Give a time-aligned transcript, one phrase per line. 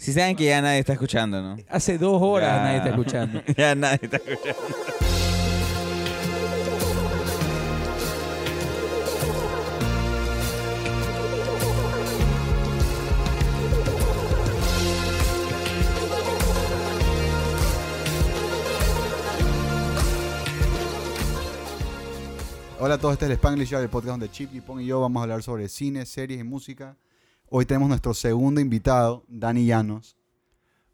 [0.00, 1.58] Si saben que ya nadie está escuchando, ¿no?
[1.68, 2.62] Hace dos horas Ya.
[2.62, 3.42] nadie está escuchando.
[3.56, 4.64] ya nadie está escuchando.
[22.78, 25.20] Hola a todos, este es el Spanglish el podcast donde Chip, Pong y yo vamos
[25.20, 26.96] a hablar sobre cine, series y música.
[27.52, 30.16] Hoy tenemos nuestro segundo invitado, Dani Llanos.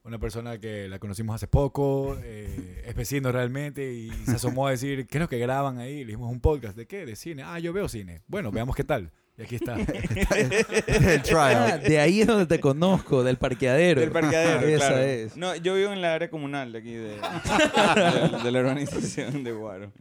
[0.05, 4.71] Una persona que la conocimos hace poco, eh, es vecino realmente, y se asomó a
[4.71, 5.99] decir, ¿qué es lo que graban ahí?
[5.99, 7.05] Le dijimos un podcast, ¿de qué?
[7.05, 7.43] De cine.
[7.45, 8.23] Ah, yo veo cine.
[8.27, 9.11] Bueno, veamos qué tal.
[9.37, 9.77] Y aquí está.
[9.79, 14.01] Es el Ah, de ahí es donde te conozco, del parqueadero.
[14.01, 15.03] Del parqueadero, Esa claro.
[15.03, 15.37] es.
[15.37, 19.53] No, yo vivo en la área comunal de aquí, de, de, de la urbanización de
[19.53, 19.93] Guaro.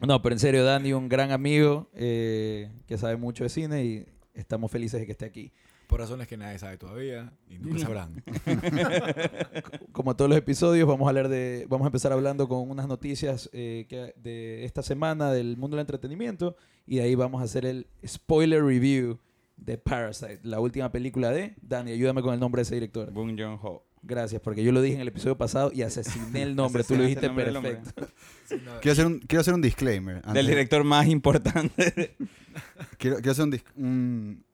[0.00, 4.06] No, pero en serio, Dani, un gran amigo eh, que sabe mucho de cine y
[4.34, 5.52] estamos felices de que esté aquí.
[5.86, 8.22] Por razones que nadie sabe todavía y nunca sabrán.
[9.92, 13.48] Como todos los episodios, vamos a hablar de, vamos a empezar hablando con unas noticias
[13.52, 17.64] eh, que- de esta semana del mundo del entretenimiento y de ahí vamos a hacer
[17.66, 19.18] el spoiler review
[19.56, 21.92] de Parasite, la última película de Dani.
[21.92, 23.10] Ayúdame con el nombre de ese director.
[23.12, 23.84] Bong Joon-ho.
[24.06, 26.84] Gracias, porque yo lo dije en el episodio pasado y asesiné el nombre.
[26.84, 28.06] Tú lo dijiste perfecto.
[28.82, 30.16] Quiero hacer un, quiero hacer un disclaimer.
[30.16, 30.34] antes.
[30.34, 32.14] Del director más importante.
[32.98, 34.44] Quiero, quiero hacer un, dis- un-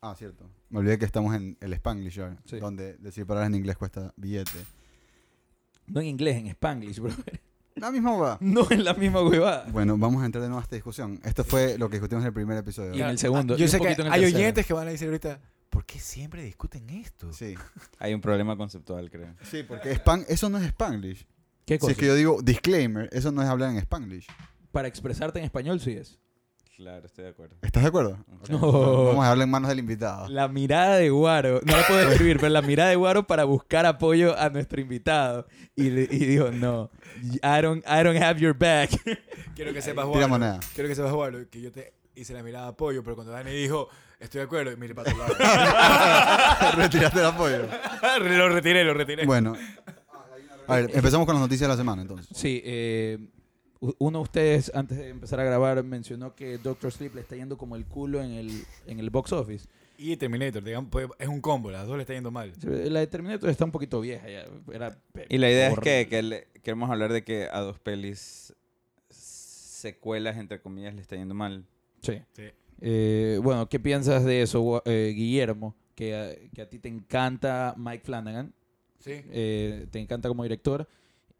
[0.00, 0.48] Ah, cierto.
[0.70, 2.58] Me olvidé que estamos en el Spanglish Sí.
[2.60, 4.58] donde decir palabras en inglés cuesta billete.
[5.86, 7.10] No en inglés, en Spanglish, bro.
[7.76, 8.38] La misma va.
[8.42, 9.66] No en la misma huevada.
[9.72, 11.18] Bueno, vamos a entrar de nuevo a esta discusión.
[11.24, 12.94] Esto fue lo que discutimos en el primer episodio.
[12.94, 13.54] Y en el segundo.
[13.56, 14.14] y Yo sé que hay tercero.
[14.26, 17.32] oyentes que van a decir ahorita, ¿por qué siempre discuten esto?
[17.32, 17.54] Sí.
[17.98, 19.34] Hay un problema conceptual, creo.
[19.42, 21.26] Sí, porque Span, eso no es Spanglish.
[21.66, 21.92] ¿Qué Si cosa?
[21.92, 24.26] es que yo digo disclaimer, eso no es hablar en Spanglish.
[24.72, 26.18] Para expresarte en español sí es.
[26.76, 27.56] Claro, estoy de acuerdo.
[27.62, 28.24] ¿Estás de acuerdo?
[28.48, 28.58] No.
[29.06, 30.28] Vamos a hablar en manos del invitado.
[30.28, 33.84] La mirada de Guaro, no la puedo describir, pero la mirada de Guaro para buscar
[33.84, 35.48] apoyo a nuestro invitado.
[35.74, 36.88] Y, le- y dijo, no,
[37.42, 38.90] I don't, I don't have your back.
[39.56, 40.60] Quiero que sepas, Tira Guaro, moneda.
[40.72, 43.50] quiero que sepas, Guaro, que yo te hice la mirada de apoyo, pero cuando Dani
[43.50, 43.88] dijo,
[44.20, 45.34] estoy de acuerdo, mire para tu lado.
[46.76, 47.68] Retiraste el apoyo.
[48.20, 49.26] lo retiré, lo retiré.
[49.26, 49.56] Bueno.
[50.66, 52.28] A ver, empezamos con las noticias de la semana entonces.
[52.36, 53.18] Sí, eh,
[53.98, 57.56] uno de ustedes antes de empezar a grabar mencionó que Doctor Sleep le está yendo
[57.56, 59.66] como el culo en el, en el box office.
[59.96, 62.52] Y Terminator, digamos, pues, es un combo, las dos le está yendo mal.
[62.62, 64.44] La de Terminator está un poquito vieja ya.
[64.72, 64.96] Era
[65.28, 68.54] Y la idea es que, que le- queremos hablar de que a dos pelis
[69.10, 71.64] secuelas, entre comillas, le está yendo mal.
[72.02, 72.20] Sí.
[72.32, 72.44] Sí.
[72.80, 75.74] Eh, bueno, ¿qué piensas de eso, eh, Guillermo?
[75.94, 78.52] Que, a- que a ti te encanta Mike Flanagan,
[79.00, 79.12] Sí.
[79.30, 80.88] eh, te encanta como director.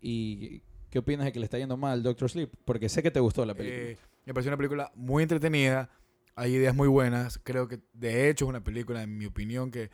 [0.01, 2.51] ¿Y qué opinas de que le está yendo mal Doctor Sleep?
[2.65, 3.83] Porque sé que te gustó la película.
[3.91, 5.91] Eh, me pareció una película muy entretenida.
[6.35, 7.39] Hay ideas muy buenas.
[7.43, 9.91] Creo que, de hecho, es una película, en mi opinión, que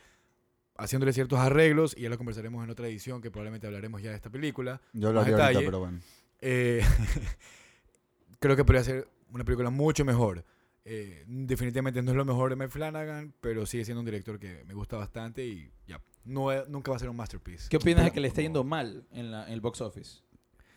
[0.77, 4.15] haciéndole ciertos arreglos, y ya lo conversaremos en otra edición, que probablemente hablaremos ya de
[4.17, 4.81] esta película.
[4.93, 5.99] Yo hablaría ahorita, pero bueno.
[6.41, 6.81] eh,
[8.39, 10.43] creo que podría ser una película mucho mejor.
[10.87, 14.63] Eh, definitivamente no es lo mejor de Mike Flanagan, pero sigue siendo un director que
[14.65, 15.99] me gusta bastante y ya.
[16.25, 17.67] No, es- nunca va a ser un masterpiece.
[17.69, 20.19] ¿Qué opinas de que le está yendo mal en, la- en el box office?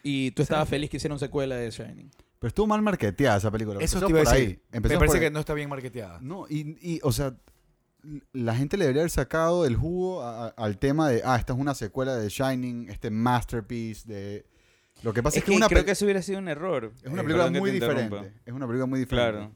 [0.02, 2.10] Y tú estabas feliz que hicieron secuela de Shining.
[2.38, 3.80] Pero estuvo mal marketeada esa película.
[3.82, 4.36] Eso te iba a decir.
[4.38, 4.60] ahí.
[4.72, 5.30] Me parece por que ahí.
[5.32, 6.20] no está bien marketeada.
[6.22, 7.36] No, y, y, o sea,
[8.32, 11.52] la gente le debería haber sacado el jugo a- a- al tema de, ah, esta
[11.52, 14.46] es una secuela de Shining, este masterpiece de...
[15.02, 16.92] Lo que pasa es, Es que, que una, creo que eso hubiera sido un error.
[17.02, 18.32] es una Eh, película muy diferente.
[18.46, 19.32] Es una película muy diferente.
[19.32, 19.52] Claro.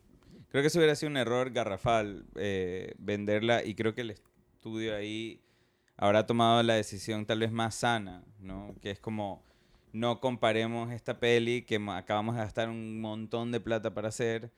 [0.52, 4.94] Creo que eso hubiera sido un error garrafal eh, venderla y creo que el estudio
[4.94, 5.40] ahí
[5.96, 8.74] habrá tomado la decisión tal vez más sana, ¿no?
[8.80, 9.42] Que es como
[9.92, 14.50] no comparemos esta peli que acabamos de gastar un montón de plata para hacer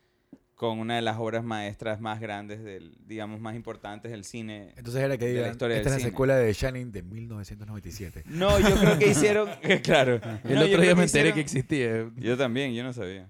[0.55, 4.73] con una de las obras maestras más grandes del, digamos, más importantes del cine.
[4.77, 6.09] Entonces era que digan, historia esta es la cine.
[6.11, 8.23] secuela de Shining de 1997.
[8.27, 9.49] No, yo creo que hicieron,
[9.83, 10.21] claro.
[10.45, 12.11] El No, otro día me enteré hicieron- que existía.
[12.15, 13.29] Yo también, yo no sabía.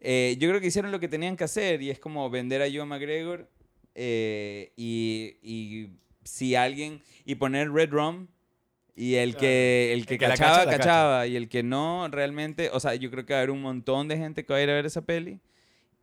[0.00, 2.66] Eh, yo creo que hicieron lo que tenían que hacer y es como vender a
[2.66, 3.48] Joe McGregor
[3.94, 5.90] eh, y, y
[6.24, 8.28] si alguien y poner Red Rum
[8.96, 10.78] y el que el que, El que la cachaba cacha, la cacha.
[10.78, 13.62] cachaba y el que no realmente, o sea, yo creo que va a haber un
[13.62, 15.40] montón de gente que va a ir a ver esa peli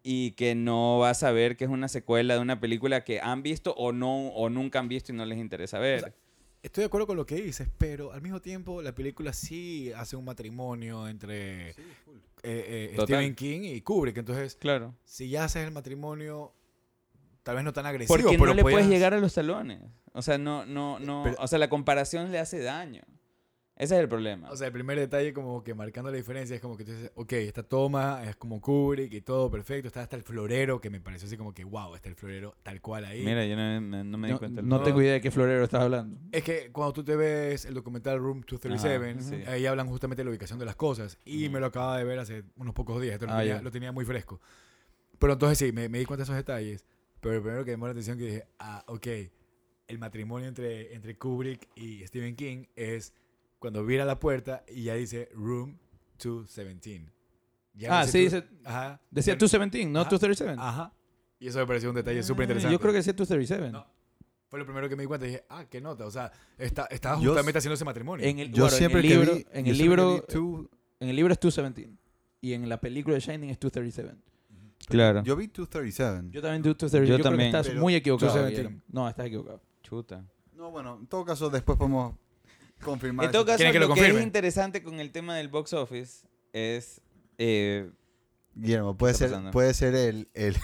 [0.03, 3.44] y que no va a saber que es una secuela de una película que han
[3.44, 5.97] visto o no o nunca han visto y no les interesa ver.
[5.97, 6.13] O sea,
[6.63, 10.15] Estoy de acuerdo con lo que dices, pero al mismo tiempo la película sí hace
[10.15, 11.75] un matrimonio entre eh,
[12.44, 13.06] eh, Total.
[13.06, 14.18] Stephen King y Kubrick.
[14.18, 14.95] Entonces, claro.
[15.06, 16.54] si ya haces el matrimonio,
[17.44, 19.81] tal vez no tan agresivo, Porque pero no le puedes llegar a los talones.
[20.13, 21.21] O sea, no, no, no.
[21.24, 23.04] Pero- o sea, la comparación le hace daño.
[23.79, 24.50] Ese es el problema.
[24.50, 27.12] O sea, el primer detalle como que marcando la diferencia es como que tú dices,
[27.13, 29.88] ok, esta toma es como Kubrick y todo perfecto.
[29.88, 32.81] Está hasta el florero, que me pareció así como que, wow, está el florero tal
[32.81, 33.24] cual ahí.
[33.24, 34.62] Mira, yo no, me- no me di No, cuenta.
[34.63, 36.19] no tengo idea de qué florero estás hablando.
[36.31, 39.35] Es que cuando tú te ves el documental Room 237, Ajá, sí.
[39.50, 41.19] ahí hablan justamente de la ubicación de las cosas.
[41.23, 43.13] Y me lo acaba de ver hace unos pocos días.
[43.13, 43.39] Esto lo, Ah,
[43.71, 44.41] tenía, lo muy fresco.
[45.19, 46.83] Pero entonces sí, me, me di cuenta de esos detalles.
[47.21, 49.07] Pero el primero que me llamó la atención que dije, ah, ok,
[49.88, 53.13] el matrimonio entre, entre Kubrick y Stephen King es
[53.59, 55.77] cuando vira la puerta y ya dice Room
[56.24, 57.12] 217.
[57.74, 59.01] Ya no Ah, sí, tú- dice- Ajá.
[59.12, 60.09] Decía Ya- 217, no Ajá.
[60.09, 60.56] 237.
[60.62, 60.94] Ajá.
[61.39, 62.74] Y eso me pareció un detalle súper Ah, interesante.
[62.74, 63.71] Yo creo que decía 237.
[63.71, 63.86] No.
[64.50, 66.06] Fue lo primero que me di cuenta y dije, ah, qué nota.
[66.06, 68.25] O sea, está, estaba Yo- justamente haciendo ese matrimonio.
[68.25, 70.69] En el, Yo bueno, siempre en el que libro, vi- en el libro, vi Two-
[71.00, 71.94] en el libro es 217
[72.42, 74.15] y en la película de Shining es 237.
[74.88, 75.21] Claro.
[75.24, 76.30] yo vi 237.
[76.31, 77.07] Yo también 237.
[77.12, 77.51] Yo Yo, también.
[77.51, 78.27] creo que estás Pero muy equivocado.
[78.31, 78.62] 217.
[78.69, 78.83] Guillermo.
[78.88, 79.62] No, estás equivocado.
[79.83, 80.25] Chuta.
[80.54, 82.15] No, bueno, en todo caso, después podemos
[82.83, 83.25] confirmar.
[83.25, 85.47] En todo ese- caso, ¿Quieren que lo lo que es interesante con el tema del
[85.50, 87.01] box office es...
[87.38, 87.89] eh,
[88.56, 89.51] Guillermo, puede ser, pasando?
[89.51, 90.56] puede ser el, el,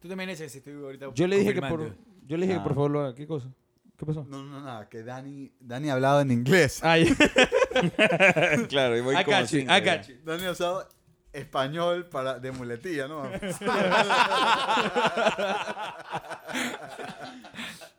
[0.00, 1.94] Tú también eres, estoy ahorita Yo le dije que por,
[2.26, 2.64] yo le dije que Ah.
[2.64, 3.14] por favor lo haga.
[3.14, 3.48] ¿Qué cosa?
[3.96, 4.24] ¿Qué pasó?
[4.28, 6.80] No, no, nada, que Dani, Dani ha hablado en inglés.
[6.84, 7.06] Ay,
[8.68, 10.14] claro, y voy I como got you, I got you.
[10.24, 10.88] Dani ha usado
[11.32, 13.24] español para, de muletilla, ¿no?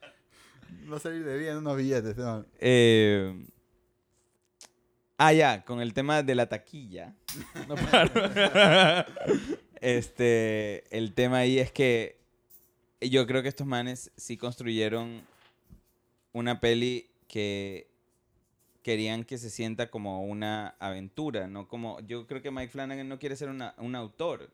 [0.92, 2.16] Va a salir de bien unos billetes.
[2.60, 3.46] Eh,
[5.18, 7.16] ah, ya, con el tema de la taquilla.
[7.68, 8.12] No paro.
[9.82, 12.20] Este, el tema ahí es que
[13.00, 15.22] yo creo que estos manes sí construyeron
[16.34, 17.88] una peli que
[18.84, 23.20] querían que se sienta como una aventura, no como yo creo que Mike Flanagan no
[23.20, 24.50] quiere ser una- un autor.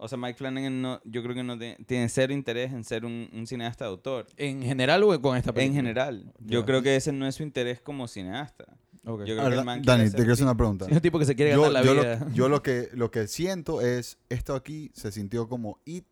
[0.00, 3.04] O sea, Mike Flanagan no, yo creo que no te- tiene cero interés en ser
[3.04, 4.26] un, un cineasta de autor.
[4.36, 5.66] ¿En general o con esta película?
[5.80, 8.64] En general, yo creo que ese no es su interés como cineasta.
[9.04, 10.84] Yo creo A que el man Dani, te quiero hacer una pregunta.
[10.86, 12.18] Es un tipo que se quiere Yo, ganar la yo vida.
[12.26, 16.04] lo, yo lo que, lo que siento es, esto aquí se sintió como It,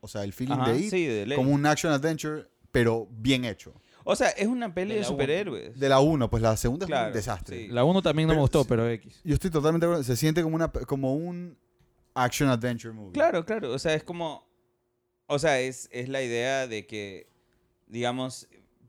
[0.00, 3.44] o sea, el feeling Ajá, de It, sí, de como un action adventure, pero bien
[3.44, 3.74] hecho.
[4.04, 5.14] O sea, es una peli De de, la uno.
[5.16, 5.78] superhéroes.
[5.80, 7.66] De la 1, pues la segunda es un desastre.
[7.66, 7.68] sí.
[7.68, 9.20] La 1 también no me gustó, pero X.
[9.24, 10.04] Yo estoy totalmente de acuerdo.
[10.04, 11.58] Se siente como, una, como un
[12.16, 13.12] action adventure movie.
[13.12, 13.72] Claro, claro.
[13.72, 14.46] O sea, es como.
[15.26, 17.28] O sea, es, es la idea de que,
[17.88, 18.48] digamos,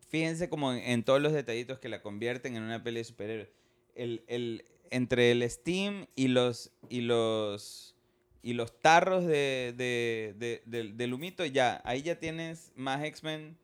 [0.09, 3.50] fíjense como en, en todos los detallitos que la convierten en una peli de superhéroes.
[3.95, 6.71] El, el, entre el Steam y los.
[6.89, 7.95] y los.
[8.44, 11.81] y los tarros de, de, de- del- del humito, ya.
[11.83, 13.57] Ahí ya tienes más X-Men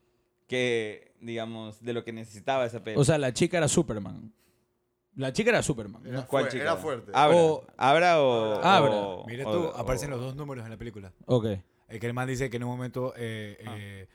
[0.48, 2.98] que, digamos, de lo que necesitaba esa peli.
[3.00, 4.34] O sea, la chica era Superman.
[5.16, 6.06] La chica era Superman.
[6.06, 6.64] Era, ¿Cuál fue- chica?
[6.64, 7.12] era fuerte.
[7.14, 7.38] Abra.
[7.38, 8.64] O- Abra o.
[8.64, 8.92] Abra.
[8.92, 11.14] o- Mira tú, o- aparecen los dos números en la película.
[11.26, 11.46] Ok.
[11.88, 13.76] El que el man dice que en un momento, eh, Ah.
[13.78, 14.08] eh,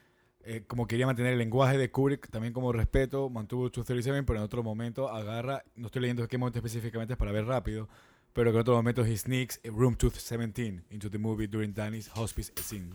[0.45, 4.45] eh, como quería mantener el lenguaje de Kubrick, también como respeto, mantuvo 237, pero en
[4.45, 7.89] otro momento agarra, no estoy leyendo qué momento específicamente es para ver rápido,
[8.33, 12.53] pero que en otro momento he sneaks Room 217 into the movie during Danny's hospice
[12.57, 12.95] scene.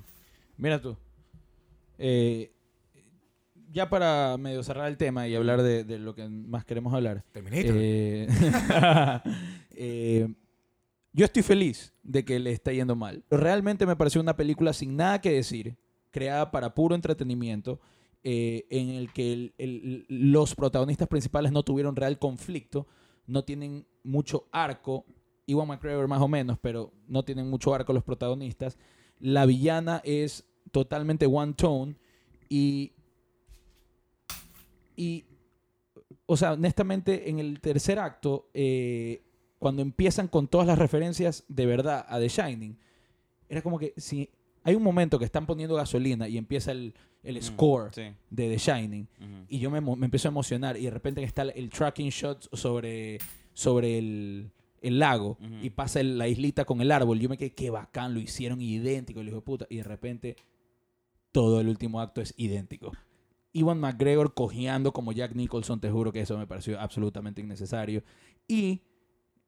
[0.58, 0.98] Mira tú.
[1.98, 2.52] Eh,
[3.74, 7.24] ya para medio cerrar el tema y hablar de, de lo que más queremos hablar.
[7.32, 7.74] Terminator.
[7.76, 8.28] Eh,
[9.72, 10.34] eh,
[11.12, 13.24] yo estoy feliz de que le está yendo mal.
[13.30, 15.76] Realmente me pareció una película sin nada que decir,
[16.12, 17.80] creada para puro entretenimiento,
[18.24, 22.88] eh, en el que el- el- los protagonistas principales no tuvieron real conflicto,
[23.28, 25.06] no tienen mucho arco,
[25.46, 28.78] Iwan McGregor más o menos, pero no tienen mucho arco los protagonistas.
[29.20, 31.96] La villana es totalmente one tone
[32.50, 32.94] y
[34.96, 35.26] y
[36.26, 39.22] o sea, honestamente, en el tercer acto, eh,
[39.60, 42.78] cuando empiezan con todas las referencias de verdad a The Shining,
[43.50, 44.30] era como que si
[44.64, 48.02] hay un momento que están poniendo gasolina y empieza el, el Mm, score Sí.
[48.30, 49.08] de The Shining,
[49.50, 52.48] y yo me, me empiezo a emocionar, y de repente está el, el tracking shot
[52.56, 53.20] sobre,
[53.54, 54.50] sobre el,
[54.82, 58.14] el lago, y pasa el- la islita con el árbol, yo me quedé, qué bacán,
[58.14, 60.36] lo hicieron idéntico, el hijo de puta, y de repente
[61.32, 62.92] todo el último acto es idéntico.
[63.54, 68.04] Iwan McGregor cojeando como Jack Nicholson, te juro que eso me pareció absolutamente innecesario.
[68.48, 68.82] Y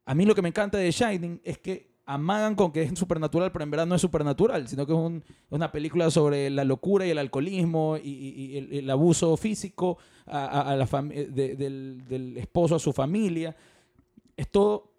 [0.05, 3.51] a mí lo que me encanta de Shining es que amagan con que es supernatural,
[3.51, 7.07] pero en verdad no es supernatural, sino que es un- una película sobre la locura
[7.07, 9.97] y el alcoholismo y, el, abuso físico
[10.27, 13.55] a, la de- del, esposo a su familia.
[14.37, 14.93] Es todo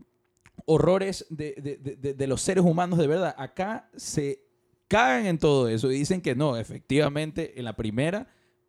[0.64, 3.36] horrores de- de los seres humanos de verdad.
[3.38, 4.40] Acá se
[4.88, 8.26] cagan en todo eso y dicen que no, efectivamente en la primera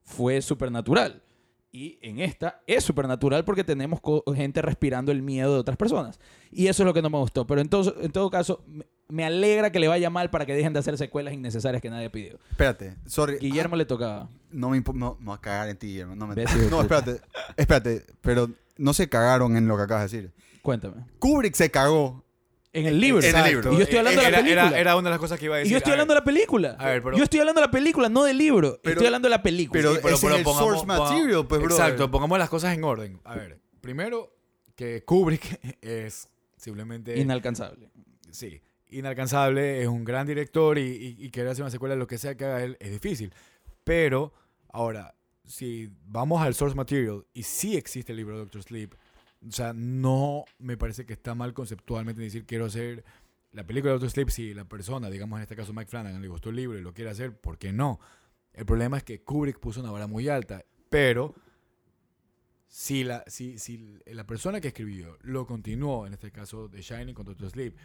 [0.07, 1.21] fue supernatural.
[1.69, 3.99] Y en esta es supernatural porque tenemos
[4.33, 6.19] gente respirando el miedo de otras personas.
[6.49, 7.45] Y eso es lo que no me gustó.
[7.45, 8.63] Pero en todo, en todo caso,
[9.09, 12.09] me, alegra que le vaya mal para que dejen de hacer secuelas innecesarias que nadie
[12.09, 12.39] pidió.
[12.49, 13.37] Espérate, sorry.
[13.37, 14.21] Guillermo le tocaba.
[14.23, 16.15] Ah, no me no, no voy a cagar en ti, Guillermo.
[16.15, 16.35] No, me-
[16.71, 17.21] no espérate.
[17.57, 20.33] Espérate, pero no se cagaron en lo que acabas de decir.
[20.61, 21.05] Cuéntame.
[21.19, 22.23] Kubrick se cagó.
[22.79, 23.21] En el libro.
[23.25, 23.73] En el libro.
[23.73, 24.67] Y yo estoy hablando de la Era- película.
[24.69, 25.71] Era, era una de las cosas que iba a y decir.
[25.71, 26.75] yo estoy A hablando ver, de la película.
[26.79, 28.79] A ver, pero- yo estoy hablando de la película, no del libro.
[28.83, 29.79] Pero- estoy hablando de la película.
[29.79, 31.81] Pero Sí, pero- pero es el pongamos- source material, pues, brother.
[31.85, 33.19] Exacto, pongamos las cosas en orden.
[33.23, 34.33] A ver, primero,
[34.75, 37.17] que Kubrick es simplemente.
[37.19, 37.89] Inalcanzable.
[38.31, 42.07] sí, inalcanzable, es un gran director y, y, y querer hacer una secuela de lo
[42.07, 43.33] que sea que haga él es difícil.
[43.83, 44.33] Pero,
[44.69, 45.15] ahora,
[45.45, 48.93] si vamos al source material y sí existe el libro de Doctor Sleep,
[49.45, 53.03] o sea, no me parece que está mal conceptualmente decir quiero hacer
[53.51, 56.27] la película de Doctor Sleep si la persona, digamos en este caso Mike Flanagan, le
[56.27, 57.99] gustó el libro y lo quiere hacer, ¿por qué no?
[58.53, 61.35] El problema es que Kubrick puso una vara muy alta, pero
[62.67, 67.13] si la, si, si la persona que escribió lo continuó, en este caso de Shining
[67.13, 67.75] con Doctor Sleep,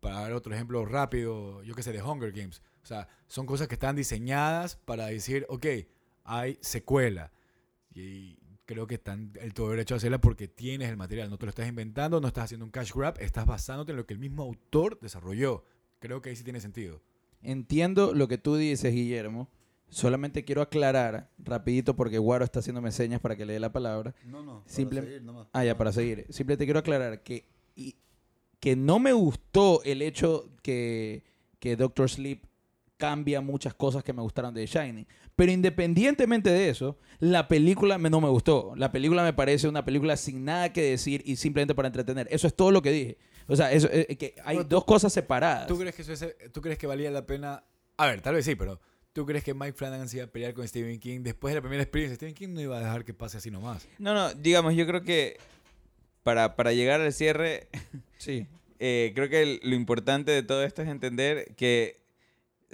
[0.00, 2.62] para dar otro ejemplo rápido, yo que sé, de Hunger Games.
[2.82, 5.66] O sea, son cosas que están diseñadas para decir, ok,
[6.24, 7.32] hay secuela.
[7.94, 11.30] Y creo que están el todo derecho a hacerla porque tienes el material.
[11.30, 14.06] No te lo estás inventando, no estás haciendo un cash grab, estás basándote en lo
[14.06, 15.64] que el mismo autor desarrolló.
[16.00, 17.00] Creo que ahí sí tiene sentido.
[17.42, 19.48] Entiendo lo que tú dices, Guillermo.
[19.90, 24.14] Solamente quiero aclarar rapidito porque Guaro está haciéndome señas para que le dé la palabra.
[24.24, 24.60] No, no.
[24.60, 25.46] para Simple- seguir nomás.
[25.52, 26.26] Ah, ya, para seguir.
[26.30, 27.44] Simplemente quiero aclarar que,
[27.76, 27.94] y-
[28.60, 31.22] que no me gustó el hecho que,
[31.60, 32.42] que Doctor Sleep
[32.96, 35.06] cambia muchas cosas que me gustaron de Shining.
[35.36, 38.72] Pero independientemente de eso, la película me, no me gustó.
[38.76, 42.28] La película me parece una película sin nada que decir y simplemente para entretener.
[42.30, 43.18] Eso es todo lo que dije.
[43.48, 45.66] O sea, eso, eh, que hay tú- dos cosas separadas.
[45.66, 47.64] ¿Tú crees que eso es- tú crees que valía la pena?
[47.96, 48.80] A ver, tal vez sí, pero
[49.12, 51.62] ¿tú crees que Mike Flanagan se iba a pelear con Stephen King después de la
[51.62, 52.14] primera experiencia?
[52.16, 53.88] Stephen King no iba a dejar que pase así nomás.
[53.98, 55.36] No, no, digamos, yo creo que
[56.22, 57.68] para, para llegar al cierre,
[58.18, 58.46] Sí.
[58.78, 62.03] eh, creo que el- lo importante de todo esto es entender que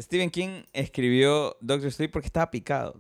[0.01, 2.97] Stephen King escribió Doctor Sleep porque estaba picado.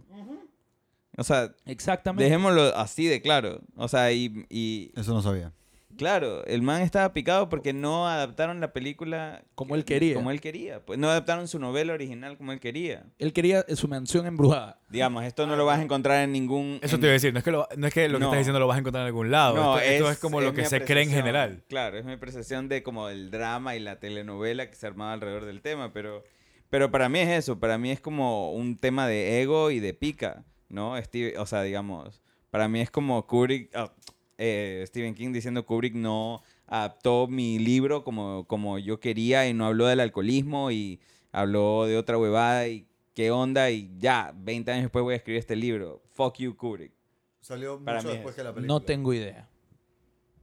[1.16, 2.24] O sea, Exactamente.
[2.24, 3.60] dejémoslo así de claro.
[3.76, 5.52] O sea, y, y Eso no sabía.
[5.98, 10.14] claro, el man estaba picado porque no adaptaron la película Como él quería.
[10.14, 10.80] Como él quería.
[10.86, 13.04] Pues no adaptaron su novela original como él quería.
[13.18, 14.78] Él quería su mansión embrujada.
[14.88, 16.78] Digamos, esto no lo vas a encontrar en ningún...
[16.80, 18.24] Eso en- te iba a decir, no es que lo, no es que, lo que
[18.24, 19.56] estás diciendo lo vas a encontrar en algún lado.
[19.56, 21.64] No, esto, esto es como lo que se cree en general.
[21.68, 25.44] Claro, es mi apreciación de como el drama y la telenovela que se armaba alrededor
[25.44, 26.24] del tema, pero,
[26.70, 29.92] pero para mí es eso, para mí es como un tema de ego y de
[29.94, 30.96] pica, ¿no?
[31.02, 33.92] Steve, o sea, digamos, para mí es como Kubrick, ah,
[34.38, 39.66] eh, Stephen King diciendo Kubrick no adaptó mi libro como, como yo quería y no
[39.66, 41.00] habló del alcoholismo y
[41.32, 45.40] habló de otra huevada y qué onda y ya, 20 años después voy a escribir
[45.40, 46.00] este libro.
[46.12, 46.92] Fuck you, Kubrick.
[47.40, 48.74] Salió Para mucho mí después es- que la película.
[48.74, 49.48] No tengo idea.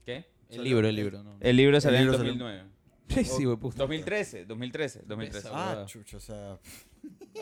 [0.05, 0.25] ¿Qué?
[0.49, 1.23] El libro, el libro.
[1.23, 1.37] No.
[1.39, 2.76] El libro salió en libro el salió- 2009.
[3.09, 3.77] Sí, sí, güey, puta.
[3.77, 5.49] 2013, 2013, 2013.
[5.51, 6.59] Ah, chucha, o sea...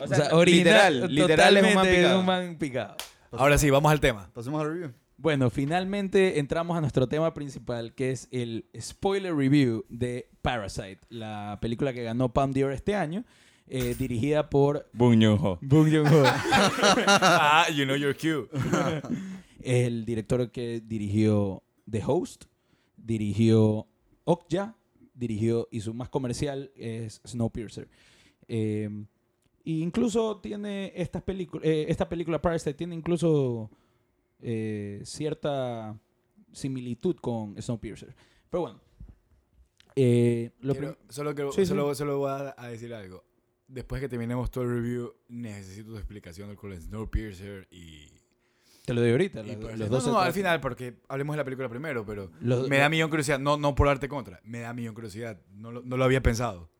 [0.00, 2.20] O sea, original, literal, literal es un man picado.
[2.20, 2.96] un man picado.
[3.32, 4.30] Ahora sí, vamos al tema.
[4.32, 4.92] Pasemos al review.
[5.18, 11.58] Bueno, finalmente entramos a nuestro tema principal, que es el spoiler review de Parasite, la
[11.62, 13.24] película que ganó Palm d'Or este año,
[13.66, 15.58] eh, dirigida por Bong Joon-ho.
[15.62, 16.22] Bong Joon-ho,
[17.06, 18.46] ah, you know your cue.
[19.62, 22.44] el director que dirigió The Host,
[22.98, 23.88] dirigió
[24.24, 24.76] Okja,
[25.16, 27.88] dirigió y su más comercial es Snowpiercer.
[28.46, 28.88] Eh,
[29.64, 33.68] e incluso tiene estas películas, esta película Parasite tiene incluso
[34.40, 35.98] eh, cierta
[36.52, 38.14] similitud con Snowpiercer.
[38.48, 38.80] Pero bueno,
[39.96, 41.66] eh, lo Quiero- solo, quiero- Sí, sí.
[41.66, 43.24] solo, solo voy a, a decir algo.
[43.66, 48.10] Después que terminemos todo el review, necesito tu explicación con Snowpiercer y...
[48.86, 49.42] te lo doy ahorita.
[49.42, 52.30] la- los no, dos no, no, al final, porque hablemos de la película primero, pero
[52.40, 53.38] los- me da millón curiosidad.
[53.38, 55.38] No, no por darte contra, me da millón curiosidad.
[55.52, 56.70] No, lo- no lo había pensado.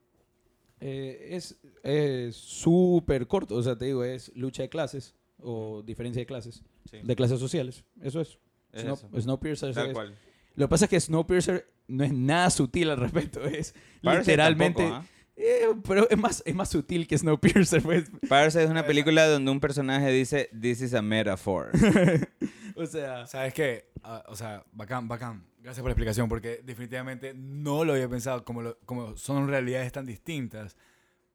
[0.80, 6.20] Eh, es es súper corto, o sea, te digo, es lucha de clases o diferencia
[6.20, 7.84] de clases, Sí, de clases sociales.
[8.00, 8.38] Eso es.
[8.72, 9.20] es Snow- eso.
[9.20, 10.18] Snowpiercer Tal cual.
[10.54, 14.82] Lo que pasa es que Snowpiercer no es nada sutil al respecto, es literalmente...
[14.84, 15.15] tampoco, ¿ah?
[15.36, 18.10] Eh, pero es más, es más sutil que Snowpiercer, pues.
[18.28, 21.70] Parasite es una película donde un personaje dice, this is a metaphor.
[22.76, 23.26] o sea...
[23.26, 23.90] ¿Sabes qué?
[24.02, 25.46] Ah, o sea, bacán, bacán.
[25.60, 28.44] Gracias por la explicación, porque definitivamente no lo había pensado.
[28.44, 30.76] Como, lo- como son realidades tan distintas,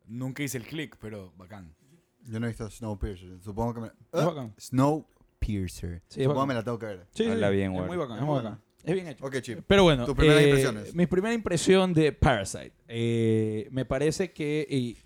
[0.05, 1.75] nunca hice el click, pero bacán.
[2.24, 3.41] Yo no he visto Snowpiercer.
[3.41, 3.91] Supongo que me...
[4.12, 4.53] Bacán.
[4.58, 6.01] Snowpiercer.
[6.08, 7.08] Sí, Supongo que me la tengo que ver.
[7.13, 7.88] Sí, Habla sí, bien, es güey.
[7.88, 8.62] muy bacán, es muy bacán.
[8.84, 9.26] Es bien hecho.
[9.26, 9.60] Ok, chip.
[9.68, 10.96] Pero bueno, Tus primeras eh, impresiones.
[10.96, 12.74] Mi primera impresión de Parasite.
[12.88, 14.66] Eh, me parece que.
[14.70, 14.98] y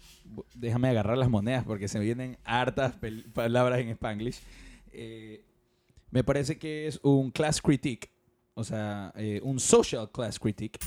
[0.54, 2.96] déjame agarrar las monedas porque se me vienen hartas
[3.34, 4.40] palabras en Spanglish.
[4.92, 5.44] Eh,
[6.12, 8.10] me parece que es un class critique.
[8.54, 10.80] O sea, eh, un social class critique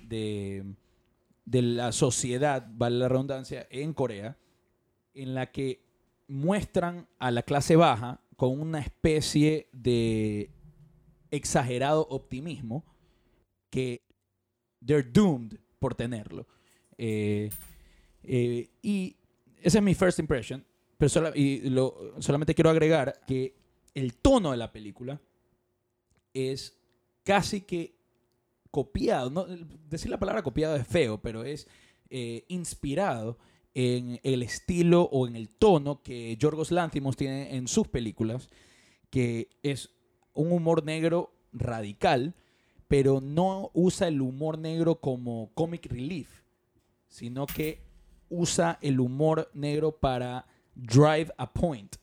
[0.00, 0.64] de,
[1.44, 4.36] de la sociedad, vale la redundancia, en Corea,
[5.14, 5.82] en la que
[6.28, 10.50] muestran a la clase baja con una especie de
[11.30, 12.84] exagerado optimismo
[13.70, 14.02] que
[14.84, 16.46] they're doomed por tenerlo.
[16.96, 17.50] Eh,
[18.24, 19.16] eh, y
[19.62, 20.64] esa es mi first impression.
[20.96, 21.08] Pero
[22.18, 23.54] solamente quiero agregar que
[23.94, 25.20] el tono de la película
[26.34, 26.76] es
[27.22, 27.94] casi que
[28.70, 29.30] copiado.
[29.30, 29.46] No,
[29.88, 31.68] decir la palabra copiado es feo, pero es
[32.10, 33.38] eh, inspirado
[33.74, 38.48] en el estilo o en el tono que Yorgos Lanthimos tiene en sus películas,
[39.08, 39.90] que es
[40.38, 42.34] un humor negro radical,
[42.88, 46.42] pero no usa el humor negro como comic relief,
[47.08, 47.82] sino que
[48.30, 51.96] usa el humor negro para drive a point.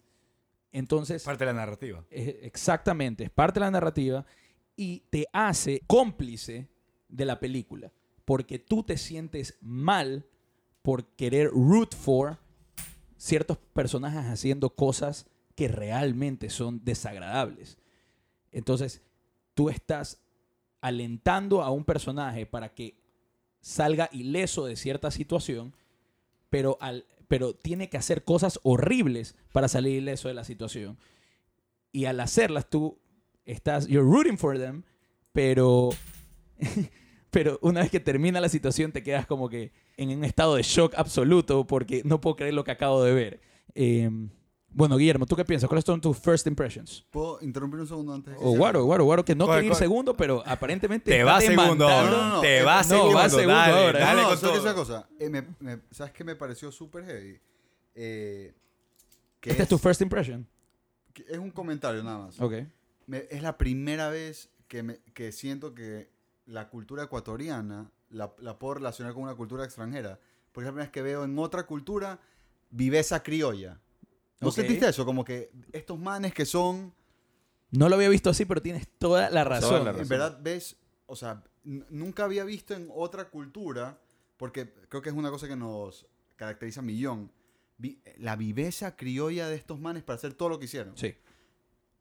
[0.71, 2.03] Entonces, Parte de la narrativa.
[2.11, 4.25] eh, exactamente, es parte de la narrativa
[4.75, 6.67] y te hace cómplice
[7.07, 7.91] de la película,
[8.25, 10.25] porque tú te sientes mal
[10.81, 12.37] por querer root for
[13.17, 15.25] ciertos personajes haciendo cosas
[15.55, 17.77] que realmente son desagradables.
[18.55, 19.01] Entonces,
[19.53, 20.21] tú estás
[20.79, 22.95] alentando a un personaje para que
[23.59, 25.75] salga ileso de cierta situación,
[26.49, 30.97] pero, al, pero tiene que hacer cosas horribles para salir ileso de la situación.
[31.91, 32.97] Y al hacerlas tú
[33.43, 34.83] estás, you're rooting for them,
[35.33, 35.89] pero,
[37.31, 40.63] pero una vez que termina la situación te quedas como que en un estado de
[40.63, 43.41] shock absoluto porque no puedo creer lo que acabo de ver.
[43.73, 44.09] Eh,
[44.75, 45.67] bueno, Guillermo, ¿tú qué piensas?
[45.69, 47.05] ¿Cuáles son tus first impressions?
[47.09, 48.35] ¿Puedo interrumpir un segundo antes?
[48.37, 48.57] O siga?
[48.57, 52.09] Guaro, Guaro, Guaro, que no quiere ir segundo, pero aparentemente Te va segundo ahora.
[52.11, 53.15] No, no, Te no, va no, segundo.
[53.15, 53.99] va segundo dale, ahora.
[53.99, 54.57] dale no, que todo.
[54.57, 55.07] esa cosa.
[55.17, 57.39] Eh, me- me- ¿Sabes qué me pareció súper heavy?
[57.95, 58.53] Eh,
[59.39, 60.45] que Este es tu first impression.
[61.27, 62.39] es un comentario nada más.
[62.41, 62.53] Ok.
[63.07, 66.09] Me- es la primera vez que, me- que siento que
[66.47, 70.19] la cultura ecuatoriana la, la puedo relacionar con una cultura extranjera.
[70.51, 72.19] Porque es la primera vez que veo en otra cultura
[72.71, 73.79] viveza criolla.
[74.45, 75.05] ¿No sentiste eso?
[75.05, 76.93] Como que estos manes que son...
[77.71, 79.83] No lo había visto así, pero tienes toda la razón.
[79.85, 83.99] la En verdad ves, o sea, nunca había visto en otra cultura,
[84.37, 87.31] porque creo que es una cosa que nos caracteriza a millón,
[87.77, 90.95] vi- la viveza criolla de estos manes para hacer todo lo que hicieron.
[90.97, 91.15] Sí.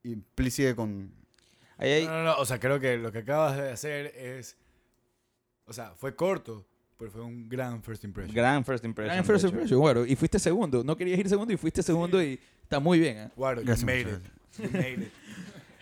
[0.03, 1.13] Y Pli sigue con...
[1.77, 2.37] Ahí No, no, no.
[2.37, 4.57] O sea, creo que lo que acabas de hacer es.
[5.67, 6.65] O sea, fue corto,
[6.99, 8.35] pero fue un gran first impression.
[8.35, 9.15] gran first impression.
[9.15, 10.07] Gran first impression, Guaro.
[10.07, 10.83] Y fuiste segundo.
[10.85, 13.19] No querías ir segundo y fuiste segundo y está muy bien.
[13.19, 13.31] ¿eh?
[13.37, 14.63] Guaro, you Gracias, made it.
[14.63, 15.13] You made it.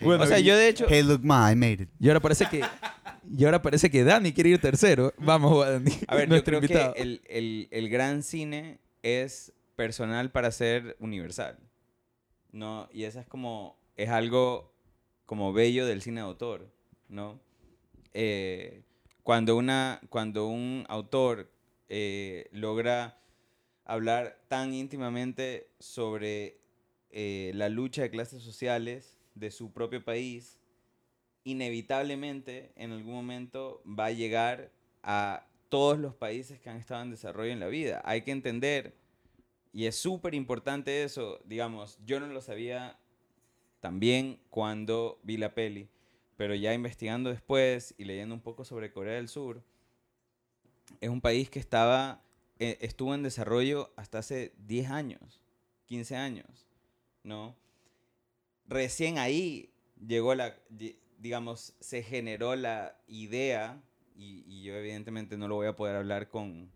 [0.00, 1.88] Bueno, o sea, yo de hecho, Hey, look, ma, I made it.
[2.00, 2.60] Y ahora parece que,
[3.38, 5.14] y ahora parece que Dani quiere ir tercero.
[5.18, 5.92] Vamos, Dani.
[6.08, 6.94] a ver, yo nuestro creo invitado.
[6.94, 11.56] que el, el- el gran cine es personal para ser universal.
[12.50, 12.88] ¿No?
[12.92, 14.74] Y esa es como, es algo
[15.24, 16.66] como bello del cine de autor,
[17.08, 17.38] ¿no?
[18.12, 18.82] Eh,
[19.22, 21.50] cuando, una, cuando un autor
[21.88, 23.18] eh, logra
[23.84, 26.58] hablar tan íntimamente sobre
[27.10, 30.58] eh, la lucha de clases sociales de su propio país,
[31.44, 34.70] inevitablemente en algún momento va a llegar
[35.02, 38.02] a todos los países que han estado en desarrollo en la vida.
[38.04, 38.94] Hay que entender,
[39.72, 42.98] y es súper importante eso, digamos, yo no lo sabía
[43.80, 45.88] también cuando vi la peli,
[46.42, 49.62] pero ya investigando después y leyendo un poco sobre Corea del Sur,
[51.00, 52.20] es un país que estaba,
[52.58, 55.40] eh, estuvo en desarrollo hasta hace 10 años,
[55.86, 56.66] 15 años,
[57.22, 57.54] ¿no?
[58.66, 59.70] Recién ahí
[60.04, 63.80] llegó la, di- digamos, se generó la idea,
[64.16, 66.72] y yo evidentemente no lo voy a poder hablar con,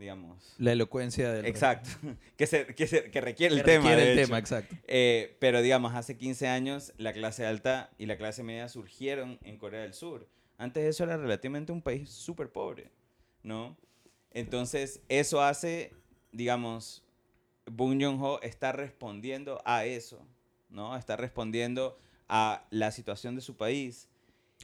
[0.00, 1.90] digamos, La elocuencia del exacto,
[2.36, 3.84] que, se, que, se- que requiere el que tema.
[3.84, 4.26] requiere de el hecho.
[4.28, 4.74] tema, exacto.
[4.88, 9.58] Eh, pero digamos, hace 15 años la clase alta y la clase media surgieron en
[9.58, 10.26] Corea del Sur.
[10.58, 12.90] Antes eso era relativamente un país súper pobre,
[13.42, 13.76] ¿no?
[14.32, 15.92] Entonces, eso hace,
[16.32, 17.02] digamos,
[17.66, 20.26] Bong Joon-ho está respondiendo a eso,
[20.68, 20.96] ¿no?
[20.96, 24.08] Está respondiendo a la situación de su país,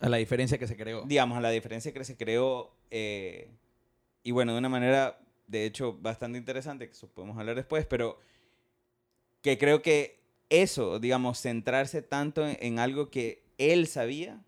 [0.00, 1.02] A la diferencia que se creó.
[1.06, 3.50] digamos, a la diferencia que se creó, eh,
[4.22, 8.18] y bueno, de una manera, de hecho, bastante interesante, que eso podemos hablar después, pero
[9.42, 14.42] que creo que eso, digamos, centrarse tanto en, algo que él sabía,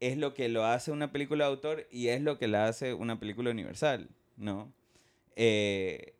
[0.00, 2.92] es lo que lo hace una película de autor y es lo que la hace
[2.92, 4.72] una película universal, ¿no?
[5.36, 6.14] Eh,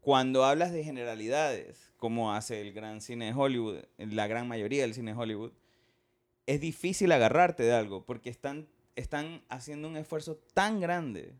[0.00, 4.94] cuando hablas de generalidades, como hace el gran cine de Hollywood, la gran mayoría del
[4.94, 5.52] cine de Hollywood,
[6.46, 11.34] es difícil agarrarte de algo porque están, están haciendo un esfuerzo tan grande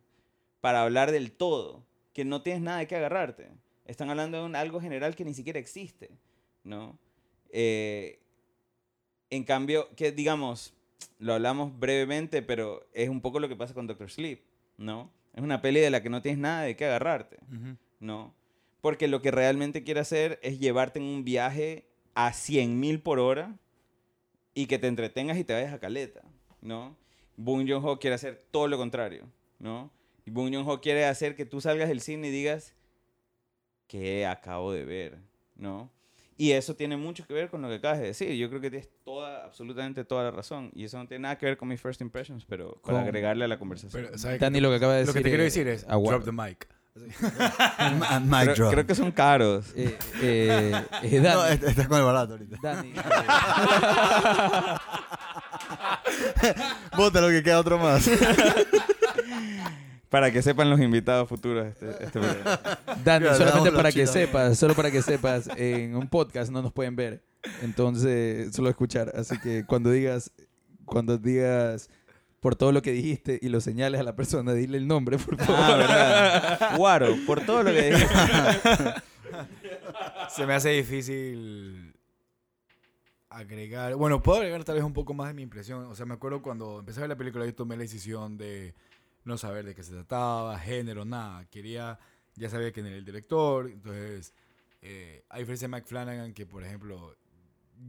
[0.66, 3.50] para hablar del todo que no tienes nada de qué agarrarte.
[3.84, 6.10] Están hablando de un- algo general que ni siquiera existe,
[6.64, 6.98] ¿no?
[7.50, 8.18] Eh,
[9.30, 10.74] en cambio, que digamos,
[11.20, 14.40] lo hablamos brevemente, pero es un poco lo que pasa con Doctor Sleep,
[14.76, 15.12] ¿no?
[15.34, 17.36] Es una peli de la que no tienes nada de qué agarrarte.
[18.00, 18.34] ¿no?
[18.80, 23.54] Porque lo que realmente quiere hacer es llevarte en un viaje a 100.000 por hora
[24.52, 26.22] y que te entretengas y te vayas a caleta,
[26.60, 26.96] ¿no?
[27.36, 29.28] Bong Joon-ho quiere hacer todo lo contrario,
[29.60, 29.94] ¿no?
[30.26, 32.74] Y Bong Joon-ho quiere hacer que tú salgas del cine y digas,
[33.86, 35.18] ¿qué acabo de ver?
[35.54, 35.90] ¿No?
[36.36, 38.30] Y eso tiene mucho que ver con lo que acabas de decir.
[38.34, 40.70] Yo creo que tienes toda, absolutamente toda la razón.
[40.74, 43.46] Y eso no tiene nada que ver con mis first impressions, pero para Con- agregarle
[43.46, 44.04] a la conversación.
[44.04, 44.38] Pero, ¿sabes?
[44.40, 45.20] Dani lo que acaba de lo decir.
[45.20, 46.68] que te quiero decir es drop the mic.
[48.56, 48.72] Drop.
[48.72, 49.66] creo que son caros.
[49.76, 51.36] eh, eh, eh, Dani.
[51.36, 52.56] No, este- estás con el barato ahorita.
[52.62, 52.92] Dani,
[56.42, 56.54] eh,
[56.96, 58.08] Bota lo que queda otro más.
[60.16, 62.20] Para que sepan los invitados futuros de este, este.
[63.04, 66.96] Dani, solamente para que sepas, solo para que sepas, en un podcast no nos pueden
[66.96, 67.22] ver.
[67.60, 69.12] Entonces, solo escuchar.
[69.14, 70.32] Así que cuando digas,
[70.86, 71.90] cuando digas
[72.40, 75.36] por todo lo que dijiste y lo señales a la persona, dile el nombre, por
[75.36, 75.62] favor.
[75.62, 76.76] Ah, ¿verdad?
[76.78, 78.14] Guaro, por todo lo que dijiste.
[80.30, 81.94] Se me hace difícil
[83.28, 83.96] agregar.
[83.96, 85.84] Bueno, puedo agregar tal vez un poco más de mi impresión.
[85.84, 88.74] O sea, me acuerdo cuando empecé a ver la película, yo tomé la decisión de
[89.26, 91.44] no saber de qué se trataba, género, nada.
[91.50, 91.98] Quería,
[92.36, 93.68] ya sabía quién era el director.
[93.70, 94.32] Entonces,
[94.82, 97.16] eh, a diferencia de Mike Flanagan, que por ejemplo,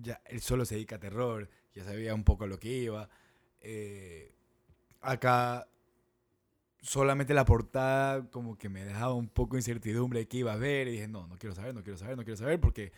[0.02, 3.10] ya él solo se dedica a terror, ya sabía un poco a lo que iba.
[3.62, 4.34] Eh,
[5.02, 5.68] acá
[6.82, 10.58] solamente la portada como que me dejaba un poco de incertidumbre de qué iba a
[10.58, 12.92] ver y dije, no, no quiero saber, no quiero saber, no quiero saber porque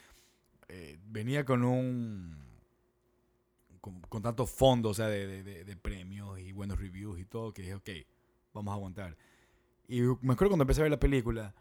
[0.68, 2.38] eh, venía con un...
[3.82, 7.62] Con, tanto fondo, o sea, de- de- de premios y buenos reviews y todo, que
[7.62, 7.90] dije, ok,
[8.60, 9.18] vamos a aguantar.
[9.88, 11.54] Y me acuerdo cuando empecé a ver la película,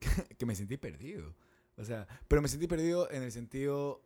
[0.38, 1.34] que me sentí perdido.
[1.76, 4.02] O sea, pero me sentí perdido en el sentido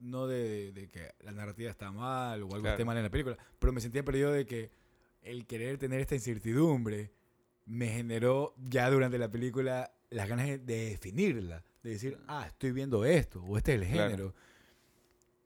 [0.00, 2.70] no de, de que la narrativa está mal o algo Claro.
[2.74, 4.70] esté mal en la película, pero me sentía perdido de que
[5.22, 7.10] el querer tener esta incertidumbre
[7.66, 12.72] me generó ya durante la película las ganas de- de definirla, de decir, ah, estoy
[12.72, 14.10] viendo esto, o este es el Claro.
[14.10, 14.34] género.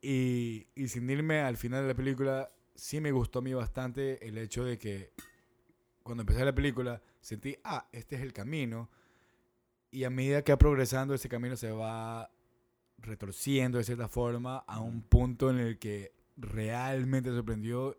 [0.03, 4.27] Y, y sin irme al final de la película, sí me gustó a mí bastante
[4.27, 5.13] el hecho de que
[6.05, 8.91] cuando empecé la película sentí, ah, este es el camino.
[9.91, 12.31] Y a medida que va progresando, ese camino se va
[12.99, 17.97] retorciendo de cierta forma a un punto en el que realmente sorprendió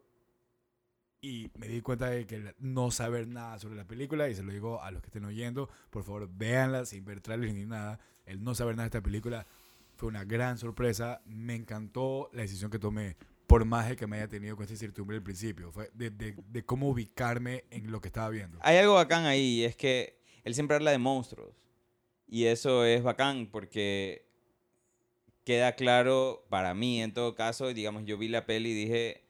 [1.22, 4.52] y me di cuenta de que no saber nada sobre la película, y se lo
[4.52, 8.00] digo a los que estén oyendo, por favor véanla sin ver trailers ni nada.
[8.26, 9.48] El no saber nada de esta película
[9.96, 11.22] fue una gran sorpresa.
[11.26, 14.74] Me encantó la decisión que tomé, por más de que me haya tenido con esta
[14.74, 15.72] incertidumbre al principio.
[15.72, 18.58] Fue de, de- de cómo ubicarme en lo que estaba viendo.
[18.62, 21.54] Hay algo bacán ahí, es que él siempre habla de monstruos.
[22.28, 24.26] Y eso es bacán porque
[25.44, 29.24] queda claro para mí, en todo caso, digamos, yo vi la peli y dije,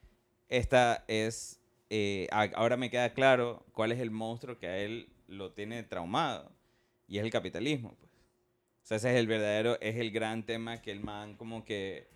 [0.47, 5.51] esta es, eh, ahora me queda claro cuál es el monstruo que a él lo
[5.51, 6.51] tiene traumado.
[7.07, 8.11] Y es el capitalismo, pues.
[8.83, 12.07] O sea, ese es el verdadero, es el gran tema que el man como que...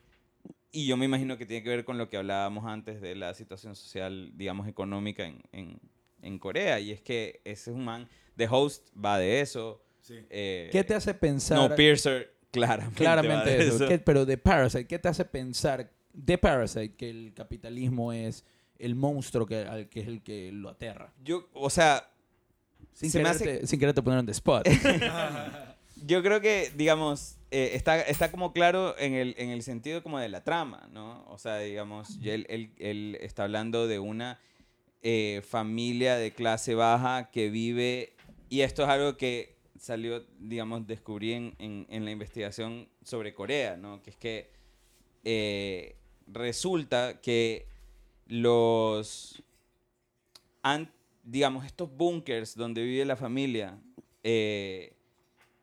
[0.72, 3.34] Y yo me imagino que tiene que ver con lo que hablábamos antes de la
[3.34, 5.80] situación social, digamos, económica en, en,
[6.22, 6.80] en Corea.
[6.80, 9.82] Y es que ese es un man, The Host va de eso.
[10.30, 11.58] eh, ¿Qué te hace pensar?
[11.70, 12.94] No Piercer, claramente.
[13.04, 13.88] va Claramente de eso.
[13.88, 18.46] ¿Qué- pero de Parasite, ¿qué te hace pensar de Parasite que el capitalismo es
[18.78, 21.12] el monstruo que, al que es el que lo aterra?
[21.24, 22.12] Yo, o sea,
[22.94, 24.68] Sin, Se me quererte, hace- sin quererte poner en the spot.
[26.06, 30.20] yo creo que, digamos, eh, está, está como claro en el, en el sentido como
[30.20, 31.26] de la trama, ¿no?
[31.30, 34.40] O sea, digamos, él, él- él está hablando de una
[35.02, 38.14] eh, familia de clase baja que vive,
[38.50, 44.02] y esto es algo que salió, digamos, descubrí en, en- la investigación sobre Corea, ¿no?
[44.04, 44.52] Que es que
[45.24, 45.96] eh,
[46.28, 47.66] resulta que
[48.28, 49.42] los,
[51.24, 53.80] digamos, estos bunkers donde vive la familia,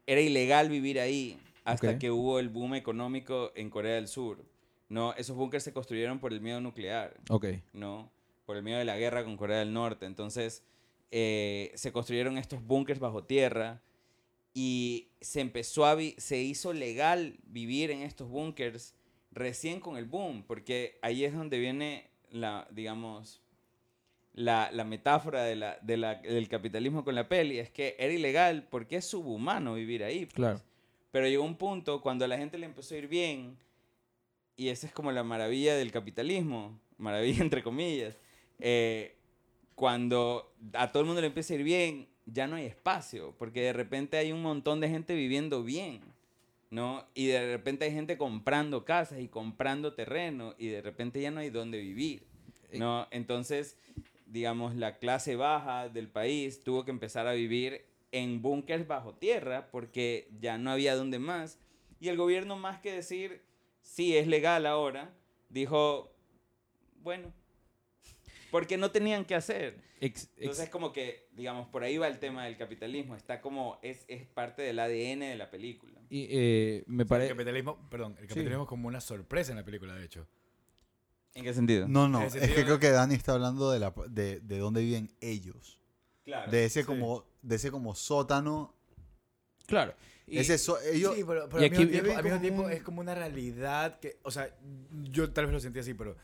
[0.06, 4.44] era ilegal vivir ahí hasta que hubo el boom económico en Corea del Sur.
[4.88, 5.12] ¿no?
[5.14, 7.14] Esos bunkers se construyeron por el miedo nuclear.
[7.28, 7.46] ok.
[7.72, 8.10] ¿no?
[8.44, 10.06] Por el miedo de la guerra con Corea del Norte.
[10.06, 10.62] Entonces,
[11.10, 13.80] eh, se construyeron estos búnkers bajo tierra
[14.54, 18.94] y se empezó a vi- se hizo legal vivir en estos búnkers
[19.32, 23.42] recién con el boom, porque ahí es donde viene la, digamos,
[24.36, 28.12] la, la metáfora de la, de la- del capitalismo con la peli, es que era
[28.12, 30.26] ilegal porque es subhumano vivir ahí.
[30.26, 30.34] pues.
[30.34, 30.60] Claro.
[31.10, 33.56] Pero llegó un punto cuando a la gente le empezó a ir bien,
[34.56, 38.14] y esa es como la maravilla del capitalismo, maravilla entre comillas,
[38.60, 39.14] eh,
[39.74, 43.60] cuando a todo el mundo le empieza a ir bien, ya no hay espacio, porque
[43.62, 46.00] de repente hay un montón de gente viviendo bien,
[46.70, 47.06] ¿no?
[47.14, 51.40] Y de repente hay gente comprando casas y comprando terreno, y de repente ya no
[51.40, 52.24] hay dónde vivir,
[52.72, 53.06] ¿no?
[53.10, 53.78] Entonces,
[54.26, 59.68] digamos, la clase baja del país tuvo que empezar a vivir en búnkers bajo tierra,
[59.70, 61.58] porque ya no había dónde más.
[62.00, 63.42] Y el gobierno, más que decir,
[63.82, 65.14] sí, es legal ahora,
[65.48, 66.12] dijo,
[67.02, 67.32] bueno.
[68.50, 69.80] Porque no tenían que hacer.
[70.00, 73.16] Ex- ex- Entonces, como que, digamos, por ahí va el tema del capitalismo.
[73.16, 76.00] Está como, es, es parte del ADN de la película.
[76.10, 77.30] y, eh, me El parece...
[77.30, 80.26] capitalismo, perdón, el capitalismo es como una sorpresa en la película, de hecho.
[81.36, 81.86] ¿En qué sentido?
[81.86, 85.12] No, no, es que creo que Dani está hablando de, la, de, de dónde viven
[85.20, 85.78] ellos.
[86.24, 86.50] Claro.
[86.50, 86.86] De ese, sí.
[86.86, 88.74] como, de ese como sótano.
[89.66, 89.94] Claro.
[90.26, 92.62] Y- ese so- ellos, sí, pero, pero y al, mismo aquí- tiempo, al mismo tiempo
[92.64, 94.52] un- es como una realidad que, o sea,
[95.10, 96.16] yo tal vez lo sentí así, pero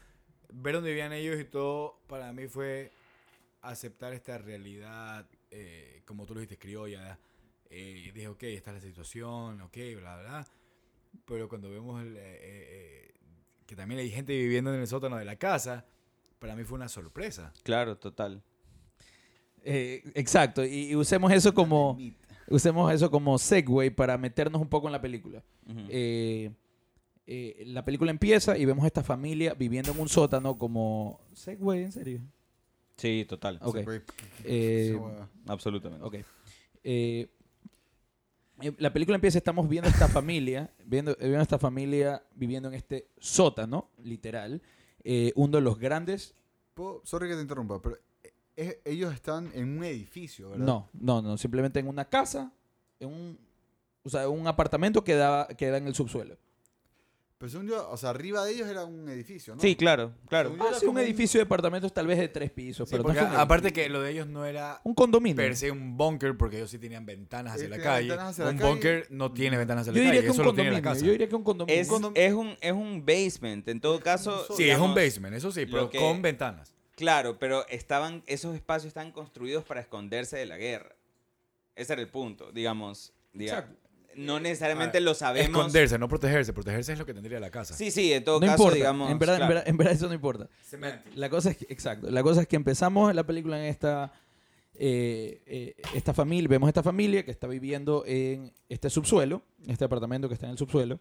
[0.53, 2.90] ver dónde vivían ellos y todo, para mí fue
[3.61, 7.18] aceptar esta realidad, eh, como tú lo dijiste, criolla.
[7.70, 10.46] Eh, dije, ok, esta es la situación, ok, bla, bla.
[11.27, 13.12] Pero cuando vemos el, eh,
[13.73, 15.87] que también hay gente viviendo en el sótano de la casa,
[16.39, 17.55] para mí fue una sorpresa.
[17.63, 18.43] Claro, total.
[19.65, 20.63] eh, exacto.
[20.63, 21.99] Y, y usemos eso como...
[22.49, 25.43] Usemos eso como segue para meternos un poco en la película.
[25.89, 26.51] Eh,
[27.27, 31.23] eh, la película empieza y vemos a esta familia viviendo en un sótano como...
[31.33, 31.83] ¿Segue?
[31.83, 32.21] ¿En serio?
[32.97, 33.59] sí, total.
[33.63, 33.79] Ok.
[34.45, 35.29] Esa hueá.
[35.47, 36.05] Absolutamente.
[36.05, 36.17] Ok.
[38.61, 42.75] Eh, la película empieza, estamos viendo esta familia, viendo, eh, viendo esta familia viviendo en
[42.75, 44.61] este sótano, literal.
[45.05, 46.35] Eh, uno de los grandes...
[46.75, 47.99] Puedo- Sorry que te interrumpa, pero
[48.85, 50.67] ellos están en un edificio, ¿verdad?
[50.67, 51.37] No, no, no.
[51.38, 52.53] Simplemente en una casa,
[53.01, 53.38] en un...
[54.05, 56.37] O sea, un apartamento que da, que da en el subsuelo.
[57.42, 59.61] Pero según yo, o sea, arriba de ellos era un edificio, ¿no?
[59.61, 60.55] Sí, claro, claro.
[60.61, 62.88] Ah, sí, un edificio de apartamentos tal vez de tres pisos.
[62.88, 63.83] Sí, pero porque aparte edificio.
[63.87, 65.35] que lo de ellos no era Un condominio.
[65.35, 68.11] per se un bunker, porque ellos sí tenían ventanas hacia la calle.
[68.11, 70.35] ventanas hacia la un bunker no tiene ventanas hacia Yo la diría calle, que un
[70.37, 70.94] eso lo tiene la condominio.
[70.94, 71.05] casa.
[71.05, 71.83] Yo diría que un condominio.
[71.83, 73.66] Es, Un es, un, es un basement.
[73.68, 74.38] En todo caso.
[74.46, 76.72] Sí, es un digamos, basement, eso sí, pero que- con ventanas.
[76.94, 80.94] Claro, pero estaban, esos espacios estaban construidos para esconderse de la guerra.
[81.74, 83.12] Ese era el punto, digamos.
[83.35, 83.82] diga- Exacto.
[84.16, 85.48] No necesariamente Ah, lo sabemos.
[85.59, 86.53] Esconderse, no protegerse.
[86.53, 87.75] Protegerse es lo que tendría la casa.
[87.75, 88.77] Sí, sí, en todo No caso, importa.
[88.77, 89.11] digamos.
[89.11, 90.48] en, verdad, en verdad- en verdad eso no importa.
[91.14, 94.12] La cosa es que, exacto, la cosa es que empezamos la película en esta,
[94.75, 100.29] eh, eh, esta familia, vemos esta familia que está viviendo en este subsuelo, este apartamento
[100.29, 101.01] que está en el subsuelo,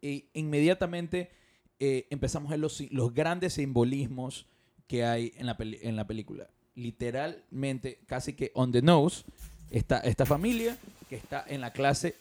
[0.00, 1.30] y inmediatamente
[1.78, 4.46] eh, empezamos a ver los, los grandes simbolismos
[4.86, 6.48] que hay en la, peli- en la película.
[6.74, 9.24] Literalmente, casi que on the nose,
[9.70, 10.76] está esta familia
[11.10, 12.16] que está en la clase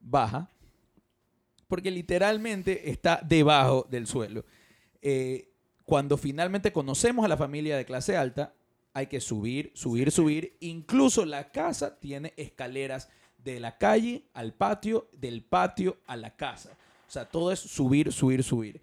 [0.00, 0.48] baja,
[1.68, 4.44] porque literalmente está debajo del suelo.
[5.02, 5.48] Eh,
[5.84, 8.54] cuando finalmente conocemos a la familia de clase alta,
[8.94, 10.56] hay que subir, subir, subir.
[10.60, 16.70] Incluso la casa tiene escaleras de la calle al patio, del patio a la casa.
[17.06, 18.80] O sea, todo es subir, subir, subir.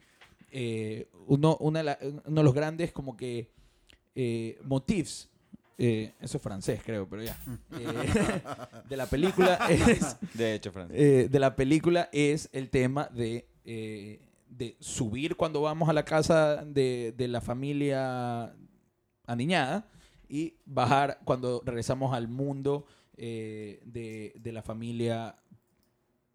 [0.52, 3.50] Eh, uno, una de la- uno de los grandes como que
[4.16, 5.30] eh, motifs,
[5.78, 7.38] eh, eso es francés creo, pero ya,
[7.80, 8.42] eh,
[8.90, 10.98] de la película es De hecho, Francis.
[11.00, 16.04] eh, de la película es el tema de, eh, de subir cuando vamos a la
[16.04, 18.56] casa de, de la familia
[19.26, 19.88] aniñada
[20.30, 22.86] y bajar cuando regresamos al mundo
[23.16, 25.36] eh, de, de la familia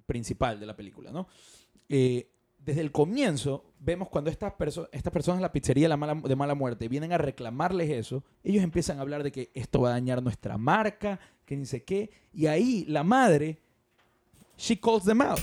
[0.07, 1.27] principal de la película, ¿no?
[2.65, 6.37] Desde el comienzo vemos cuando estas, perso- estas personas en la pizzería la mala, de
[6.37, 9.93] mala muerte vienen a reclamarles eso, ellos empiezan a hablar de que esto va a
[9.93, 13.59] dañar nuestra marca, que ni sé qué, y ahí la madre
[14.57, 15.41] she calls them out.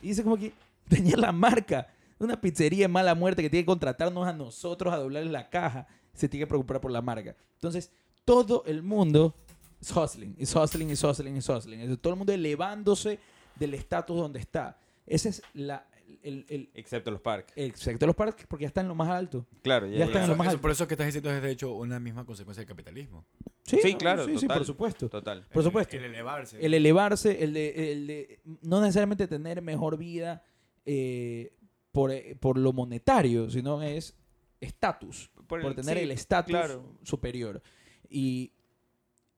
[0.00, 0.52] Y dice como que
[0.88, 1.88] tenía la marca.
[2.18, 5.86] Una pizzería de mala muerte que tiene que contratarnos a nosotros a doblarle la caja.
[6.14, 7.34] Se tiene que preocupar por la marca.
[7.54, 7.90] Entonces,
[8.24, 9.34] todo el mundo
[9.80, 11.96] es hustling, es hustling, es hustling, es hustling.
[11.98, 13.18] Todo el mundo elevándose
[13.56, 14.78] del estatus donde está.
[15.06, 15.86] Ese es la,
[16.24, 17.52] el, el, Excepto los parques.
[17.56, 19.46] excepto los parques porque ya está en lo más alto.
[19.62, 20.26] Claro, ya, Ya está en ya.
[20.28, 20.62] lo Eso- más eso- alto.
[20.62, 23.24] por eso que estás diciendo es de hecho una misma consecuencia del capitalismo.
[23.62, 24.58] Sí, Sí, claro, Sí, sí, total.
[24.58, 25.08] por supuesto.
[25.08, 25.46] Total.
[25.52, 25.96] Por supuesto.
[25.96, 26.58] El elevarse.
[26.64, 30.42] El elevarse, el de, el de no necesariamente tener mejor vida
[30.86, 31.52] eh,
[31.92, 34.16] por, eh, por lo monetario, sino es
[34.60, 36.96] estatus, por, el- tener sí, el estatus claro.
[37.02, 37.62] superior.
[38.10, 38.52] Y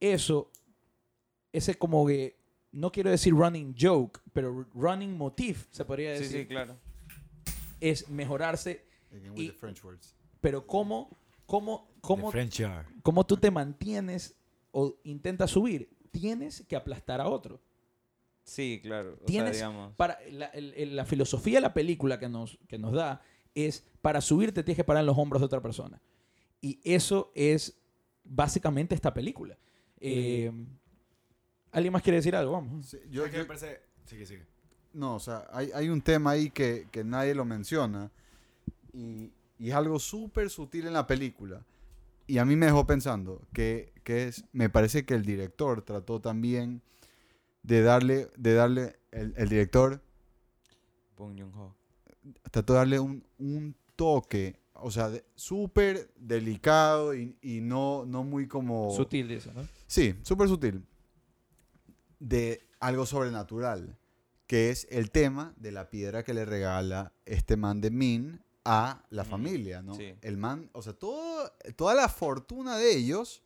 [0.01, 0.51] eso,
[1.53, 2.37] ese como que,
[2.73, 6.77] no quiero decir running joke, pero running motif, se podría Sí, decir, sí, claro.
[7.81, 8.85] es mejorarse,
[9.35, 10.15] Y- the French words.
[10.41, 12.31] pero cómo, cómo, cómo,
[13.03, 14.37] cómo tú te mantienes
[14.73, 17.61] o intentas subir, tienes que aplastar a otro.
[18.45, 19.15] Sí, claro.
[19.15, 19.95] O sea, Tienes digamos.
[19.97, 23.21] para la, el- la filosofía de la película que nos, que nos da
[23.55, 26.01] es para subirte tienes que parar en los hombros de otra persona.
[26.61, 27.77] Y eso es
[28.23, 29.59] básicamente esta película.
[29.99, 30.53] Eh,
[31.77, 32.53] ¿Alguien más quiere decir algo?
[32.53, 32.87] Vamos.
[32.87, 33.81] Sí, yo- ¿Sabes qué yo- me parece?
[34.07, 34.47] Sigue, sigue.
[34.95, 38.11] No, o sea, hay, hay un tema ahí que, que nadie lo menciona
[38.95, 41.63] y, y es algo súper sutil en la película.
[42.27, 46.19] Y a mí me dejó pensando que, que es, me parece que el director trató
[46.21, 46.81] también
[47.63, 50.01] de darle, de darle, el, el director
[51.19, 51.75] Bong Joon-ho.
[52.51, 58.25] trató de darle un, un toque, o sea, de- súper delicado y, y no, no
[58.25, 58.91] muy como...
[58.97, 59.67] Sutil eso, ¿no?
[59.87, 60.83] Sí, súper sutil.
[62.19, 63.97] De algo sobrenatural,
[64.47, 69.05] que es el tema de la piedra que le regala este man de Min a
[69.11, 69.95] la Mm, familia, ¿no?
[69.95, 70.15] sí.
[70.23, 73.43] El man, o sea, todo, toda la fortuna de ellos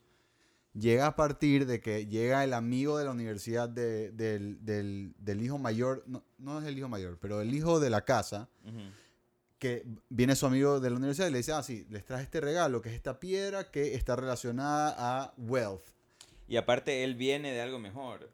[0.72, 5.42] llega a partir de que llega el amigo de la universidad de- del, del- del
[5.42, 8.48] hijo mayor, no, no es el hijo mayor, pero el hijo de la casa,
[9.58, 12.40] que viene su amigo de la universidad y le dice, ah, sí, les traje este
[12.40, 15.82] regalo, que es esta piedra que está relacionada a wealth.
[16.48, 18.30] Y aparte, él viene de algo mejor.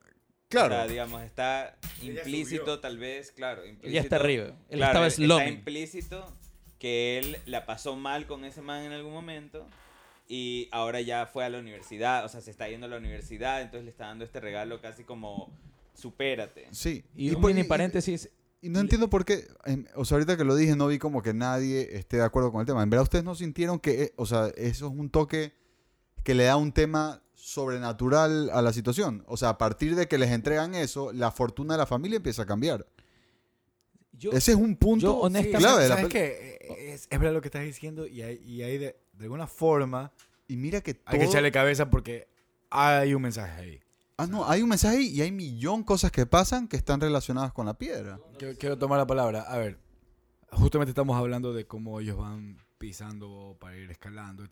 [0.57, 0.75] Claro.
[0.75, 3.67] O sea, digamos, está implícito, tal vez, claro.
[3.67, 4.47] Implícito, ya está arriba.
[4.69, 6.27] Él claro, estaba está implícito
[6.79, 9.67] que él la pasó mal con ese man en algún momento
[10.29, 13.63] y ahora ya fue a la universidad, o sea, se está yendo a la universidad,
[13.63, 15.53] entonces le está dando este regalo casi como
[15.95, 16.69] supérate.
[16.73, 17.05] Sí.
[17.15, 18.31] Y, un por- mini y- paréntesis.
[18.63, 19.47] Y no entiendo por qué,
[19.95, 22.63] o sea, ahorita que lo dije no vi como que nadie esté de acuerdo con
[22.63, 22.83] el tema.
[22.83, 25.53] En verdad ustedes no sintieron que, eh, o sea, eso es un toque
[26.25, 29.23] que le da un tema sobrenatural a la situación.
[29.29, 32.43] O sea, a partir de que les entregan eso, la fortuna de la familia empieza
[32.43, 32.87] a cambiar.
[34.13, 36.59] Yo, Ese es un punto yo honestamente- clave de la ¿Sabes qué?
[36.63, 39.47] Eh, Es, es verdad lo que estás diciendo y hay, y hay de, de alguna
[39.47, 40.11] forma
[40.49, 42.27] Y mira que hay que todo- echarle cabeza porque
[42.71, 43.81] hay un mensaje ahí.
[44.17, 47.53] Ah, no, hay un mensaje ahí y hay millón cosas que pasan que están relacionadas
[47.53, 48.19] con la piedra.
[48.39, 49.43] Quiero, quiero tomar la palabra.
[49.43, 49.79] A ver,
[50.51, 54.45] justamente estamos hablando de cómo ellos van pisando para ir escalando.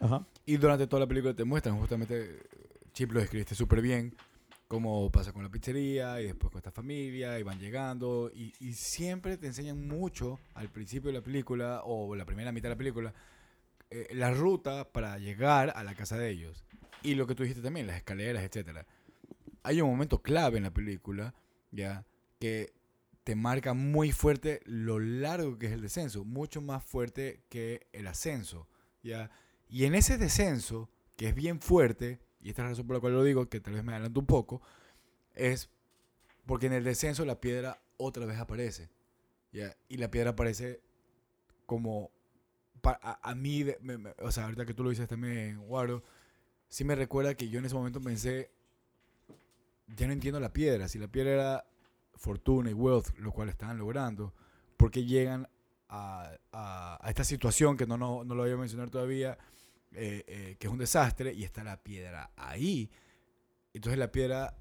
[0.00, 0.26] Ajá.
[0.46, 2.40] Y durante toda la película te muestran, justamente,
[2.92, 4.14] Chip lo describiste súper bien,
[4.68, 8.30] cómo pasa con la pizzería y después con esta familia y van llegando.
[8.34, 12.68] Y, y siempre te enseñan mucho al principio de la película o la primera mitad
[12.68, 13.14] de la película
[13.92, 16.64] eh, la ruta para llegar a la casa de ellos.
[17.02, 18.86] Y lo que tú dijiste también, las escaleras, etcétera.
[19.64, 21.34] Hay un momento clave en la película,
[21.72, 22.06] ya,
[22.38, 22.72] que
[23.24, 28.06] te marca muy fuerte lo largo que es el descenso, mucho más fuerte que el
[28.06, 28.66] ascenso,
[29.02, 29.30] ya.
[29.68, 33.00] Y en ese descenso, que es bien fuerte, y esta es la razón por la
[33.00, 34.62] cual lo digo, que tal vez me adelanto un poco,
[35.34, 35.70] es
[36.46, 38.90] porque en el descenso la piedra otra vez aparece,
[39.52, 39.76] ya.
[39.88, 40.80] Y la piedra aparece
[41.66, 42.10] como
[42.84, 46.02] a, a mí, me- me- o sea, ahorita que tú lo dices también, Guaro,
[46.68, 48.50] sí me recuerda que yo en ese momento pensé,
[49.96, 51.64] ya no entiendo la piedra, si la piedra era
[52.20, 54.32] fortuna y wealth, lo cual estaban logrando,
[54.76, 55.48] porque llegan
[55.88, 59.38] a, esta situación que no, no, no lo voy a mencionar todavía,
[59.92, 62.90] eh, eh, que es un desastre, y está la piedra ahí.
[63.72, 64.54] Entonces la piedra,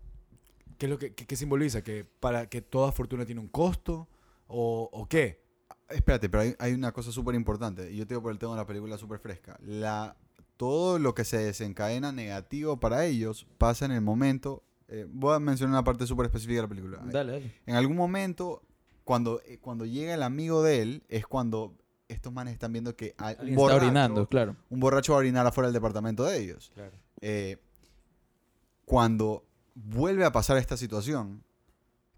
[0.78, 1.84] ¿qué es lo que qué simboliza?
[1.84, 4.08] ¿Que para que toda fortuna tiene un costo?
[4.48, 5.44] ¿O, qué?
[5.90, 7.92] Espérate, pero hay, hay una cosa súper importante.
[7.92, 9.60] Y yo te digo por el tema de la película súper fresca.
[9.62, 10.18] La,
[10.58, 14.64] todo lo que se desencadena negativo para ellos pasa en el momento.
[14.90, 17.00] Eh, voy a mencionar una parte súper específica de la película.
[17.06, 17.54] Dale, dale.
[17.66, 18.64] En algún momento,
[19.04, 21.76] cuando, eh, cuando llega el amigo de él, es cuando
[22.08, 24.56] estos manes están viendo que hay un Alguien está borracho, orinando, claro.
[24.70, 26.72] un borracho va a orinar afuera del departamento de ellos.
[26.74, 26.92] Claro.
[27.22, 27.58] Eh,
[28.86, 31.44] cuando vuelve a pasar esta situación,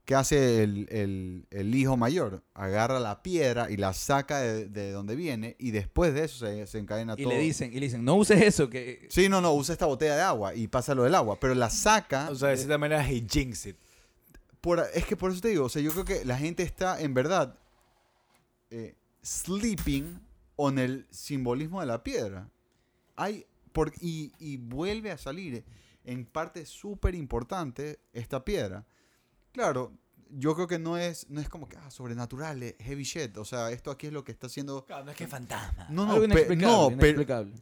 [0.06, 2.44] ¿qué hace el, el- el hijo mayor?
[2.54, 6.66] Agarra la piedra y la saca de, de donde viene y después de eso se,
[6.68, 7.34] se encadena Y todo.
[7.34, 9.08] le dicen, y le dicen, no uses eso, que...
[9.10, 11.70] Sí, no, no, usa esta botella de agua y pasa lo del agua, pero la
[11.70, 12.30] saca...
[12.32, 13.76] O sea, de de- cierta manera, he jinx it.
[14.60, 17.00] por- es que por eso te digo, o sea, yo creo que la gente está
[17.02, 17.56] en verdad
[18.70, 20.20] eh, sleeping
[20.56, 22.50] on el simbolismo de la piedra.
[23.16, 25.64] Hay, por, y, y vuelve a salir
[26.06, 28.86] en parte súper importante esta piedra.
[29.52, 29.94] Claro,
[30.30, 33.36] yo creo que no es, no es como que, ah, sobrenatural, eh, heavy shit.
[33.38, 34.86] O sea, esto aquí es lo que está haciendo...
[34.86, 35.88] Claro, no es que es fantasma.
[35.90, 37.54] No, no, Algo pe- inexplicable, no, pero, inexplicable.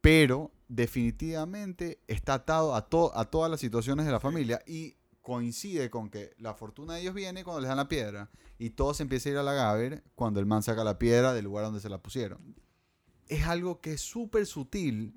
[0.00, 5.90] pero definitivamente está atado a, to- a todas las situaciones de la familia y coincide
[5.90, 9.02] con que la fortuna de ellos viene cuando les dan la piedra y todo se
[9.02, 11.80] empieza a ir a la Gaber cuando el man saca la piedra del lugar donde
[11.80, 12.56] se la pusieron.
[13.30, 15.14] Es algo que es súper sutil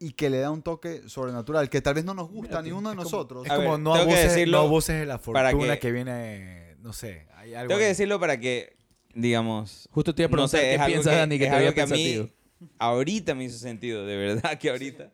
[0.00, 2.70] y que le da un toque sobrenatural que tal vez no nos gusta a Mira,
[2.74, 3.46] ninguno de es como- nosotros.
[3.46, 6.92] Es como ver, no, abuses, decirlo no abuses de la para que- que, viene, no
[6.92, 8.76] sé, hay algo Tengo que decirlo para que,
[9.14, 11.50] digamos, Justo te iba a no preguntar sé, qué es piensas, que, Dani, que es
[11.50, 12.24] te había que a pensativo.
[12.24, 15.12] mí ahorita me hizo sentido, de verdad que ahorita.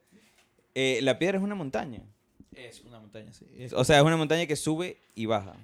[0.75, 2.03] Eh, la piedra es una montaña.
[2.55, 3.45] Es una montaña, sí.
[3.59, 5.57] Es- O sea, es una montaña que sube y baja.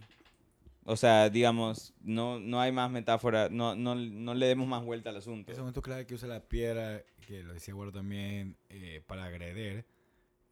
[0.88, 5.10] O sea, digamos, no, no hay más metáfora, no, no, no le demos más vuelta
[5.10, 5.50] al asunto.
[5.50, 9.84] Ese momento clave que usa la piedra, que lo decía Guaro también, eh, para agreder,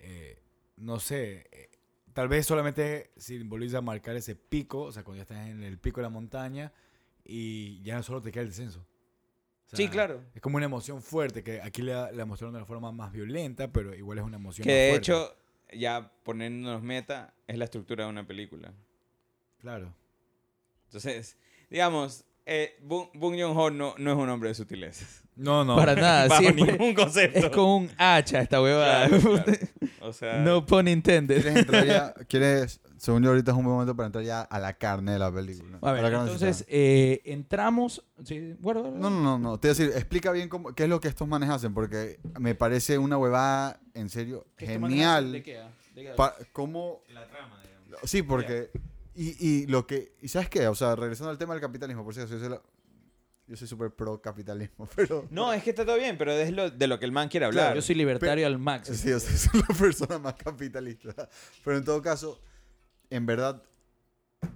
[0.00, 0.42] eh,
[0.76, 1.70] no sé, eh,
[2.12, 6.00] tal vez solamente simboliza marcar ese pico, o sea, cuando ya estás en el pico
[6.00, 6.72] de la montaña
[7.24, 8.80] y ya solo te queda el descenso.
[8.80, 10.20] O sea, Sí, claro.
[10.34, 13.70] Es como una emoción fuerte, que aquí la, la mostraron de la forma más violenta,
[13.72, 15.12] pero igual es una emoción Que más de fuerte.
[15.12, 18.72] hecho, ya poniéndonos meta, es la estructura de una película.
[19.58, 19.94] Claro.
[20.94, 21.36] Entonces,
[21.70, 25.22] digamos, eh, Bong Joon-ho no, no es un hombre de sutilezas.
[25.34, 25.74] No, no.
[25.74, 26.28] Para nada.
[26.28, 27.38] Bajo siempre ningún concepto.
[27.40, 29.08] es con un hacha esta huevada.
[29.08, 29.58] Claro, claro.
[30.02, 31.42] O sea, no pun intended.
[31.42, 32.14] ¿Quieres entrar ya?
[32.28, 35.18] ¿Quieres, según yo, ahorita es un buen momento para entrar ya a la carne de
[35.18, 35.78] la película?
[35.82, 38.04] A ver, la carne entonces eh, entramos.
[38.24, 38.98] Sí, guarda, guarda.
[39.00, 39.58] No, no, no, no.
[39.58, 42.20] Te voy a decir, explica bien cómo, qué es lo que estos manes hacen, porque
[42.38, 45.00] me parece una huevada, en serio, ¿Qué este man hace?
[45.00, 45.42] ¿De genial.
[45.42, 45.60] qué?
[46.00, 46.10] ¿De qué?
[46.14, 48.08] Pa- ¿Cómo La trama, digamos.
[48.08, 48.70] Sí, porque.
[49.14, 50.14] Y, y lo que.
[50.20, 50.66] ¿Y sabes qué?
[50.68, 52.62] O sea, regresando al tema del capitalismo, por si acaso, yo soy, la-
[53.46, 55.26] yo soy súper pro capitalismo, pero.
[55.30, 57.46] No, es que está todo bien, pero es lo, de lo que el man quiere
[57.46, 57.74] hablar.
[57.74, 58.96] Yo soy libertario al máximo.
[58.96, 61.28] Sí, yo soy soy la persona más capitalista.
[61.64, 62.40] Pero en todo caso,
[63.10, 63.62] en verdad,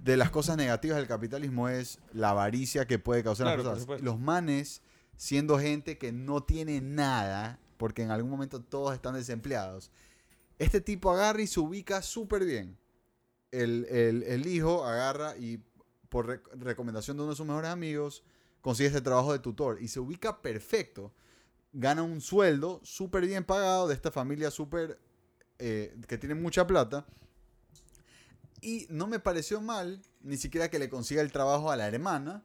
[0.03, 4.01] de las cosas negativas del capitalismo es la avaricia que puede causar Claro, las personas.
[4.01, 4.81] Los manes,
[5.15, 9.89] siendo gente que no tiene nada, porque en algún momento todos están desempleados,
[10.57, 12.77] este tipo agarra y se ubica súper bien.
[13.51, 15.63] El, el- el hijo agarra y
[16.09, 18.23] por rec- recomendación de uno de sus mejores amigos
[18.61, 21.13] consigue este trabajo de tutor y se ubica perfecto.
[21.71, 24.99] Gana un sueldo súper bien pagado de esta familia súper
[25.59, 27.05] eh, que tiene mucha plata.
[28.61, 32.43] Y no me pareció mal ni siquiera que le consiga el trabajo a la hermana,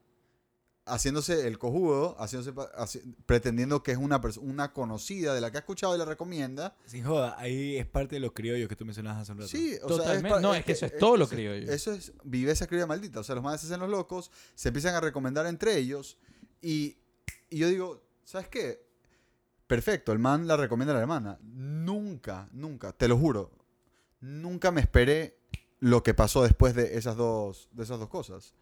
[0.86, 5.60] haciéndose el cojudo, haciéndose, haci- pretendiendo que es una, una conocida de la que ha
[5.60, 6.76] escuchado y le recomienda.
[6.84, 9.48] Sin joda, ahí es parte de los criollos que tú mencionabas hace un rato.
[9.48, 10.28] Sí, o Totalmente.
[10.28, 11.70] sea, No, es que eso es todo lo criollo.
[11.72, 13.20] Eso es viveza criolla maldita.
[13.20, 16.18] O sea, los madres se hacen los locos, se empiezan a recomendar entre ellos.
[16.60, 16.98] Y,
[17.50, 18.84] y yo digo, ¿sabes qué?
[19.66, 21.38] Perfecto, el man la recomienda a la hermana.
[21.42, 23.50] Nunca, nunca, te lo juro,
[24.20, 25.38] nunca me esperé
[25.80, 28.52] lo que pasó después de esas dos, de esas dos cosas.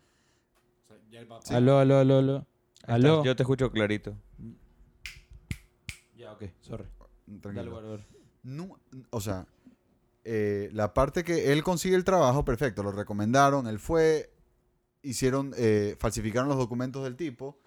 [1.42, 1.54] Sí.
[1.54, 2.46] Aló, aló, aló, aló.
[2.86, 3.24] Aló.
[3.24, 4.16] Yo te escucho clarito.
[6.16, 6.84] Ya, ok, sorry.
[7.40, 7.52] Tranquilo.
[7.52, 8.06] Dale, guarda, guarda.
[8.42, 8.78] No,
[9.10, 9.46] o sea,
[10.24, 14.32] eh, la parte que él consigue el trabajo, perfecto, lo recomendaron, él fue,
[15.02, 17.58] hicieron, eh, falsificaron los documentos del tipo.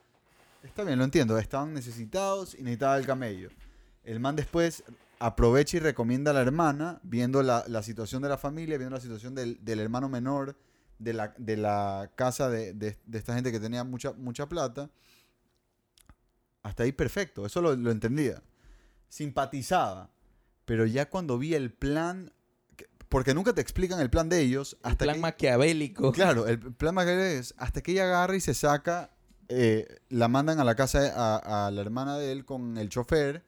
[0.63, 3.49] Está bien, lo entiendo, estaban necesitados y necesitaba el camello.
[4.03, 4.83] El man después
[5.19, 9.01] aprovecha y recomienda a la hermana, viendo la, la situación de la familia, viendo la
[9.01, 10.55] situación del, del hermano menor,
[10.99, 14.89] de la, de la casa de, de- de esta gente que tenía mucha, mucha plata.
[16.63, 18.41] Hasta ahí perfecto, eso lo, lo entendía.
[19.09, 20.09] Simpatizaba.
[20.65, 22.31] Pero ya cuando vi el plan,
[22.75, 26.11] que- porque nunca te explican el plan de ellos, El hasta plan que, maquiavélico.
[26.11, 29.11] Claro, el plan maquiavélico es hasta que ella agarra y se saca,
[29.47, 31.37] eh, la mandan a la casa
[31.67, 33.43] a la hermana de él con el chofer,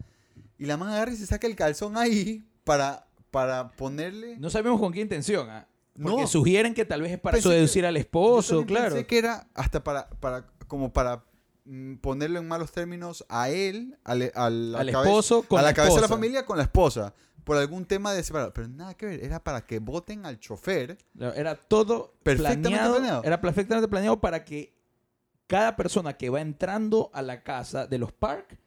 [0.60, 4.38] y la man agarra y se saca el calzón ahí para, para ponerle...
[4.38, 5.68] No sabemos con qué intención, ¿ah?
[6.02, 6.28] Porque No.
[6.28, 8.96] sugieren que tal vez es para Pensé que- seducir al Yo esposo, también claro.
[8.96, 11.24] Pensé que era hasta para, para como para
[11.66, 15.74] mm, ponerlo en malos términos a él, al, Al cabeza- esposo con a la, la
[15.74, 18.54] cabeza de la familia con la esposa, por algún tema de separado.
[18.54, 20.98] Pero nada que ver, era para que voten al chofer.
[21.36, 23.24] Era todo Perfectamente planeado, planeado.
[23.24, 24.76] Era perfectamente planeado para que
[25.48, 28.60] cada persona que va entrando a la casa de los Park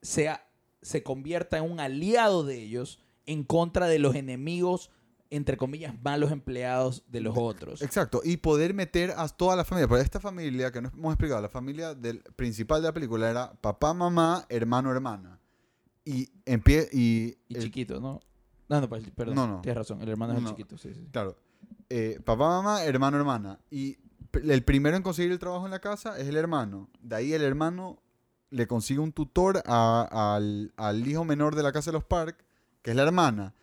[0.00, 0.46] sea,
[0.80, 4.90] se convierta en un aliado de ellos en contra de los enemigos,
[5.36, 7.82] entre comillas, malos empleados de los otros.
[7.82, 9.88] Exacto, y poder meter a toda la familia.
[9.88, 13.52] Porque esta familia, que no hemos explicado, la familia del principal de la película era
[13.60, 15.38] papá, mamá, hermano, hermana.
[16.04, 18.20] Y en pie, y, Y el- chiquito, ¿no?
[18.68, 19.34] No, no, pues, perdón.
[19.36, 19.60] No, no.
[19.62, 20.50] Tienes razón, el hermano es el No.
[20.50, 21.06] chiquito, sí, sí.
[21.12, 21.36] Claro.
[21.88, 23.58] Eh, papá, mamá, hermano, hermana.
[23.70, 23.98] Y
[24.32, 26.88] el primero en conseguir el trabajo en la casa es el hermano.
[27.00, 27.98] De ahí el hermano
[28.50, 32.44] le consigue un tutor a- al, al hijo menor de la casa de los Park,
[32.82, 33.54] que es la hermana.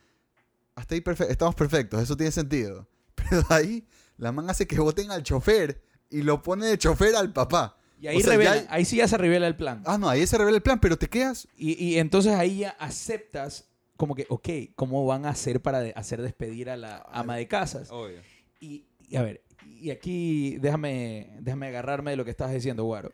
[0.80, 2.88] Hasta ahí perfe- estamos perfectos, eso tiene sentido.
[3.16, 3.86] Pero ahí
[4.18, 7.78] la man hace que voten al chofer y lo pone de chofer al papá.
[8.02, 9.84] Y ahí, O sea, ya revela, ahí sí ya se revela el plan.
[9.86, 11.48] Ah, no, ahí se revela el plan, pero te quedas.
[11.58, 13.66] Y, y entonces ahí ya aceptas
[13.98, 17.48] como que, ok, ¿cómo van a hacer para de- hacer despedir a la ama de
[17.50, 17.92] casas?
[17.92, 18.22] Obvio.
[18.62, 23.12] Y, y a ver, y aquí déjame, déjame agarrarme de lo que estabas diciendo, Guaro.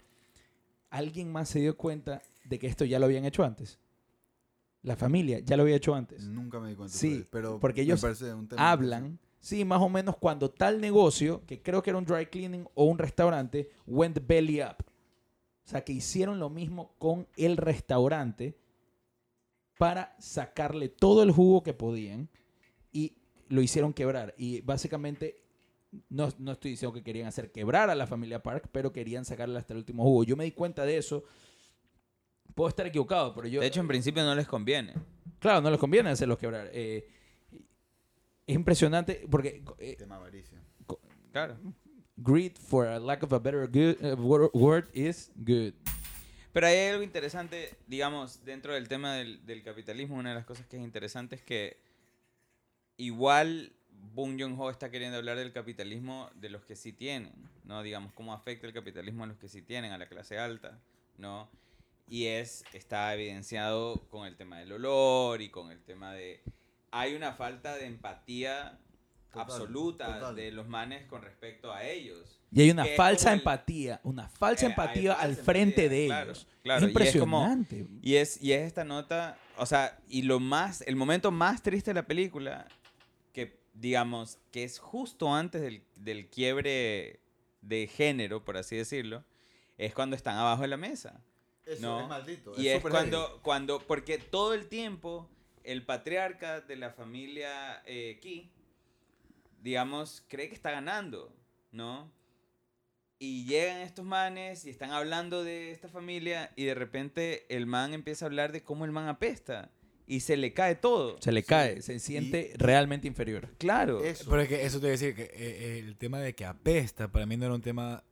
[0.91, 3.79] ¿Alguien más se dio cuenta de que esto ya lo habían hecho antes?
[4.85, 6.27] La familia ya lo había hecho antes.
[6.27, 6.95] Nunca me di cuenta.
[6.95, 11.43] Sí, pues, pero porque ellos un tema Hablan, sí, más o menos cuando tal negocio,
[11.47, 14.75] que creo que era un dry cleaning o un restaurante, went belly up.
[14.77, 18.55] O sea, que hicieron lo mismo con el restaurante
[19.79, 22.29] para sacarle todo el jugo que podían
[22.91, 23.17] y
[23.49, 24.35] lo hicieron quebrar.
[24.37, 25.41] Y básicamente,
[26.09, 29.57] no, no estoy diciendo que querían hacer quebrar a la familia Park, pero querían sacarle
[29.57, 30.23] hasta el último jugo.
[30.23, 31.23] Yo me di cuenta de eso.
[32.55, 33.61] Puedo estar equivocado, pero yo...
[33.61, 34.93] De hecho, en principio no les conviene.
[35.39, 36.69] Claro, no les conviene hacerlos quebrar.
[36.73, 37.07] Eh,
[38.47, 40.57] es impresionante porque eh, Tema avaricia.
[41.31, 41.57] Claro.
[42.17, 45.73] greed, for a lack of a better good, uh, wor- word, is good.
[46.53, 50.65] Pero hay algo interesante, digamos, dentro del tema del, del capitalismo, una de las cosas
[50.67, 51.77] que es interesante es que
[52.95, 53.73] igual
[54.13, 57.33] Bong Joon-ho está queriendo hablar del capitalismo de los que sí tienen,
[57.65, 57.83] ¿no?
[57.83, 60.79] Digamos, cómo afecta el capitalismo a los que sí tienen, a la clase alta,
[61.17, 61.49] ¿no?
[62.07, 66.41] Y es, está evidenciado con el tema del olor y con el tema de...
[66.91, 68.79] Hay una falta de empatía
[69.31, 70.35] Total, absoluta total.
[70.35, 72.39] de los manes con respecto a ellos.
[72.51, 76.05] Y hay una falsa el- empatía, una falsa Eh, empatía falsa al frente empatía, de
[76.05, 76.47] claro, ellos.
[76.63, 77.87] claro, es y es como- impresionante.
[78.01, 81.89] Y es, y es esta nota, o sea, y lo más, el momento más triste
[81.89, 82.67] de la película,
[83.33, 87.19] que digamos, que es justo antes del, del quiebre
[87.61, 89.25] de género, por así decirlo,
[89.77, 91.19] es cuando están abajo de la mesa.
[91.65, 92.01] Eso No.
[92.01, 92.53] es maldito.
[92.57, 93.39] Y es cuando, heavy.
[93.41, 95.29] cuando, porque todo el tiempo
[95.63, 98.51] el patriarca de la familia eh, Key,
[99.61, 101.33] digamos, cree que está ganando,
[101.71, 102.11] ¿no?
[103.17, 107.93] Y llegan estos manes y están hablando de esta familia y de repente el man
[107.93, 109.71] empieza a hablar de cómo el man apesta
[110.05, 111.19] y se le cae todo.
[111.21, 113.49] Se le cae, se siente realmente inferior.
[113.57, 114.03] Claro.
[114.03, 114.29] Eso.
[114.29, 117.07] Pero es que eso te voy a decir que eh, el tema de que apesta
[117.11, 118.03] para mí no era un tema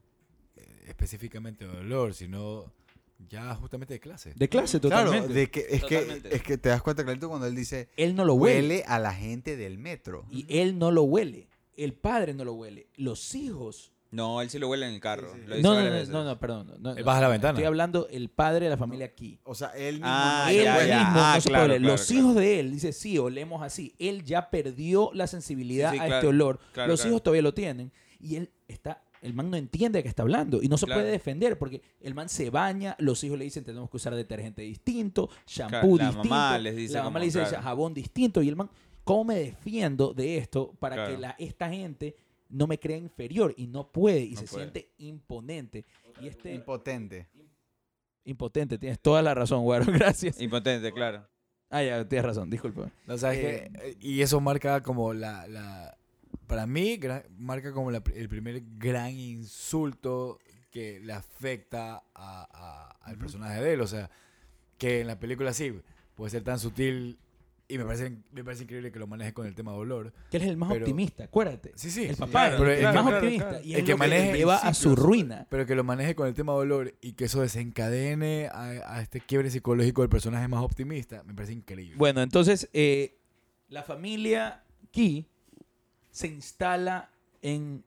[0.55, 2.73] eh, específicamente de olor, sino
[3.29, 4.33] ya justamente de clase.
[4.35, 5.33] De clase, Claro, totalmente.
[5.33, 8.25] de que, es, que, es que te das cuenta clarito cuando él dice Él no
[8.25, 8.59] lo huele.
[8.59, 10.25] huele a la gente del metro.
[10.29, 11.47] Y él no lo huele.
[11.75, 12.87] El padre no lo huele.
[12.95, 13.91] Los hijos.
[14.11, 15.31] No, él sí lo huele en el carro.
[15.33, 15.47] Sí, sí.
[15.47, 16.09] lo dice No, no, no, veces.
[16.09, 16.71] no, no, perdón.
[16.79, 17.53] no, baja la ventana.
[17.53, 19.39] Estoy hablando el padre de la familia aquí.
[19.43, 20.87] O sea, él mismo Ah, él ya, huele.
[20.89, 20.97] ya.
[20.99, 22.19] mismo Ah, claro, claro, Los claro.
[22.21, 23.95] hijos de él, dice, sí, olemos así.
[23.97, 26.19] Él ya perdió la sensibilidad Sí, sí, a claro.
[26.19, 26.59] este olor.
[26.73, 27.09] Claro, Los claro.
[27.11, 27.91] hijos todavía lo tienen.
[28.19, 30.61] Y él está, el man no entiende de qué está hablando.
[30.61, 31.01] Y no se Claro.
[31.01, 34.61] puede defender porque el man se baña, los hijos le dicen tenemos que usar detergente
[34.61, 36.29] distinto, shampoo Claro, la distinto.
[36.29, 37.61] mamá les dice la mamá como, le dice claro.
[37.63, 38.41] jabón distinto.
[38.43, 38.69] Y el man,
[39.03, 41.15] ¿cómo me defiendo de esto para Claro.
[41.15, 42.15] que la, esta gente
[42.49, 43.53] no me crea inferior?
[43.57, 44.21] Y no puede.
[44.23, 44.63] Y No se puede.
[44.65, 45.85] siente imponente.
[46.21, 47.27] Y este Impotente.
[48.25, 49.85] impotente, tienes toda la razón, güero.
[49.91, 50.39] Gracias.
[50.41, 51.27] Impotente, claro.
[51.69, 52.91] Ah, ya, tienes razón, disculpa.
[53.07, 53.87] No, ¿sabes Eh, qué?
[53.89, 55.97] Eh, y eso marca como la, la
[56.53, 56.99] para mí
[57.37, 60.39] marca como la el primer gran insulto
[60.71, 63.81] que le afecta a- a- al personaje de él.
[63.81, 64.09] O sea,
[64.77, 65.73] que en la película sí
[66.15, 67.17] puede ser tan sutil
[67.67, 70.13] y me parece, me parece increíble que lo maneje con el tema de olor.
[70.29, 71.71] Que él es el más Pero- optimista, acuérdate.
[71.75, 72.03] Sí, sí.
[72.05, 73.49] el papá claro, es pero el, más claro, optimista.
[73.49, 73.63] claro.
[73.65, 75.47] Y El es que maneje le lleva a su ruina.
[75.49, 79.01] Pero que lo maneje con el tema de olor y que eso desencadene a, a
[79.01, 81.95] este quiebre psicológico del personaje más optimista, me parece increíble.
[81.97, 83.17] Bueno, entonces, eh,
[83.69, 85.25] la familia Key
[86.13, 87.09] se instala
[87.41, 87.83] en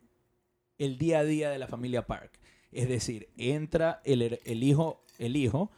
[0.79, 2.39] el día a día de la familia Park.
[2.73, 5.71] Es decir, entra el, el hijo, el hijo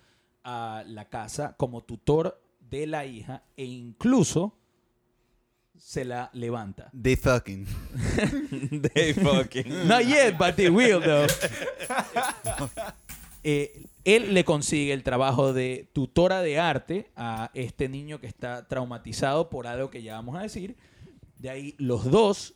[0.43, 4.57] a la casa como tutor de la hija e incluso
[5.77, 6.91] se la levanta.
[7.01, 7.67] They fucking.
[8.95, 9.87] They fucking.
[9.87, 11.27] Not yet, but they will, though.
[13.45, 18.67] Eh, él le consigue el trabajo de tutora de arte a este niño que está
[18.67, 20.77] traumatizado por algo que ya vamos a decir.
[21.39, 22.55] De ahí los dos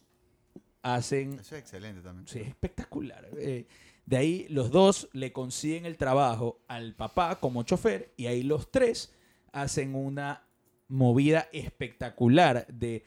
[0.82, 1.34] hacen...
[1.34, 2.26] Eso es excelente también.
[2.26, 3.28] Sí, es espectacular.
[3.38, 3.66] Eh,
[4.06, 8.70] de ahí los dos le consiguen el trabajo al papá como chofer y ahí los
[8.70, 9.12] tres
[9.52, 10.42] hacen una
[10.88, 13.04] movida espectacular de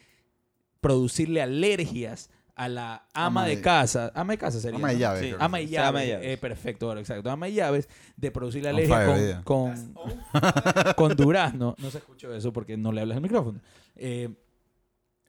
[0.80, 4.12] producirle alergias a la ama, Ama de, de- casa.
[4.16, 4.78] Ama de casa sería.
[4.78, 5.00] Ama de ¿no?
[5.02, 5.22] llaves.
[5.30, 5.36] Sí.
[5.38, 6.26] Ama y ama llaves.
[6.28, 7.30] eh, perfecto, ahora, exacto.
[7.30, 9.94] Ama y llaves de producirle On alergia fire, con, yeah.
[9.94, 11.76] con, con durazno.
[11.78, 13.60] No se escuchó eso porque no le hablas al micrófono.
[13.98, 14.30] Eh,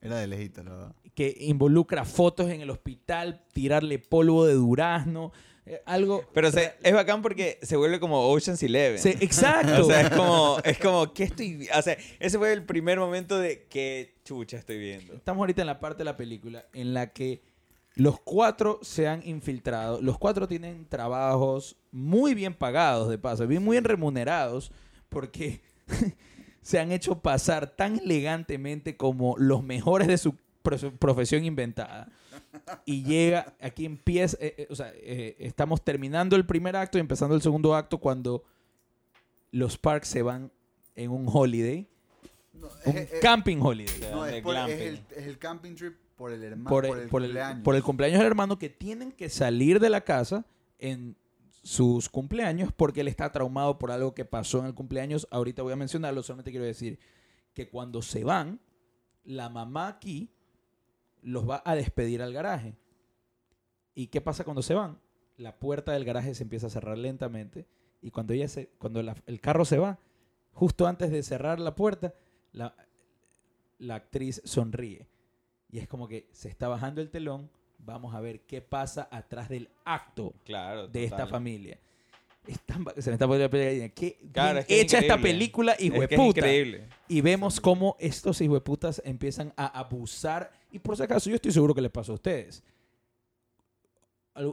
[0.00, 0.94] Era de lejito, la verdad.
[1.14, 5.32] que involucra fotos en el hospital, tirarle polvo de durazno,
[5.64, 6.22] eh, algo...
[6.32, 8.98] Pero se- es bacán porque se vuelve como Ocean's Eleven.
[8.98, 9.80] Se- exacto.
[9.82, 13.38] O sea, es como, es como, ¿qué estoy O sea, ese fue el primer momento
[13.38, 15.14] de qué chucha estoy viendo.
[15.14, 17.42] Estamos ahorita en la parte de la película en la que
[17.94, 20.00] los cuatro se han infiltrado.
[20.02, 24.70] Los cuatro tienen trabajos muy bien pagados, de paso, bien muy bien remunerados,
[25.08, 25.62] porque
[26.66, 32.08] se han hecho pasar tan elegantemente como los mejores de su pro- profesión inventada.
[32.84, 37.00] Y llega, aquí empieza, eh, eh, o sea, eh, estamos terminando el primer acto y
[37.00, 38.42] empezando el segundo acto cuando
[39.52, 40.50] los Parks se van
[40.96, 41.86] en un holiday,
[42.52, 44.00] No, un es- camping holiday.
[44.10, 46.68] no, de es, por- es el, es el camping trip por el hermano.
[46.68, 47.62] por, Por, el, por el- cumpleaños.
[47.62, 50.44] por el cumpleaños del hermano que tienen que salir de la casa
[50.80, 51.14] en
[51.66, 55.26] sus cumpleaños porque él está traumado por algo que pasó en el cumpleaños.
[55.32, 57.00] Ahorita voy a mencionarlo, solamente quiero decir
[57.54, 58.60] que cuando se van,
[59.24, 60.30] la mamá aquí
[61.22, 62.76] los va a despedir al garaje.
[63.96, 65.00] ¿Y qué pasa cuando se van?
[65.38, 67.66] La puerta del garaje se empieza a cerrar lentamente
[68.00, 69.98] y cuando, ella se, cuando el carro se va,
[70.52, 72.14] justo antes de cerrar la puerta,
[72.52, 72.76] la,
[73.78, 75.08] la actriz sonríe.
[75.68, 79.48] Y es como que se está bajando el telón, vamos a ver qué pasa atrás
[79.48, 80.88] del acto Claro.
[80.88, 81.78] de esta familia.
[82.46, 83.88] Es tan se me está poniendo la gallina.
[83.88, 86.84] Qué Claro, es que es hecha esta película, hijo Es que increíble.
[87.08, 91.74] Y vemos cómo estos hijueputas empiezan a abusar y por si acaso, yo estoy seguro
[91.74, 92.62] que les pasó a ustedes.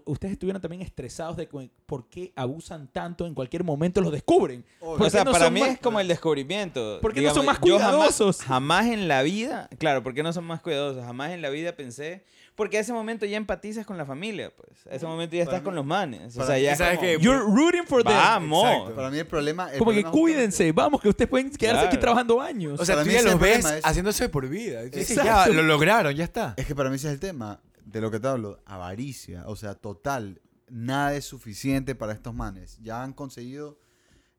[0.06, 1.46] Ustedes estuvieron también estresados de
[1.86, 4.64] por qué abusan tanto, en cualquier momento lo descubren.
[4.80, 4.98] Obvio.
[4.98, 7.00] ¿Por O sea, no para mí más- es como el descubrimiento.
[7.02, 8.42] ¿Por qué no son más yo jamás- cuidadosos?
[8.44, 11.04] Jamás, en la vida, claro, ¿por qué no son más cuidadosos?
[11.04, 12.24] Jamás en la vida pensé,
[12.56, 14.86] porque a ese momento ya empatizas con la familia, pues.
[14.88, 16.38] A ese momento ya Para estás con mí- los manes.
[16.38, 17.20] O sea, ya ¿Y sabes es como- qué?
[17.20, 18.14] You're rooting for them.
[18.14, 18.68] Vamos.
[18.70, 18.96] Exacto.
[18.96, 19.72] Para mí el problema...
[19.72, 22.80] el Como que cuídense, vamos, que ustedes pueden quedarse aquí trabajando años.
[22.80, 24.84] O sea, Para tú mí ya los ves es- haciéndose por vida.
[24.84, 25.54] Dices, ya, Exacto.
[25.54, 26.54] lo lograron, ya está.
[26.58, 29.56] Es que para mí ese es el tema de lo que te hablo, avaricia, o
[29.56, 32.78] sea, total, nada es suficiente para estos manes.
[32.82, 33.80] Ya han conseguido,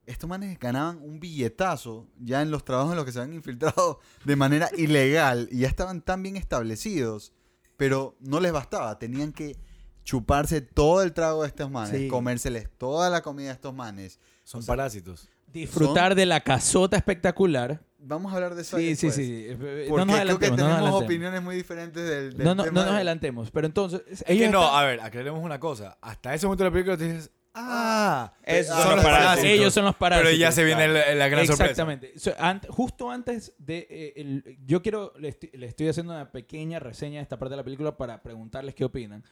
[0.06, 4.00] estos manes ganaban un billetazo ya en los trabajos en los que se han infiltrado
[4.24, 7.32] de manera ilegal y ya estaban tan bien establecidos,
[7.77, 9.57] pero no les bastaba, tenían que
[10.05, 12.09] chuparse todo el trago de estos manes, Sí.
[12.09, 14.20] comérseles toda la comida de estos manes.
[14.45, 15.29] Son O sea, parásitos.
[15.53, 17.81] Disfrutar de la casota espectacular.
[17.99, 19.47] Vamos a hablar de eso Sí, sí, después, sí.
[19.49, 20.51] Eh, Porque No nos creo que.
[20.51, 21.03] No tenemos adelantemos.
[21.05, 23.51] opiniones muy diferentes del, del No, no, tema no nos de- adelantemos.
[23.51, 24.03] Pero entonces.
[24.09, 25.97] Es que no, están- a ver, aclaremos una cosa.
[26.03, 29.44] Hasta ese momento de la película tú dices, ah, Esos Ah, son los parásitos.
[29.50, 30.30] ellos son los parásitos.
[30.30, 31.09] pero ya se viene claro.
[31.11, 31.70] la, la gran sorpresa.
[31.70, 32.18] Exactamente.
[32.18, 33.86] So, ant- justo antes de.
[33.90, 35.12] eh, el- yo quiero.
[35.18, 38.22] Le estoy, le estoy haciendo una pequeña reseña de esta parte de la película para
[38.22, 39.24] preguntarles qué opinan.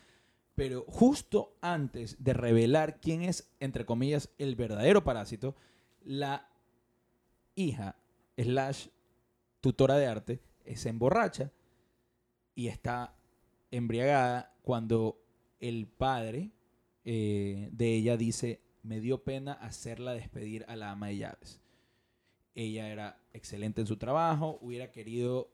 [0.54, 5.56] Pero justo antes de revelar quién es, entre comillas, el verdadero parásito,
[6.04, 6.48] la
[7.54, 7.96] hija,
[8.36, 8.88] slash
[9.62, 10.42] tutora de arte,
[10.74, 11.50] se emborracha
[12.54, 13.14] y está
[13.70, 15.18] embriagada cuando
[15.58, 16.50] el padre
[17.05, 21.61] eh, de ella dice, me dio pena hacerla despedir a la ama de llaves.
[22.55, 25.50] Ella era excelente en su trabajo, hubiera querido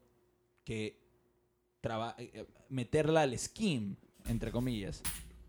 [0.64, 0.98] que
[1.80, 3.96] traba- eh, eh, meterla al scheme,
[4.26, 5.02] entre comillas.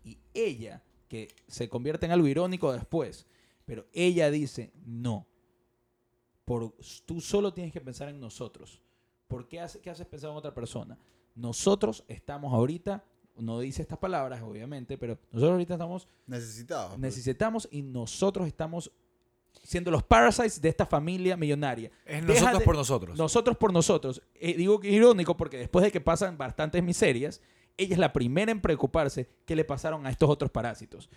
[0.04, 3.26] Y ella, que se convierte en algo irónico después,
[3.64, 5.26] pero ella dice, no,
[6.44, 6.74] por,
[7.04, 8.80] tú solo tienes que pensar en nosotros.
[9.28, 10.98] ¿Por qué, hace, qué haces pensar en otra persona?
[11.34, 13.04] Nosotros estamos ahorita,
[13.40, 16.90] no dice estas palabras, obviamente, pero nosotros ahorita estamos, Necesitados.
[16.90, 17.00] pues.
[17.00, 18.90] necesitamos y nosotros estamos
[19.62, 21.90] siendo los parasites de esta familia millonaria.
[22.06, 23.18] Es Deja nosotros de- por nosotros.
[23.18, 24.22] Nosotros por nosotros.
[24.34, 27.40] Eh, digo que es irónico porque después de que pasan bastantes miserias,
[27.76, 31.08] ella es la primera en preocuparse que le pasaron a estos otros parásitos.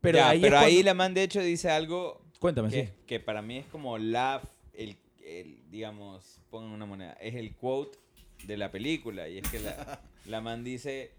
[0.00, 2.92] Pero Ya, ahí, pero ahí cuando- la man de hecho dice algo Cuéntame, que, sí.
[3.06, 4.40] que para mí es como la,
[4.72, 7.98] el, el, digamos, pongan una moneda, es el quote
[8.46, 9.28] de la película.
[9.28, 11.12] Y es que la, la man dice,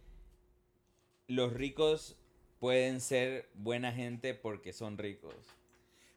[1.28, 2.18] los ricos
[2.60, 5.34] pueden ser buena gente porque son ricos.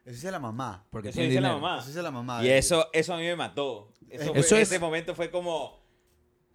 [0.04, 0.86] Eso dice la mamá.
[0.90, 1.60] Porque Eso dice la dinero.
[1.60, 1.78] mamá.
[1.78, 2.42] Eso dice la mamá.
[2.44, 3.92] Y de eso, eso a mí me mató.
[4.08, 5.78] Eso, Eso fue- es- ese momento fue como,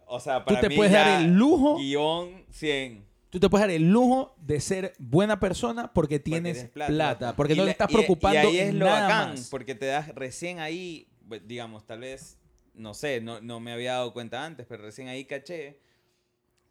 [0.06, 3.06] o sea, Tú para te mí puedes ya dar el lujo, guion 100.
[3.30, 7.52] tú te puedes dar el lujo de ser buena persona porque tienes tienes plata, porque
[7.54, 9.48] Y no la- le estás y- preocupando Y ahí es lo nada bacán, más.
[9.48, 12.38] porque te das recién ahí, pues, digamos, tal vez,
[12.74, 15.80] no sé, no, no me había dado cuenta antes, pero recién ahí caché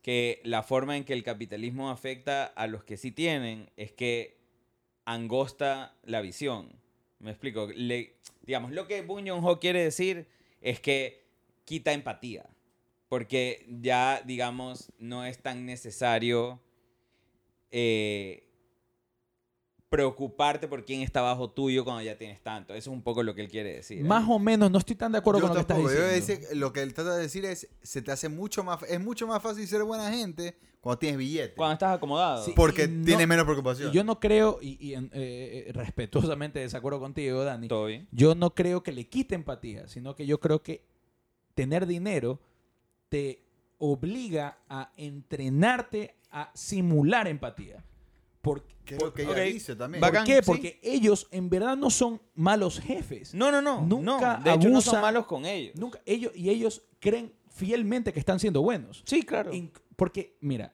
[0.06, 4.38] que la forma en que el capitalismo afecta a los que sí tienen es que
[5.04, 6.80] angosta la visión.
[7.18, 7.70] Me explico.
[7.76, 10.28] Le, digamos, lo que Bong Joon-ho quiere decir
[10.62, 11.26] es que
[11.64, 12.46] quita empatía.
[13.10, 16.62] Porque ya, digamos, no es tan necesario
[17.72, 18.45] eh,
[19.96, 22.74] preocuparte por quién está bajo tuyo cuando ya tienes tanto.
[22.74, 24.00] Eso es un poco lo que él quiere decir.
[24.00, 24.04] ¿eh?
[24.04, 25.94] Más o menos, no estoy tan de acuerdo Yo con lo que estás tampoco.
[25.96, 26.42] Yo diciendo.
[26.48, 29.26] dice- lo que él trata de decir es, se te hace mucho más, es mucho
[29.28, 31.56] más fácil ser buena gente cuando tienes billete.
[31.56, 32.44] Cuando estás acomodado.
[32.46, 32.54] Sí.
[32.56, 33.92] porque no- tienes menos preocupación.
[33.92, 38.08] yo no creo, y, eh, eh, respetuosamente desacuerdo contigo, Dani, Todo bien.
[38.12, 40.84] yo no creo que le quite empatía, sino que yo creo que
[41.56, 42.40] tener dinero
[43.10, 43.42] te
[43.78, 47.84] obliga a entrenarte a simular empatía.
[48.46, 49.38] ¿Por, que es lo que ella Ok.
[49.40, 50.00] dice también.
[50.00, 50.36] ¿por Bacán, qué?
[50.36, 50.42] sí.
[50.46, 53.34] Porque ellos en verdad no son malos jefes.
[53.34, 53.82] No, no, no.
[53.82, 54.44] Nunca no.
[54.44, 55.76] De hecho, no son abusan- malos con ellos.
[55.76, 59.02] Nunca, ellos, y ellos creen fielmente que están siendo buenos.
[59.06, 59.52] Sí, claro.
[59.96, 60.74] Porque, mira,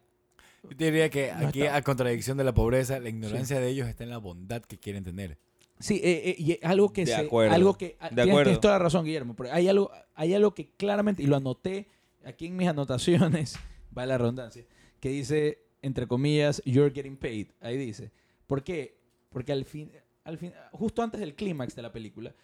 [0.64, 1.76] Yo te diría que No aquí, está.
[1.78, 5.04] a contradicción de la pobreza, la ignorancia de ellos está en la bondad que quieren
[5.04, 5.38] tener.
[5.80, 7.56] Sí, eh, eh, y es algo que De se, acuerdo.
[7.56, 8.44] algo que De tienes- acuerdo.
[8.44, 11.88] tienes toda la razón, Guillermo, pero hay algo, hay algo que claramente, y lo anoté
[12.24, 13.58] aquí en mis anotaciones,
[13.98, 14.64] va la redundancia,
[15.00, 17.48] que dice, entre comillas, you're getting paid.
[17.60, 18.12] Ahí dice.
[18.48, 18.98] ¿Por qué?
[19.30, 19.92] Porque al fin,
[20.24, 22.36] al fin, justo antes del clímax de la película,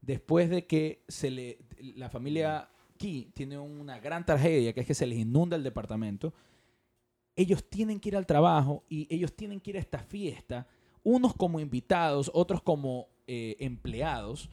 [0.00, 1.58] después de que se le,
[1.96, 2.68] la familia
[2.98, 6.32] Key tiene una gran tragedia, que es que se les inunda el departamento,
[7.36, 10.66] ellos tienen que ir al trabajo y ellos tienen que ir a esta fiesta,
[11.02, 14.48] unos como invitados, otros como eh, empleados,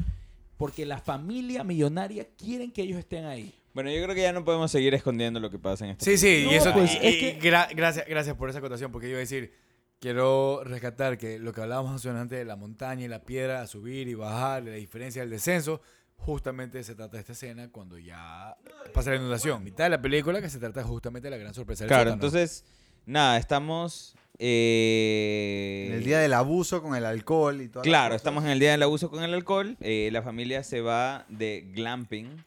[0.58, 3.54] porque la familia millonaria quieren que ellos estén ahí.
[3.74, 6.18] Bueno, yo creo que ya no podemos seguir escondiendo lo que pasa en esta Sí,
[6.18, 8.92] sí, No, y eso pues, y- es y que- gra- gracias, gracias por esa acotación,
[8.92, 9.54] porque yo iba a decir,
[10.00, 13.68] quiero rescatar que lo que hablábamos hace antes de la montaña y la piedra a
[13.68, 15.82] subir y bajar, la diferencia del descenso,
[16.18, 18.56] justamente se trata de esta escena cuando ya
[18.94, 19.64] pasa la inundación.
[19.64, 22.26] Mitad de la película que se trata justamente de la gran sorpresa del Claro, sótano.
[22.26, 22.66] entonces,
[23.06, 24.16] nada, estamos...
[24.38, 27.84] eh, En el día del abuso con el alcohol y todo.
[27.84, 29.78] Claro, estamos en el día del abuso con el alcohol.
[29.82, 32.44] eh, la familia se va de glamping.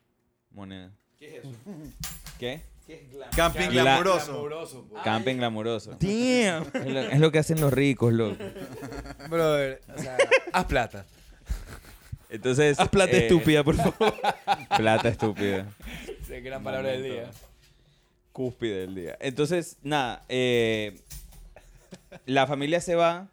[0.51, 0.93] Moneda.
[1.31, 1.53] ¿Qué es eso?
[2.39, 2.61] ¿Qué?
[3.35, 4.89] Camping Gla- glamuroso.
[5.03, 5.91] Camping glamuroso.
[5.93, 6.65] Damn.
[6.75, 8.37] Es lo, es lo que hacen los ricos, loco.
[9.31, 10.19] Brother, o sea,
[10.53, 11.07] haz plata.
[12.29, 12.79] Entonces.
[12.79, 14.15] Haz plata eh, estúpida, por favor.
[14.77, 15.67] Plata estúpida.
[16.27, 17.31] Sí, gran palabra del día.
[18.33, 19.17] Cúspide del día.
[19.21, 20.25] Entonces, nada.
[20.31, 20.99] eh,
[22.27, 23.29] la familia se va.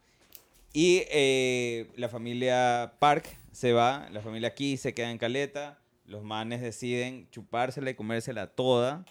[0.74, 4.08] Y eh, la familia Park se va.
[4.12, 5.78] La familia aquí se queda en Caleta.
[6.12, 9.06] Los manes deciden chupársela y comérsela toda.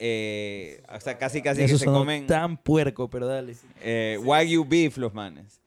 [0.00, 2.26] Eh, o sea, casi casi que Eso se comen.
[2.26, 3.54] tan puerco, pero dale.
[3.80, 5.60] Eh, Wagyu beef los manes.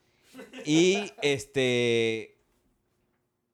[0.65, 2.35] Y este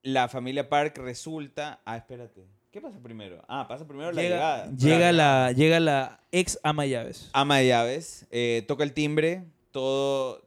[0.01, 2.45] la familia Park resulta, ah, espérate.
[2.71, 3.41] ¿Qué pasa primero?
[3.47, 4.71] Ah, pasa primero la Llega, llegada.
[4.75, 5.17] llega Claro.
[5.17, 7.29] la, llega la ex ama llaves.
[7.33, 10.43] ama de llaves, eh, toca el timbre, todo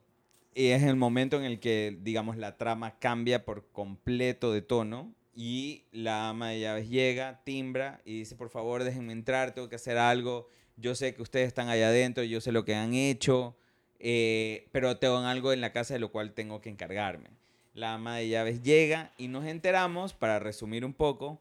[0.54, 5.12] y es el momento en el que digamos la trama cambia por completo de tono
[5.40, 9.76] y la ama de llaves llega, timbra y dice, "Por favor, déjenme entrar, tengo que
[9.76, 10.48] hacer algo.
[10.76, 13.56] Yo sé que ustedes están allá adentro, yo sé lo que han hecho."
[14.00, 17.30] eh, pero tengo algo en la casa de lo cual tengo que encargarme.
[17.74, 21.40] La ama de llaves llega y nos enteramos, para resumir un poco,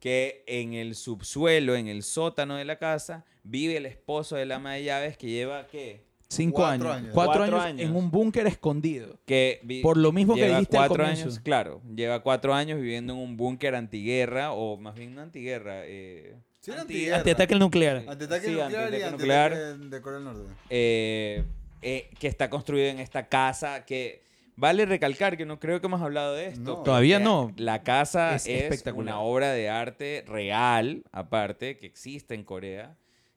[0.00, 4.56] que en el subsuelo, en el sótano de la casa, vive el esposo de la
[4.56, 6.02] ama de llaves que lleva, ¿qué?
[6.28, 7.02] Cinco Cuatro años.
[7.02, 7.14] años.
[7.14, 7.90] Cuatro, Cuatro años, años.
[7.90, 9.18] en un búnker escondido.
[9.26, 11.22] Que Por lo mismo que dijiste al cuatro comienzo.
[11.24, 15.82] años, claro, lleva cuatro años viviendo en un búnker antiguerra, o más bien no antiguerra,
[15.84, 17.16] eh, Sí, Anti- antiguerra.
[17.18, 18.04] Antiataque nuclear.
[18.08, 19.54] Antitaque Sí, nuclear y nuclear.
[19.78, 20.52] de Corea del Norte.
[20.70, 21.44] eh,
[21.82, 24.22] eh, que está construido en esta casa que
[24.56, 26.60] vale recalcar que no creo que hemos hablado de esto.
[26.62, 26.82] No.
[26.82, 27.52] Todavía no.
[27.58, 29.14] La casa Es es, espectacular.
[29.16, 32.96] una obra de arte real, aparte, que existe en Corea.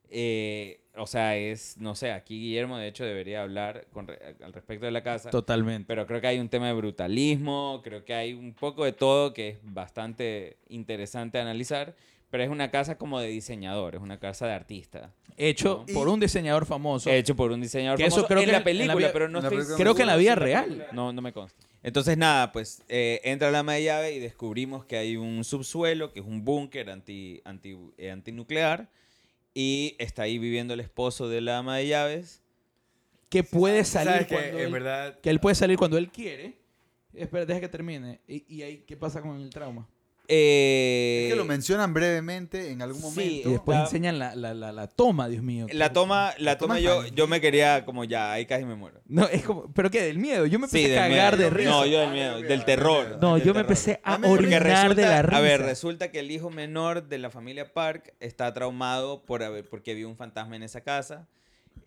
[0.10, 4.54] Eh, o sea, es, no sé, aquí Guillermo de hecho debería hablar con re- al
[4.54, 5.30] respecto de la casa.
[5.30, 5.86] Totalmente.
[5.88, 9.34] Pero creo que hay un tema de brutalismo, creo que hay un poco de todo
[9.34, 11.96] que es bastante interesante analizar,
[12.30, 15.12] pero es una casa como de diseñador, es una casa de artista.
[15.38, 17.10] Hecho Y- por un diseñador famoso.
[17.12, 19.14] Hecho por un diseñador Que eso famoso creo en que la en la película, vida-
[19.14, 20.88] pero no estoy película Creo que en la vida real.
[20.92, 21.64] No, no me consta.
[21.84, 26.12] Entonces, nada, pues eh, entra la ama de llave y descubrimos que hay un subsuelo,
[26.12, 28.90] que es un búnker anti, anti, eh, antinuclear,
[29.60, 32.44] y está ahí viviendo el esposo de la ama de llaves.
[33.28, 36.12] Que puede salir ¿Sabes cuando que él, en verdad que él puede salir cuando él
[36.12, 36.60] quiere.
[37.12, 38.22] Espera, deja que termine.
[38.28, 39.90] ¿Y, y ahí qué pasa con el trauma?
[40.30, 43.50] Eh, Es que lo mencionan brevemente en algún sí, momento.
[43.50, 45.68] Y después la- enseñan la, la, la, la toma, Dios mío.
[45.72, 49.00] La toma, la toma yo, yo me quería como ya, ahí casi me muero.
[49.08, 50.02] No, es como, ¿pero qué?
[50.04, 50.46] ¿Del miedo?
[50.46, 51.50] Yo me empecé Sí, a cagar miedo.
[51.50, 51.70] de risa.
[51.70, 53.18] No, yo del miedo, del terror.
[53.22, 53.62] No, del yo me terror.
[53.62, 55.38] empecé a Porque orinar de la risa.
[55.38, 59.68] A ver, resulta que el hijo menor de la familia Park está traumado por haber,
[59.70, 61.28] porque vio un fantasma en esa casa.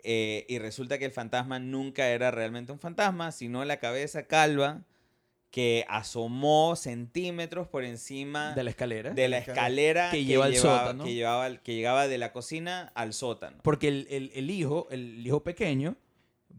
[0.02, 4.80] eh, y resulta que el fantasma nunca era realmente un fantasma, sino la cabeza calva
[5.50, 9.10] que asomó centímetros por encima de la escalera.
[9.10, 11.04] de la escalera Que lleva al llevaba- sótano.
[11.04, 13.58] Que, llevaba, al- que llegaba de la cocina al sótano.
[13.62, 15.96] Porque el, el- el hijo, el hijo pequeño,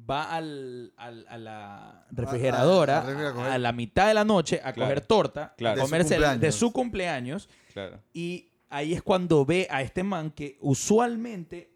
[0.10, 4.90] va al, al- a la refrigeradora a- la mitad de la noche a Claro.
[4.90, 5.74] coger torta, Claro.
[5.74, 6.56] a De su comerse el- de cumpleaños.
[6.56, 7.50] su cumpleaños.
[7.74, 8.00] Claro.
[8.14, 11.72] Y ahí es cuando ve a este man que usualmente,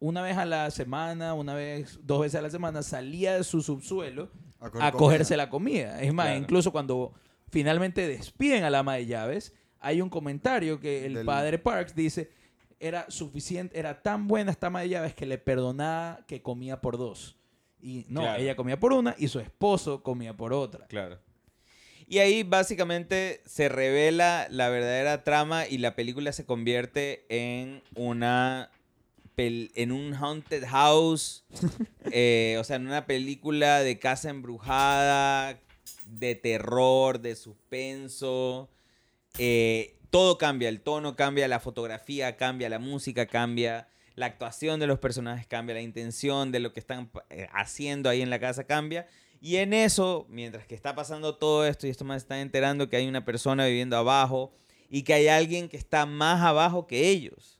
[0.00, 3.62] una vez a la semana, una vez, dos veces a la semana, salía de su
[3.62, 4.30] subsuelo
[4.60, 6.00] A, a cogerse la comida.
[6.02, 6.40] Es más, Claro.
[6.40, 7.12] incluso cuando
[7.50, 11.94] finalmente despiden a la ama de llaves, hay un comentario que el Del- padre Parks
[11.94, 12.30] dice,
[12.80, 16.98] era suficiente, era tan buena esta ama de llaves que le perdonaba que comía por
[16.98, 17.36] dos.
[17.80, 18.42] Y no, Claro.
[18.42, 20.86] ella comía por una y su esposo comía por otra.
[20.86, 21.18] Claro.
[22.08, 28.70] Y ahí básicamente se revela la verdadera trama y la película se convierte en una
[29.38, 31.44] en un haunted house,
[32.10, 35.60] eh, o sea, en una película de casa embrujada,
[36.06, 38.70] de terror, de suspenso.
[39.38, 44.86] Eh, todo cambia, el tono cambia, la fotografía cambia, la música cambia, la actuación de
[44.86, 48.64] los personajes cambia, la intención de lo que están eh, haciendo ahí en la casa
[48.64, 49.06] cambia.
[49.42, 52.96] Y en eso, mientras que está pasando todo esto y esto más están enterando que
[52.96, 54.54] hay una persona viviendo abajo
[54.88, 57.55] y que hay alguien que está más abajo que ellos,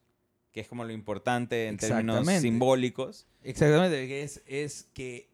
[0.56, 3.26] que es como lo importante en términos simbólicos.
[3.42, 5.28] Exactamente, que es, es que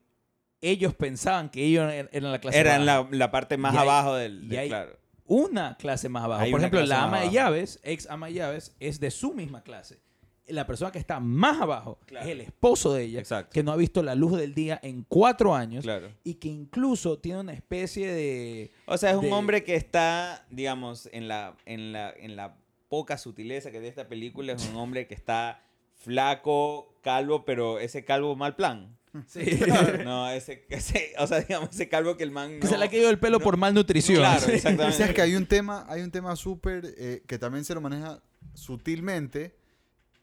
[0.60, 3.06] ellos pensaban que ellos er- eran la clase Era en baja.
[3.08, 4.98] la, la parte más Y hay- abajo del, y del- hay- claro.
[5.26, 6.42] una clase más abajo.
[6.42, 7.34] Hay Por ejemplo, la ama de abajo.
[7.34, 10.00] llaves, ex ama de llaves, es de su misma clase.
[10.48, 12.26] la persona que está más abajo Claro.
[12.26, 13.52] es el esposo de ella, Exacto.
[13.54, 16.08] que no ha visto la luz del día en cuatro años Claro.
[16.24, 18.72] y que incluso tiene una especie de...
[18.86, 22.56] O sea, es un hombre que está, digamos, en la, en la, en la
[22.92, 25.62] poca sutileza que de esta película, es un hombre que está
[25.94, 28.98] flaco, calvo, pero ese calvo mal plan.
[29.28, 29.40] Sí.
[30.04, 32.90] No, ese, ese- o sea, digamos, ese calvo que el man que se le ha
[32.90, 34.18] caído el pelo no- por malnutrición.
[34.18, 34.98] Claro, exactamente.
[34.98, 38.22] sabes que hay un tema, hay un tema súper eh, que también se lo maneja
[38.52, 39.56] sutilmente,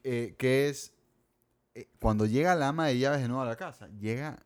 [0.04, 0.92] eh, que es
[1.74, 4.44] eh, cuando llega la ama de llaves de nuevo a la casa, llega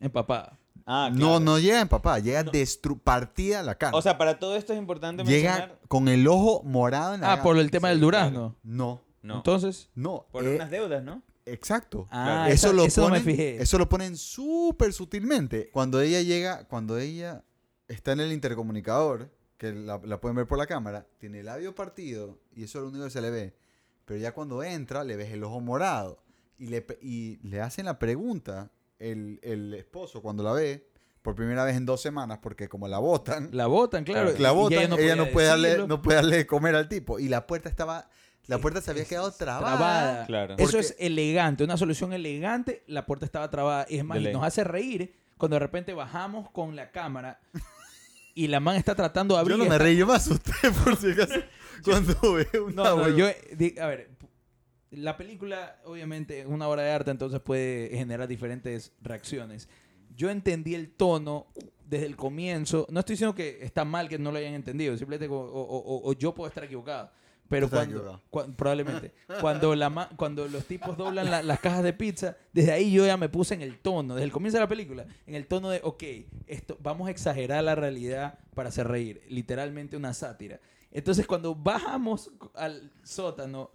[0.00, 0.58] Empapada.
[0.86, 1.40] Ah, no claro.
[1.40, 2.52] no llega en papá, llega No.
[2.52, 3.96] destru- partida la cara.
[3.96, 5.80] O sea, para todo esto es importante llega mencionar...
[5.88, 7.42] con el ojo morado en la Ah, cara.
[7.42, 8.56] por el tema Sí, del durazno.
[8.62, 9.90] No, No, Entonces...
[9.96, 10.26] no.
[10.30, 11.22] por eh, unas deudas, ¿no?
[11.44, 12.06] Exacto.
[12.10, 13.62] Ah, eso, esa- lo eso no me ponen, fijé.
[13.62, 15.70] eso lo ponen súper sutilmente.
[15.70, 17.42] Cuando ella llega, cuando ella
[17.88, 21.74] está en el intercomunicador, que la, la pueden ver por la cámara, tiene el labio
[21.74, 23.56] partido y eso es lo único que se le ve.
[24.04, 26.22] Pero ya cuando entra, le ves el ojo morado
[26.58, 30.88] y le, y le hacen la pregunta el, el esposo cuando la ve
[31.22, 34.32] por primera vez en dos semanas, porque como la botan, La botan, claro.
[34.38, 37.18] La botan, ella ella, no, puede darle, no puede darle de comer al tipo.
[37.18, 38.08] Y la puerta estaba,
[38.46, 39.76] la puerta se había quedado trabada.
[39.76, 40.26] trabada.
[40.26, 40.54] Claro.
[40.58, 42.84] Eso es elegante, una solución elegante.
[42.86, 43.86] La puerta estaba trabada.
[43.88, 47.40] Y es más, y nos hace reír cuando de repente bajamos con la cámara
[48.36, 49.56] y la man está tratando de abrir.
[49.56, 50.52] Yo no me reí, yo me asusté
[50.84, 51.40] por si acaso.
[51.84, 54.10] Cuando veo una No, no, yo, a ver,
[54.90, 59.68] la película obviamente es una obra de arte, entonces puede generar diferentes reacciones.
[60.16, 61.46] Yo entendí el tono
[61.84, 62.86] desde el comienzo.
[62.90, 66.12] No estoy diciendo que está mal que no lo hayan entendido, simplemente o, o- o-
[66.14, 67.10] yo puedo estar equivocado.
[67.48, 68.22] Pero cuando, equivocado.
[68.30, 72.90] cua- probablemente, cuando, la cuando los tipos doblan la- las cajas de pizza, desde ahí
[72.90, 75.46] yo ya me puse en el tono, desde el comienzo de la película, en el
[75.46, 76.02] tono de, ok,
[76.48, 80.58] esto, vamos a exagerar la realidad para hacer reír, literalmente una sátira.
[80.90, 83.70] Entonces cuando bajamos al sótano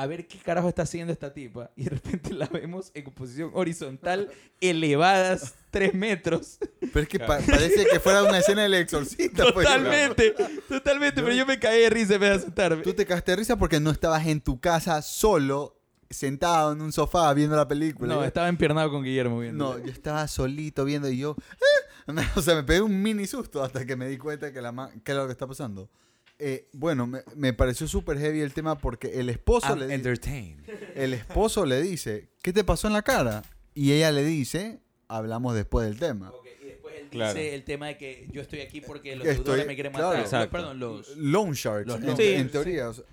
[0.00, 3.50] a ver qué carajo está haciendo esta tipa y de repente la vemos en posición
[3.52, 4.28] horizontal,
[4.60, 6.58] elevadas tres metros.
[6.80, 9.44] Pero es que pa- parece que fuera una escena del exorcista.
[9.52, 9.66] pues.
[9.66, 10.34] Totalmente,
[10.68, 12.82] totalmente, pero yo me caí de risa en vez de asustarme.
[12.82, 15.80] Tú te cagaste de risa porque no estabas en tu casa solo,
[16.10, 18.14] sentado en un sofá viendo la película.
[18.14, 19.76] No, estaba empiernado con Guillermo viendo.
[19.78, 21.36] No, yo estaba solito viendo y yo...
[21.38, 21.54] "Ah".
[22.36, 24.90] O sea, me pegué un mini susto hasta que me di cuenta que, la ma-
[25.04, 25.90] que era lo que está pasando.
[26.40, 30.62] Eh, bueno, me, me pareció súper heavy el tema porque el esposo, I'm le, entertained.
[30.94, 33.42] el esposo le dice, ¿qué te pasó en la cara?
[33.74, 36.32] Y ella le dice, hablamos después del tema.
[36.62, 37.34] Y después él Claro.
[37.34, 40.18] dice el tema de que yo estoy aquí porque los Estoy- deudores me quieren claro.
[40.22, 40.48] matar.
[40.50, 41.16] Perdón, los...
[41.16, 42.52] Loan sharks, Los en, Sí, en sí.
[42.52, 42.88] teoría.
[42.88, 43.04] o sea.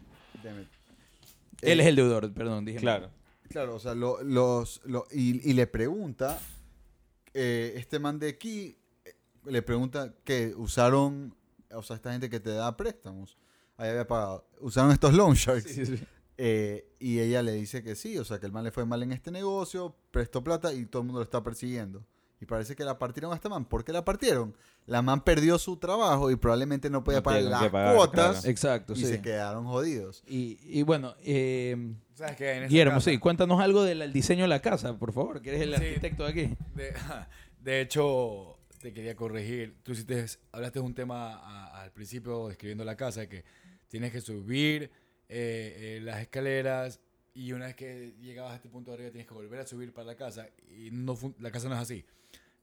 [1.61, 2.77] Él Eh, es el deudor, perdón, dije.
[2.79, 3.09] Claro.
[3.49, 6.39] Claro, o sea, lo- los, lo- y, y le pregunta,
[7.33, 8.77] eh, este man de aquí,
[9.45, 11.35] le pregunta que usaron,
[11.75, 13.37] o sea, esta gente que te da préstamos,
[13.77, 15.63] ahí había pagado, usaron estos loan sharks.
[15.71, 16.03] Sí, sí, sí.
[16.37, 19.01] Eh, y ella le dice que sí, o sea, que el man le fue mal
[19.03, 22.05] en este negocio, prestó plata y todo el mundo lo está persiguiendo.
[22.41, 23.63] Y parece que la partieron a esta man.
[23.63, 24.53] ¿Por qué la partieron?
[24.87, 28.49] La man perdió su trabajo y probablemente no podía No pagar las pagar, cuotas claro.
[28.49, 29.05] Exacto, y sí.
[29.05, 30.21] se quedaron jodidos.
[30.27, 32.51] Y, y bueno, eh, ¿Sabes qué?
[32.51, 35.49] En esa Guillermo, casa- sí, cuéntanos algo del diseño de la casa, por favor, que
[35.51, 35.85] eres el Sí.
[35.85, 36.57] arquitecto de aquí.
[36.75, 36.93] De,
[37.63, 38.54] de hecho,
[38.85, 39.77] te quería corregir.
[39.81, 39.93] Tú
[40.51, 43.43] hablaste de un tema al principio describiendo la casa que
[43.87, 44.91] tienes que subir
[45.27, 46.99] eh, eh, las escaleras
[47.33, 49.91] y una vez que llegabas a este punto de arriba tienes que volver a subir
[49.91, 52.05] para la casa y no la casa no es así.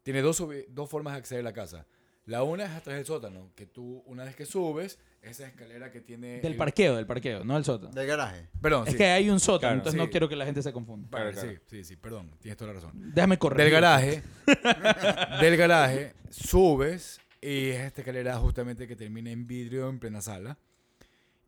[0.04, 1.88] Tiene dos, dos formas de acceder a la casa.
[2.26, 5.90] La una es a través del sótano, que tú una vez que subes, esa escalera
[5.90, 6.40] que tiene...
[6.40, 7.92] Del el- parqueo, del parqueo, no del sótano.
[7.92, 8.48] Del garaje.
[8.60, 8.98] Perdón, Es sí.
[8.98, 10.04] que hay un sótano, Claro, entonces sí.
[10.06, 11.08] no quiero que la gente se confunda.
[11.10, 12.92] Vale, Claro, sí, sí, sí, perdón, tienes toda la razón.
[13.14, 13.62] Déjame correr.
[13.64, 14.22] Del garaje,
[15.40, 20.58] del garaje, subes y es esta escalera justamente que termina en vidrio en plena sala.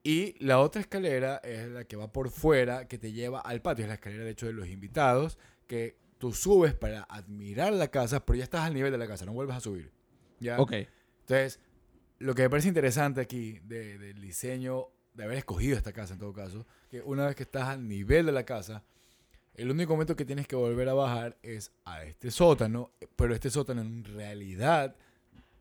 [0.02, 3.84] Y la otra escalera es la que va por fuera, que te lleva al patio.
[3.84, 8.24] Es la escalera, de hecho, de los invitados, que tú subes para admirar la casa,
[8.24, 9.90] pero ya estás al nivel de la casa, no vuelves a subir.
[10.40, 10.60] ¿ya?
[10.60, 10.72] Ok.
[11.20, 11.58] Entonces,
[12.18, 16.20] lo que me parece interesante aquí de- del diseño, de haber escogido esta casa en
[16.20, 18.82] todo caso, que una vez que estás al nivel de la casa,
[19.54, 23.50] el único momento que tienes que volver a bajar es a este sótano, pero este
[23.50, 24.96] sótano en realidad,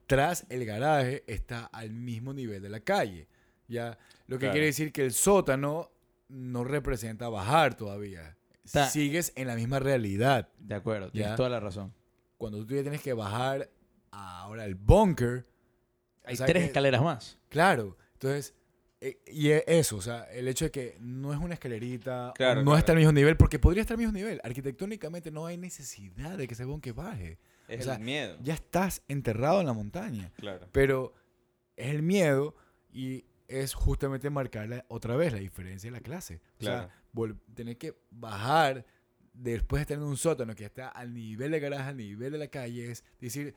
[0.08, 3.28] tras el garaje, está al mismo nivel de la calle.
[3.68, 3.98] ¿ya?
[4.28, 4.52] Lo que Claro.
[4.54, 5.92] quiere decir que el sótano
[6.30, 8.36] no representa bajar todavía.
[8.90, 11.36] Sigues en la misma realidad De acuerdo, tienes Ya.
[11.36, 11.94] toda la razón.
[12.38, 13.70] cuando tú ya tienes que bajar
[14.12, 15.46] ahora el bunker.
[16.24, 17.38] Hay o sea tres que- escaleras más.
[17.50, 18.54] Claro, entonces,
[19.02, 22.62] eh, y e- eso, o sea, el hecho de que no es una escalerita, Claro,
[22.62, 22.78] no claro.
[22.80, 24.40] está al mismo nivel, porque podría estar al mismo nivel.
[24.44, 27.38] Arquitectónicamente no hay necesidad de que ese bunker baje.
[27.68, 28.38] Es O sea, el miedo.
[28.42, 30.68] Ya estás enterrado en la montaña, Claro.
[30.72, 31.14] pero
[31.76, 32.56] es el miedo
[32.92, 36.42] y es justamente marcar la- otra vez la diferencia de la clase.
[36.56, 36.90] O Claro.
[37.16, 38.86] sea, tener que bajar
[39.34, 42.38] después de estar en un sótano que está al nivel de garaje, al nivel de
[42.38, 43.54] la calle, es decir,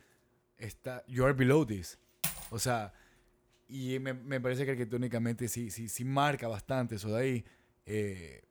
[0.57, 1.99] está, you are below this.
[2.51, 2.93] O sea,
[3.69, 7.45] y me, me parece que arquitectónicamente sí, sí, sí marca bastante eso de ahí.
[7.85, 8.43] Eh,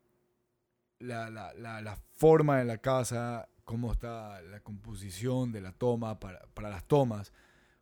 [0.99, 6.19] la, la, la, la forma de la casa, cómo está la composición de la toma
[6.19, 7.33] para, para las tomas.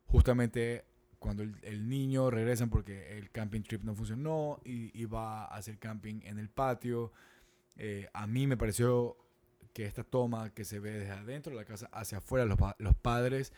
[0.06, 0.84] Justamente
[1.18, 6.20] cuando el, niño regresan porque el camping trip no funcionó y, va a hacer camping
[6.24, 7.12] en el patio.
[7.76, 9.16] Eh, a mí me pareció
[9.72, 12.94] que esta toma que se ve desde adentro de la casa hacia afuera, los, los
[12.94, 13.52] padres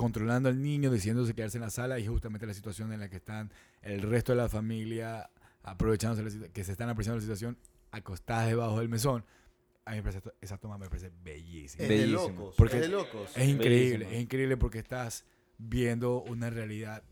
[0.00, 3.16] controlando al niño, decidiéndose quedarse en la sala y justamente la situación en la que
[3.16, 5.28] están el resto de la familia
[5.62, 7.58] aprovechándose que se están apreciando la situación
[7.90, 9.26] acostadas debajo del mesón.
[9.84, 11.82] A mí me parece, esa toma me parece bellísima.
[11.82, 12.40] Es de Bellísimo.
[12.40, 12.54] locos.
[12.56, 13.36] Porque es de locos.
[13.36, 15.26] Es increíble, es increíble porque estás
[15.58, 17.02] viendo una realidad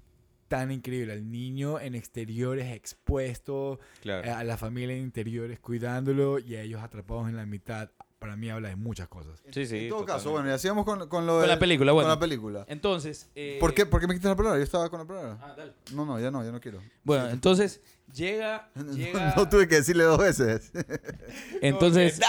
[0.48, 1.12] tan increíble.
[1.12, 4.26] El niño en exteriores expuesto, Claro.
[4.26, 7.90] eh, a la familia en interiores cuidándolo y a ellos atrapados en la mitad.
[8.18, 9.40] Para mí habla de muchas cosas.
[9.52, 9.76] Sí, sí.
[9.84, 12.08] En todo caso, bueno, y hacíamos con, con lo Con del- la película, bueno.
[12.08, 12.64] Con la película.
[12.68, 13.30] Entonces...
[13.36, 14.58] eh, ¿Por qué, ¿Por qué me quitas la palabra?
[14.58, 15.38] Yo estaba con la palabra.
[15.40, 15.72] Ah, dale.
[15.92, 16.82] No, no, ya no, ya no quiero.
[17.04, 17.80] Bueno, entonces
[18.12, 18.70] llega...
[18.74, 20.72] No, llega no tuve que decirle dos veces.
[21.62, 22.20] entonces,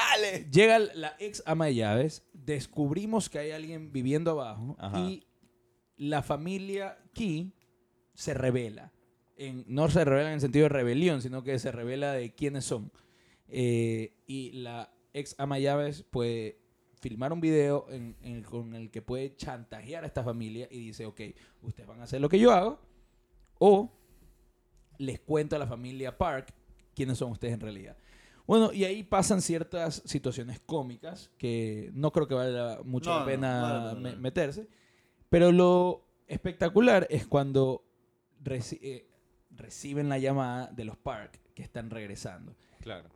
[0.51, 4.99] llega la ex ama de llaves, descubrimos que hay alguien viviendo abajo Ajá.
[4.99, 5.25] y
[5.97, 7.53] la familia Key
[8.13, 8.91] se revela.
[9.37, 12.65] En, no se revela en el sentido de rebelión, sino que se revela de quiénes
[12.65, 12.91] son.
[13.47, 16.59] Eh, y la ex ama de llaves puede
[17.01, 21.05] filmar un video en- en- con el que puede chantajear a esta familia y dice,
[21.05, 21.21] ok,
[21.61, 22.79] ustedes van a hacer lo que yo hago
[23.57, 23.91] o
[24.97, 26.53] les cuento a la familia Park
[26.93, 27.95] quiénes son ustedes en realidad.
[28.45, 33.19] Bueno, y ahí pasan ciertas situaciones cómicas que no creo que valga mucho No, la
[33.21, 34.67] no, pena me- meterse.
[35.29, 37.85] Pero lo espectacular es cuando
[38.43, 39.07] reci- eh,
[39.51, 42.55] reciben la llamada de los Park que están regresando.
[42.81, 43.09] Claro.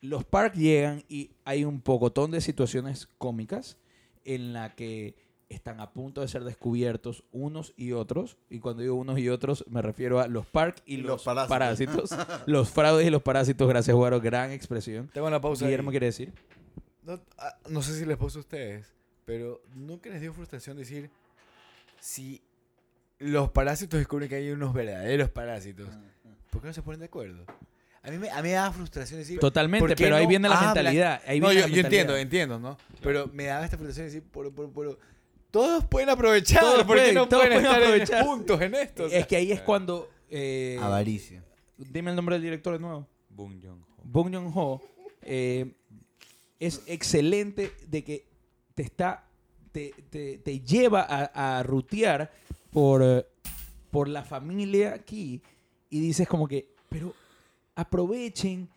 [0.00, 3.76] Los Park llegan y hay un pocotón de situaciones cómicas
[4.24, 5.16] en la que
[5.48, 8.36] están a punto de ser descubiertos unos y otros.
[8.50, 11.48] Y cuando digo unos y otros, me refiero a los Park y, Y los, los
[11.48, 12.10] parásitos.
[12.10, 12.42] parásitos.
[12.46, 13.68] los fraudes y los parásitos.
[13.68, 14.20] Gracias, Guaro.
[14.20, 15.08] Gran expresión.
[15.12, 15.64] Tengo una pausa.
[15.64, 15.92] Guillermo ahí.
[15.94, 16.32] quiere decir.
[17.02, 18.92] No, ah, no sé si les puse a ustedes,
[19.24, 21.10] pero nunca les dio frustración decir
[22.00, 22.42] si
[23.18, 25.88] los parásitos descubren que hay unos verdaderos parásitos.
[26.50, 27.44] ¿Por qué no se ponen de acuerdo?
[28.08, 29.38] A mí me, a mí me da frustración decir.
[29.38, 30.74] Totalmente, ¿por pero ahí no viene la hablan?
[30.74, 31.22] mentalidad.
[31.26, 32.20] Ahí no, viene yo, la yo entiendo, mentalidad.
[32.20, 32.78] entiendo, ¿no?
[33.02, 34.98] Pero me daba esta frustración decir, pero,
[35.50, 38.24] todos pueden aprovechar, Todos ¿por pueden, no todos pueden pueden estar en- aprovechar.
[38.26, 39.04] juntos en esto?
[39.04, 40.10] O sea, Es que ahí es cuando...
[40.30, 41.42] eh, Avaricia.
[41.76, 43.06] dime el nombre del director de nuevo.
[43.30, 43.86] Bong Joon-ho.
[44.04, 44.82] Bong Joon-ho
[45.22, 45.72] eh,
[46.60, 48.26] es excelente de que
[48.74, 49.24] te está
[49.72, 52.30] te, te- te lleva a, a rutear
[52.70, 53.24] por, eh,
[53.90, 55.40] por la familia aquí
[55.90, 57.14] y dices como que, pero
[57.78, 58.68] aprovechen,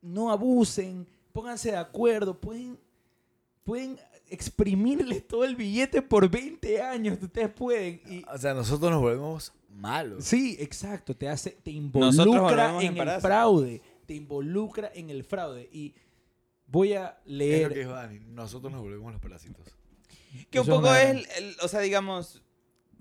[0.00, 2.78] no abusen, pónganse de acuerdo, pueden,
[3.64, 3.98] pueden
[4.30, 8.00] exprimirles todo el billete por 20 años, ustedes pueden.
[8.08, 10.24] Y, o sea, nosotros nos volvemos malos.
[10.24, 11.16] Sí, exacto.
[11.16, 13.82] Te hace, te involucra en en el fraude.
[14.06, 15.68] Te involucra en el fraude.
[15.72, 15.94] Y
[16.66, 17.74] voy a Es lo que leer.
[17.74, 19.66] dijo Dani, nosotros nos volvemos los parásitos.
[20.50, 22.42] Que un es poco es, el- el- o sea, digamos,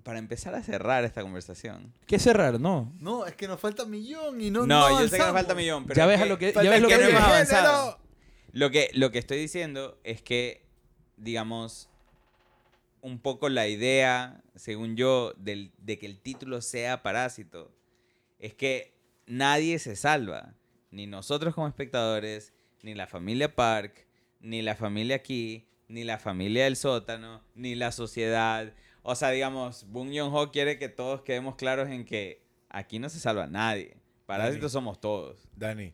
[0.04, 1.94] para empezar a cerrar esta conversación.
[2.08, 2.94] Qué cerrar, ¿no?
[3.00, 4.66] No, es que nos falta millón y no.
[4.68, 6.38] No, no yo sé que nos falta millón, pero Ya es ves a que- lo
[6.38, 8.00] que- ya ves lo que que no hemos avanzado.
[8.52, 10.66] Lo que, lo que estoy diciendo es que,
[11.18, 11.90] digamos,
[13.02, 17.72] un poco la idea, según yo, del- de que el título sea Parásito,
[18.40, 18.94] es que
[19.26, 20.54] nadie se salva.
[20.92, 24.06] Ni nosotros como espectadores, ni la familia Park,
[24.42, 28.74] ni la familia aquí, ni la familia del sótano, ni la sociedad.
[29.04, 33.20] O sea, digamos, Bong Joon-ho quiere que todos quedemos claros en que aquí no se
[33.20, 33.98] salva nadie.
[34.26, 35.48] Parásitos somos todos.
[35.56, 35.94] Dani,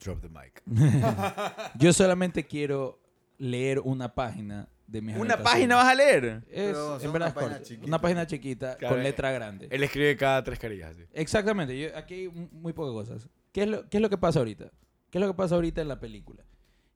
[0.00, 0.62] drop the mic.
[1.78, 3.00] Yo solamente quiero
[3.38, 5.52] leer una página de mis ¿Una anotaciones.
[5.52, 6.24] página vas a leer?
[6.24, 7.64] Es, Pero en son verdad una es página corto.
[7.68, 7.86] chiquita.
[7.86, 9.68] Una página chiquita Claro, con eh, letra grande.
[9.70, 10.94] Él escribe cada tres carillas.
[10.96, 11.04] sí.
[11.12, 11.78] Exactamente.
[11.78, 13.28] yo- aquí hay mu- muy pocas cosas.
[13.52, 14.70] ¿Qué es, lo, ¿Qué es lo que pasa ahorita?
[15.10, 16.44] ¿Qué es lo que pasa ahorita en la película?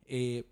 [0.04, 0.44] Eh,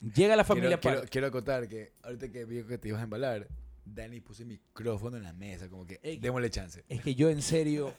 [0.00, 1.10] llega la familia quiero, Park.
[1.10, 3.48] quiero acotar que ahorita que vi que te ibas a embalar,
[3.84, 6.84] Dani puso el micrófono en la mesa, como que démosle chance.
[6.88, 7.94] Es que yo en serio,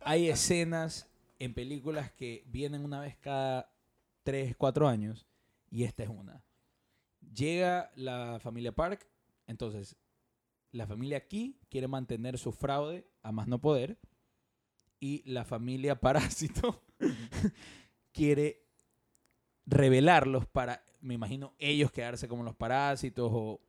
[0.00, 3.72] hay escenas en películas que vienen una vez cada
[4.24, 5.26] 3, 4 años
[5.70, 6.44] y esta es una.
[7.34, 9.06] Llega la familia Park,
[9.46, 9.96] entonces
[10.70, 13.98] la familia aquí quiere mantener su fraude a más no poder
[15.00, 16.82] y la familia Parásito
[18.12, 18.63] quiere
[19.66, 23.60] revelarlos para, me imagino, ellos quedarse como los parásitos o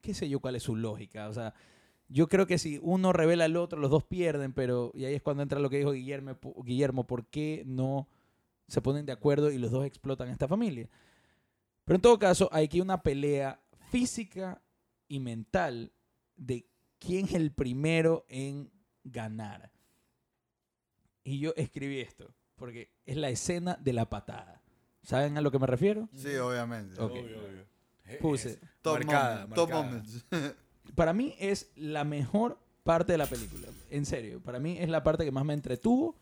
[0.00, 1.28] qué sé yo cuál es su lógica.
[1.28, 1.54] O sea,
[2.08, 5.22] Yo creo que si uno revela al otro, los dos pierden, pero y ahí es
[5.22, 8.06] cuando entra lo que dijo Guillermo, Guillermo, ¿por qué no
[8.68, 10.88] se ponen de acuerdo y los dos explotan esta familia?
[11.84, 14.60] Pero en todo caso, hay aquí una pelea física
[15.08, 15.92] y mental
[16.36, 16.66] de
[16.98, 18.70] quién es el primero en
[19.04, 19.70] ganar.
[21.24, 24.61] Y yo escribí esto, porque es la escena de la patada.
[25.02, 26.08] ¿Saben a lo que me refiero?
[26.14, 27.00] Sí, obviamente.
[27.00, 27.16] Ok.
[27.16, 28.58] Eh, Puse.
[28.82, 29.82] Top, Marcada, moment, top marcada.
[29.84, 30.24] moments.
[30.94, 33.68] Para mí es la mejor parte de la película.
[33.90, 36.16] En serio, para mí es la parte que más me entretuvo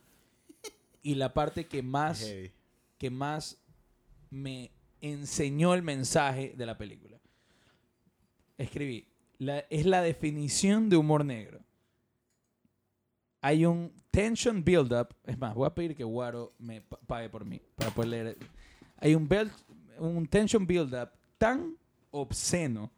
[1.02, 2.52] y la parte que más, Heavy.
[2.98, 3.58] que más
[4.28, 4.70] me
[5.00, 7.18] enseñó el mensaje de la película.
[8.58, 9.08] Escribí,
[9.38, 11.60] la- es la definición de humor negro.
[13.40, 15.14] Hay un tension build-up.
[15.24, 18.36] Es más, voy a pedir que Guaro me pa- pague por mí para poder leer.
[19.00, 19.52] Hay un, build-
[19.98, 21.76] un tension build-up tan
[22.10, 22.90] obsceno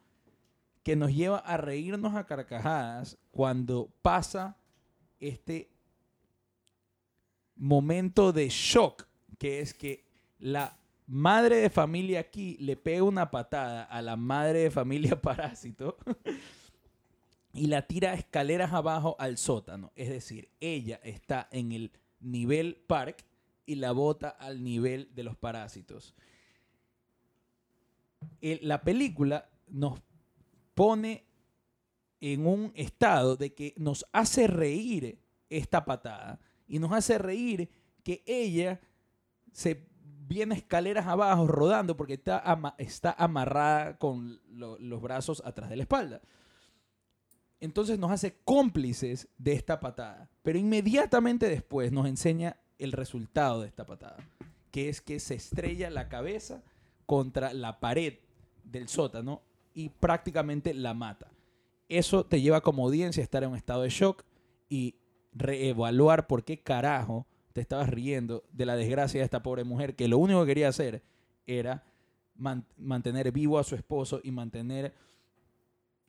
[0.83, 4.57] que nos lleva a reírnos a carcajadas cuando pasa
[5.19, 5.69] este
[7.55, 10.05] momento de shock, que es que
[10.39, 10.77] la
[11.07, 15.97] madre de familia aquí le pega una patada a la madre de familia parásito
[17.53, 19.91] y la tira escaleras abajo al sótano.
[19.95, 23.23] Es decir, ella está en el nivel park
[23.65, 26.15] y la bota al nivel de los parásitos.
[28.61, 30.01] La película nos
[30.73, 31.25] pone
[32.19, 37.69] en un estado de que nos hace reír esta patada y nos hace reír
[38.03, 38.79] que ella
[39.51, 39.85] se
[40.25, 42.43] viene escaleras abajo rodando porque está,
[42.77, 46.21] está amarrada con lo- los brazos atrás de la espalda.
[47.59, 50.29] Entonces nos hace cómplices de esta patada.
[50.41, 54.17] Pero inmediatamente después nos enseña el resultado de esta patada,
[54.71, 56.61] que es que se estrella la cabeza
[57.05, 58.15] contra la pared
[58.63, 59.41] del sótano
[59.73, 61.27] y prácticamente la mata.
[61.89, 64.23] Eso te lleva como audiencia a estar en un estado de shock
[64.69, 64.95] y
[65.33, 70.07] reevaluar por qué carajo te estabas riendo de la desgracia de esta pobre mujer que
[70.07, 71.03] lo único que quería hacer
[71.45, 71.83] era
[72.35, 74.93] man- mantener vivo a su esposo y mantener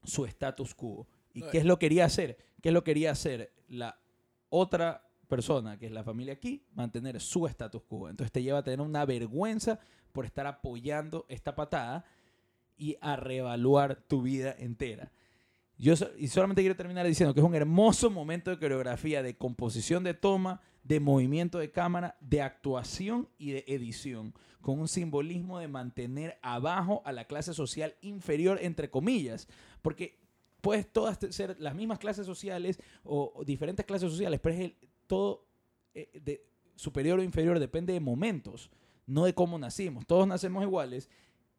[0.04, 1.06] su status quo.
[1.32, 2.38] ¿Y qué es lo que quería hacer?
[2.62, 3.98] ¿Qué es lo que quería hacer la
[4.48, 6.64] otra persona, que es la familia aquí?
[6.74, 8.08] Mantener su status quo.
[8.08, 9.78] Entonces te lleva a tener una vergüenza
[10.12, 12.04] por estar apoyando esta patada
[12.76, 15.12] y a reevaluar tu vida entera.
[15.76, 20.04] Yo y solamente quiero terminar diciendo que es un hermoso momento de coreografía, de composición
[20.04, 25.66] de toma, de movimiento de cámara, de actuación y de edición, con un simbolismo de
[25.66, 29.48] mantener abajo a la clase social inferior, entre comillas,
[29.82, 30.20] porque
[30.60, 34.76] puedes todas ser las mismas clases sociales o diferentes clases sociales, pero es el-
[35.14, 35.46] todo
[35.94, 36.44] eh, de
[36.74, 38.68] superior o inferior depende de momentos,
[39.06, 40.06] no de cómo nacimos.
[40.06, 41.08] Todos nacemos iguales.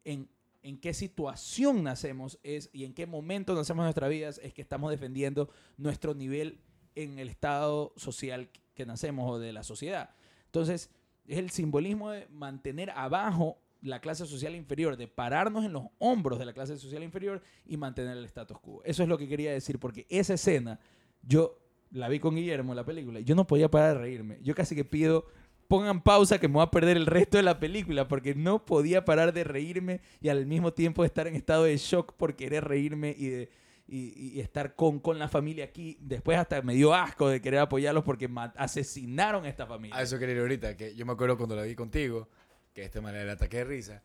[0.04, 0.28] En,
[0.62, 4.90] en qué situación nacemos es y en qué momento nacemos nuestras vidas es que estamos
[4.90, 5.48] defendiendo
[5.78, 6.60] nuestro nivel
[6.94, 10.10] en el estado social que nacemos o de la sociedad.
[10.44, 10.90] Entonces,
[11.26, 16.38] es el simbolismo de mantener abajo la clase social inferior, de pararnos en los hombros
[16.38, 18.82] de la clase social inferior y mantener el status quo.
[18.84, 20.78] Eso es lo que quería decir, porque esa escena,
[21.22, 24.38] yo la vi con Guillermo, la película, y yo no podía parar de reírme.
[24.42, 25.26] Yo casi que pido,
[25.68, 29.04] pongan pausa que me voy a perder el resto de la película, porque no podía
[29.04, 33.14] parar de reírme y al mismo tiempo estar en estado de shock por querer reírme
[33.16, 33.50] y de
[33.88, 35.96] y, y estar con, con la familia aquí.
[36.00, 39.96] Después hasta me dio asco de querer apoyarlos porque asesinaron a esta familia.
[39.96, 42.28] A eso quería ir ahorita, que yo me acuerdo cuando la vi contigo,
[42.74, 44.02] que esta manera el ataque de risa,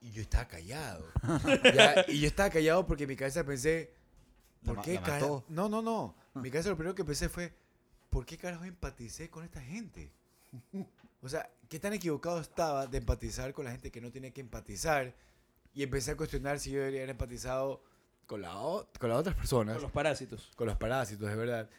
[0.00, 1.06] y yo estaba callado.
[1.74, 3.92] Ya, y yo estaba callado porque en mi cabeza pensé,
[4.62, 5.44] La ¿por ma- qué la mató.
[5.48, 6.16] No, no, no.
[6.34, 7.52] En mi cabeza lo primero que pensé fue,
[8.10, 10.10] ¿por qué carajo empaticé con esta gente?
[11.22, 14.40] O sea, ¿qué tan equivocado estaba de empatizar con la gente que no tiene que
[14.40, 15.14] empatizar?
[15.74, 17.82] Y empecé a cuestionar si yo debería haber empatizado
[18.26, 20.50] con, la, o- con las otras personas Con los parásitos.
[20.56, 21.70] con los parásitos, de verdad.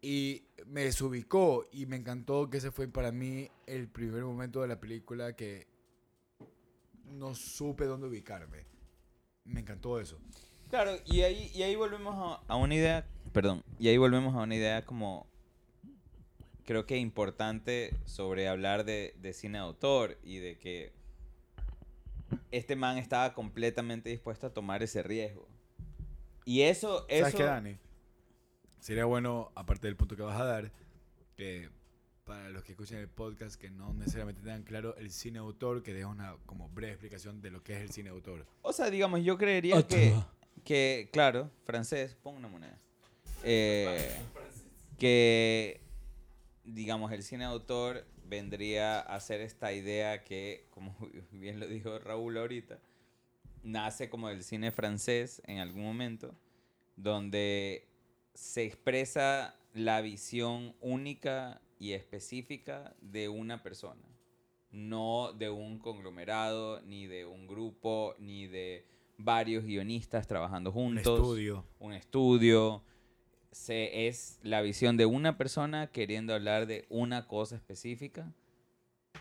[0.00, 4.68] Y me desubicó y me encantó que ese fue para mí el primer momento de
[4.68, 5.68] la película que
[7.12, 8.64] no supe dónde ubicarme.
[9.44, 10.18] Me encantó eso.
[10.70, 14.42] Claro, y ahí, y ahí volvemos a, a una idea, perdón, y ahí volvemos a
[14.42, 15.26] una idea como,
[16.64, 20.92] creo que importante sobre hablar de, de cine de autor y de que
[22.50, 25.48] este man estaba completamente dispuesto a tomar ese riesgo.
[26.44, 27.20] Y eso, eso...
[27.20, 27.78] ¿Sabes qué, Dani?
[28.80, 30.72] Sería bueno, aparte del punto que vas a dar,
[31.36, 31.70] que
[32.24, 35.92] para los que escuchen el podcast que no necesariamente tengan claro el cine autor, que
[35.92, 38.46] deja una como breve explicación de lo que es el cine autor.
[38.62, 40.14] O sea, digamos, yo creería que,
[40.64, 42.76] que, claro, francés, pon una moneda.
[43.44, 44.14] Eh,
[44.98, 45.80] que,
[46.64, 50.96] digamos, el cine de autor vendría a ser esta idea que, como
[51.32, 52.78] bien lo dijo Raúl ahorita,
[53.62, 56.34] nace como del cine francés en algún momento,
[56.96, 57.88] donde
[58.34, 64.02] se expresa la visión única y específica de una persona,
[64.70, 68.86] no de un conglomerado, ni de un grupo, ni de
[69.18, 71.64] varios guionistas trabajando Un juntos estudio.
[71.78, 72.82] un estudio.
[73.52, 78.32] Se, es la visión de una persona queriendo hablar de una cosa específica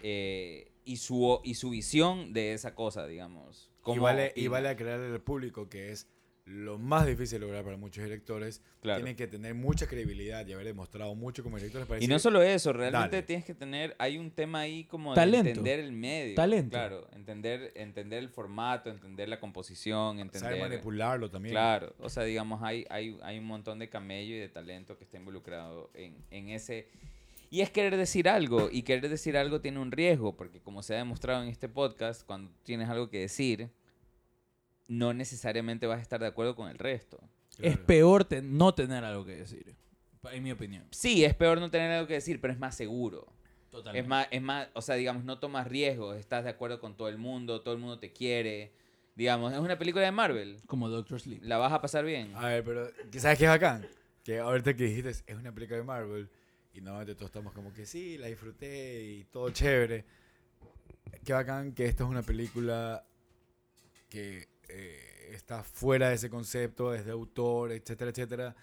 [0.02, 3.70] eh, y, su, y su visión de esa cosa, digamos.
[3.86, 6.08] Y vale, y vale aclararle al público que es
[6.46, 8.62] lo más difícil de lograr para muchos directores.
[8.82, 9.00] Claro.
[9.00, 12.42] Tienen que tener mucha credibilidad y haber demostrado mucho como directores para Y no solo
[12.42, 13.24] eso, realmente Dale.
[13.24, 15.44] tienes que tener, hay un tema ahí como Talento.
[15.44, 16.36] de entender el medio.
[16.36, 16.72] Talento.
[16.72, 20.42] Claro, entender, entender el formato, entender la composición, entender...
[20.42, 21.54] saber manipularlo también.
[21.54, 25.04] Claro, o sea, digamos, hay, hay, hay un montón de camello y de talento que
[25.04, 26.88] está involucrado en, en ese...
[27.52, 30.96] Y es querer decir algo, y querer decir algo tiene un riesgo, porque como se
[30.96, 33.70] ha demostrado en este podcast, cuando tienes algo que decir,
[34.92, 37.18] no necesariamente vas a estar de acuerdo con el resto.
[37.60, 37.86] Es Claro.
[37.86, 39.76] peor te- no tener algo que decir,
[40.32, 40.86] en mi opinión.
[40.92, 43.32] Sí, es peor no tener algo que decir, pero es más seguro.
[43.72, 44.00] Totalmente.
[44.02, 47.08] Es más, es más, o sea, digamos, no tomas riesgos, estás de acuerdo con todo
[47.08, 48.74] el mundo, todo el mundo te quiere.
[49.16, 51.42] Digamos, es una película de Marvel, Como Doctor Sleep.
[51.44, 52.34] la vas a pasar bien.
[52.36, 53.88] A ver, pero ¿sabes qué es bacán?
[54.26, 56.30] Que ahorita que dijiste es una película de Marvel
[56.74, 60.04] y normalmente todos estamos como que sí, la disfruté y todo chévere.
[61.24, 63.06] Qué bacán que esta es una película
[64.10, 68.56] que eh, está fuera de ese concepto, es de autor, etcétera, etcétera.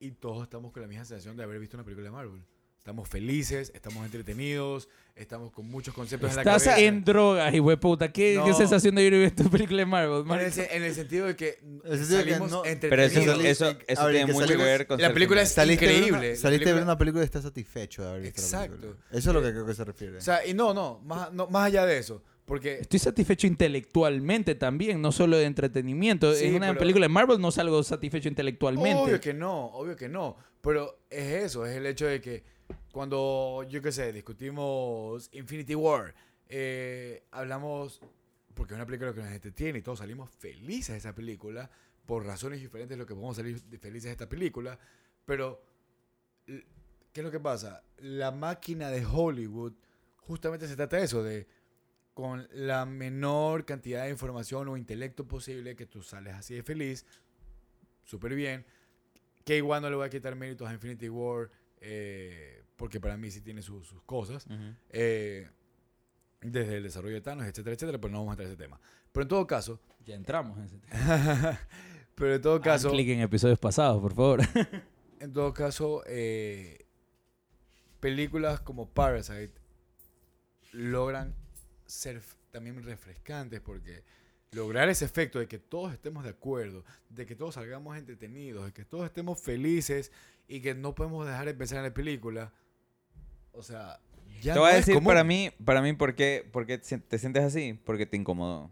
[0.00, 2.42] Y todos estamos con la misma sensación de haber visto una película de Marvel.
[2.78, 6.80] Estamos felices, estamos entretenidos, estamos con muchos conceptos en la Estás cabeza.
[6.82, 8.10] en drogas, hijo de puta.
[8.10, 8.44] ¿Qué, No.
[8.44, 10.24] qué sensación de ir a tu película de Marvel?
[10.28, 13.20] En el, en el sentido de que El sentido de que salimos no- Pero eso,
[13.20, 13.44] entretenidos.
[13.44, 15.86] eso, eso a ver, tiene que mucho que salimos- ver con la película es Saliste,
[15.86, 16.18] de ver increíble.
[16.26, 18.76] una, La saliste de ver una película y estás satisfecho de haber visto la Exacto.
[18.80, 19.00] película.
[19.12, 20.16] Eso es lo que creo que se refiere.
[20.16, 22.20] O sea, y no, no, más, no, más allá de eso.
[22.44, 26.34] Porque Estoy satisfecho intelectualmente también, no solo de entretenimiento.
[26.34, 29.00] Sí, en una pero- película de Marvel no salgo satisfecho intelectualmente.
[29.02, 30.36] Obvio que no, obvio que no.
[30.60, 32.44] Pero es eso, es el hecho de que
[32.92, 36.14] cuando, yo qué sé, discutimos Infinity War,
[36.48, 38.00] eh, hablamos,
[38.54, 41.70] porque es una película que nos entretiene y todos salimos felices de esa película,
[42.06, 44.78] por razones diferentes de lo que podemos salir felices de esta película,
[45.24, 45.62] pero,
[46.46, 46.64] ¿qué
[47.20, 47.82] es lo que pasa?
[47.98, 49.72] La máquina de Hollywood
[50.18, 51.46] justamente se trata de eso, de
[52.14, 57.06] con la menor cantidad de información o intelecto posible que tú sales así de feliz,
[58.04, 58.66] súper bien,
[59.44, 63.30] que igual no le voy a quitar méritos a Infinity War, eh, porque para mí
[63.30, 64.74] sí tiene sus- sus cosas, Ujú.
[64.90, 65.48] eh,
[66.42, 68.80] desde el desarrollo de Thanos, etcétera, etcétera, pero no vamos a entrar a ese tema.
[69.12, 70.90] Pero en todo caso, Ya entramos en ese tema.
[72.16, 74.40] pero en todo caso, clic en episodios pasados, por favor.
[75.20, 76.84] en todo caso, eh,
[78.00, 79.52] películas como Parasite
[80.72, 81.34] logran
[81.92, 84.02] ser también refrescantes porque
[84.52, 88.72] lograr ese efecto de que todos estemos de acuerdo, de que todos salgamos entretenidos, de
[88.72, 90.10] que todos estemos felices
[90.48, 92.52] y que no podemos dejar de pensar en la película.
[93.52, 94.00] O sea,
[94.40, 95.08] ya te no voy a es decir común.
[95.08, 97.78] para mí, para mí ¿por qué, por qué te te sientes así?
[97.84, 98.70] Porque te incomodó.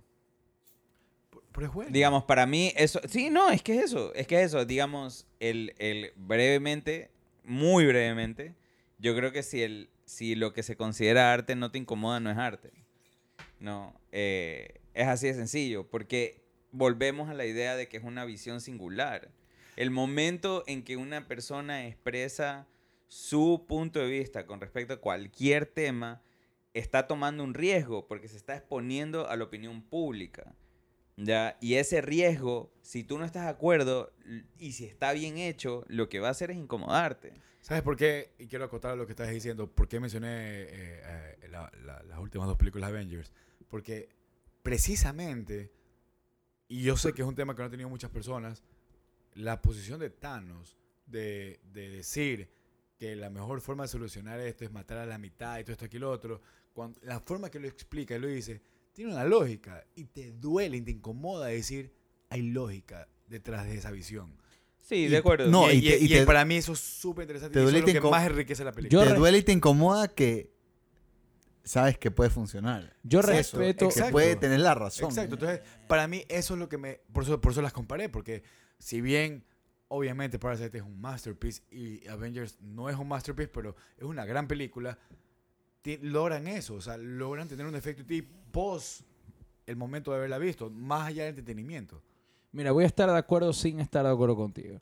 [1.52, 1.90] Pero es bueno.
[1.90, 3.01] Digamos, para mí eso...
[3.09, 4.14] Sí, no, es que es eso.
[4.14, 4.64] Es que es eso.
[4.64, 7.10] Digamos, el, el brevemente,
[7.44, 8.55] muy brevemente,
[8.98, 12.30] yo creo que si, el, si lo que se considera arte no te incomoda, no
[12.30, 12.70] es arte.
[13.61, 15.89] No, eh, es así de sencillo.
[15.89, 16.43] Porque
[16.73, 19.31] volvemos a la idea de que es una visión singular.
[19.77, 22.66] El momento en que una persona expresa
[23.07, 26.23] su punto de vista con respecto a cualquier tema,
[26.74, 30.55] está tomando un riesgo porque se está exponiendo a la opinión pública.
[31.16, 31.57] ¿ya?
[31.61, 34.12] Y ese riesgo, si tú no estás de acuerdo
[34.59, 37.32] y si está bien hecho, lo que va a hacer es incomodarte.
[37.61, 38.31] ¿Sabes por qué?
[38.39, 39.69] Y quiero acotar lo que estás diciendo.
[39.70, 40.28] ¿Por qué mencioné
[40.62, 40.69] eh,
[41.43, 43.32] eh, la- la- las últimas dos películas Avengers?
[43.70, 44.10] Porque
[44.62, 45.72] precisamente,
[46.68, 48.62] y yo sé que es un tema que no han tenido muchas personas,
[49.34, 50.76] la posición de Thanos
[51.06, 52.51] de, de decir
[52.98, 55.84] que la mejor forma de solucionar esto es matar a la mitad y todo esto,
[55.86, 56.42] aquí lo otro,
[56.74, 58.60] cuando, la forma que lo explica y lo dice,
[58.92, 61.92] tiene una lógica y te duele y te incomoda decir,
[62.28, 64.36] hay lógica detrás de esa visión.
[64.78, 65.48] Sí, Y- de acuerdo.
[65.51, 67.55] no, y, y y- te- y y para mí eso es súper interesante.
[67.55, 69.05] te y eso es lo y que más enriquece la película.
[69.05, 70.51] Yo te duele y te incomoda que
[71.65, 72.97] sabes que puede funcionar.
[73.03, 74.12] Yo respeto- que Exacto.
[74.12, 75.11] puede tener la razón.
[75.11, 75.35] Exacto.
[75.35, 77.01] Entonces, para mí eso es lo que me...
[77.12, 78.43] Por eso, por eso las comparé, porque
[78.78, 79.45] si bien
[79.89, 84.47] obviamente Parasite es un masterpiece y Avengers no es un masterpiece, pero es una gran
[84.47, 84.99] película,
[86.03, 89.03] logran eso, o sea, logran tener un efecto ti post
[89.66, 92.03] el momento de haberla visto, más allá del entretenimiento.
[92.53, 94.81] Mira, voy a estar de acuerdo sin estar de acuerdo contigo.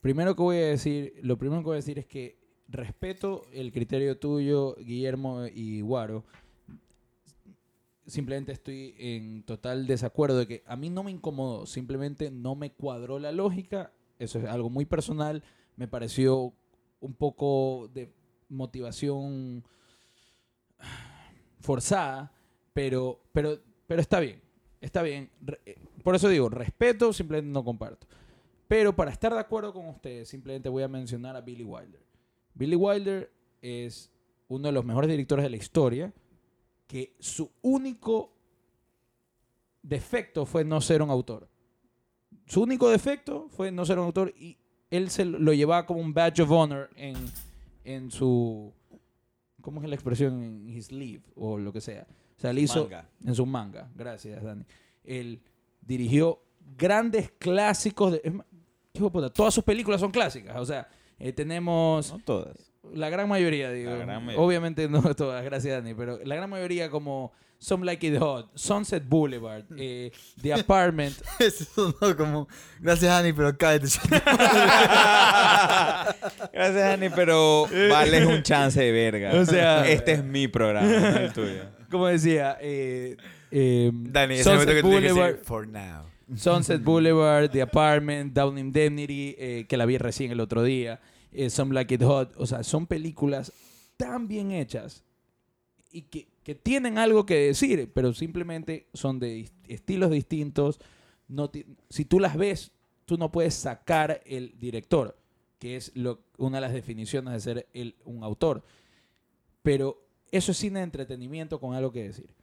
[0.00, 2.38] Primero que voy a decir, lo primero que voy a decir es que
[2.74, 6.24] respeto el criterio tuyo, Guillermo y Guaro.
[8.06, 12.70] Simplemente estoy en total desacuerdo de que a mí no me incomodó, simplemente no me
[12.70, 15.42] cuadró la lógica eso es algo muy personal.
[15.76, 16.52] Me pareció
[17.00, 18.12] un poco de
[18.48, 19.64] motivación
[21.60, 22.32] forzada,
[22.72, 24.40] pero, pero, pero está bien.
[24.80, 25.30] Está bien.
[25.66, 28.06] Eh, Por eso digo, respeto, simplemente no comparto.
[28.68, 32.00] Pero para estar de acuerdo con ustedes, simplemente voy a mencionar a Billy Wilder.
[32.54, 34.10] Billy Wilder es
[34.48, 36.12] uno de los mejores directores de la historia,
[36.86, 38.32] que su único
[39.82, 41.48] defecto fue no ser un autor.
[42.46, 44.58] Su único defecto fue no ser un autor y
[44.90, 47.16] él se lo llevaba como un badge of honor en,
[47.84, 48.72] en su...
[49.60, 50.42] ¿Cómo es la expresión?
[50.42, 52.06] En his sleeve o lo que sea.
[52.36, 53.08] O sea, él hizo Manga.
[53.24, 53.90] en su manga.
[53.94, 54.64] Gracias, Dani.
[55.02, 55.40] Él
[55.80, 56.42] dirigió
[56.76, 58.12] grandes clásicos.
[58.12, 58.22] De,
[58.92, 60.56] es puta, todas sus películas son clásicas.
[60.56, 60.86] O sea,
[61.28, 62.56] eh, tenemos No todas.
[62.92, 63.90] la gran mayoría, digo.
[63.90, 64.44] La gran mayoría.
[64.46, 65.94] Obviamente no todas, gracias, Dani.
[65.94, 70.10] Pero la gran mayoría como Some Like It Hot, Sunset Boulevard, eh,
[70.42, 71.16] The Apartment.
[71.38, 72.46] Eso como.
[72.80, 73.86] Gracias, Ani, pero cállate.
[76.52, 79.32] Gracias, Dani, pero vales un chance de verga.
[79.34, 81.62] O sea- este es mi programa, no el tuyo.
[81.90, 83.16] como decía, eh,
[83.50, 86.04] eh, Dani, ese Sunset que Boulevard, decir, for now.
[86.36, 91.00] Sunset Boulevard, The Apartment, Down Indemnity, eh, que la vi recién el otro día,
[91.34, 92.32] eh, Some Like It Hot.
[92.36, 93.52] O sea, son películas
[93.96, 95.04] tan bien hechas
[95.90, 100.80] y que, que tienen algo que decir, pero simplemente son de estilos distintos.
[101.28, 101.50] No
[101.90, 102.72] si tú las ves,
[103.04, 105.16] tú no puedes sacar el director,
[105.58, 105.92] que es
[106.38, 108.62] una de las definiciones de ser el- un autor.
[109.62, 112.34] Pero eso es cine de entretenimiento con algo que decir.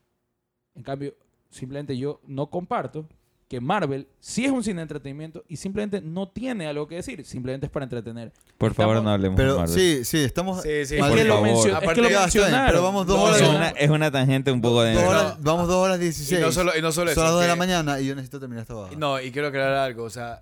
[0.76, 1.16] En cambio,
[1.50, 3.08] simplemente yo no comparto
[3.52, 7.26] que Marvel sí es un cine de entretenimiento y simplemente no tiene algo que decir,
[7.26, 8.32] simplemente es para entretener.
[8.58, 9.68] Por favor, Estamos- no hablemos de Marvel.
[9.68, 10.62] sí, sí, estamos.
[10.62, 10.96] Sí, sí.
[10.96, 12.68] Es que, lo mencio- es que lo mencionaron.
[12.68, 14.94] pero vamos dos horas es, una, es una tangente un poco de...
[14.94, 15.38] Dos No.
[15.42, 16.40] vamos dos horas Y 16.
[16.40, 17.24] no solo, y no solo Son eso.
[17.24, 18.96] las 2 de la mañana y yo necesito terminar esta baja.
[18.96, 20.06] No, y quiero aclarar algo.
[20.06, 20.40] O sea,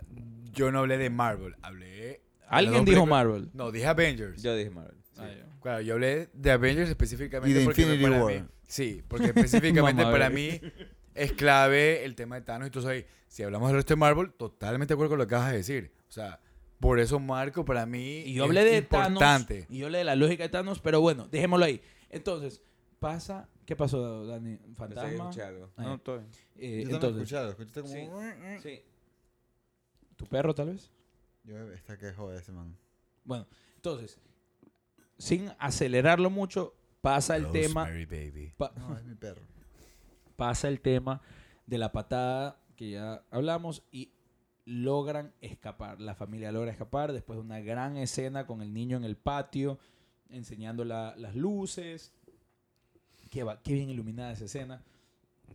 [0.53, 1.55] yo no hablé de Marvel.
[1.63, 2.21] Hablé.
[2.47, 3.49] Alguien dos dijo Marvel.
[3.53, 4.43] No, dije Avengers.
[4.43, 4.97] Yo dije Marvel.
[5.17, 5.25] Ah.
[5.63, 8.33] Claro, yo hablé de Avengers específicamente Y de porque Infinity para War.
[8.35, 8.43] mí.
[8.67, 10.61] Sí, porque específicamente para mí
[11.19, 12.67] es clave el tema de Thanos.
[12.67, 15.51] Entonces, ahí, si hablamos del resto de Marvel, totalmente de acuerdo con lo que acabas
[15.51, 15.91] de decir.
[16.07, 16.39] O sea,
[16.79, 19.55] por eso Marco para mí Y yo es hablé de importante.
[19.61, 19.71] Thanos.
[19.71, 21.81] Y yo hablé de la lógica de Thanos, pero bueno, dejémoslo ahí.
[22.09, 22.61] Entonces,
[22.99, 23.47] pasa.
[23.65, 24.57] ¿Qué pasó, Dani?
[24.75, 25.29] ¿Fantasma?
[25.45, 25.69] algo.
[25.77, 26.27] Ah, No, bien.
[26.57, 27.93] Eh, Yo también entonces, escuché algo, escuchaste como.
[27.93, 28.59] Sí.
[28.63, 28.81] Sí.
[30.15, 30.89] ¿tu perro tal vez?
[31.43, 32.75] Yo, esta que jode ese man.
[33.23, 34.19] Bueno, entonces,
[35.17, 37.85] sin acelerarlo mucho, pasa el tema.
[37.85, 38.53] Rosemary Baby.
[38.57, 39.41] pa- No, es mi perro.
[40.39, 41.21] Pasa el tema
[41.67, 44.11] de la patada que ya hablamos y
[44.65, 45.99] logran escapar.
[45.99, 49.79] La familia logra escapar después de una gran escena con el niño en el patio,
[50.29, 52.13] enseñando la- las luces.
[53.29, 54.81] Qué, va- qué bien iluminada esa escena.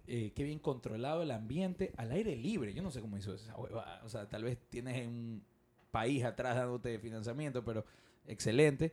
[0.06, 2.74] Eh, qué bien controlado el ambiente al aire libre.
[2.74, 4.02] Yo no sé cómo hizo esa huevada.
[4.05, 5.43] O sea, tal vez tienes un
[5.90, 7.85] país atrás dándote financiamiento, pero
[8.27, 8.93] excelente.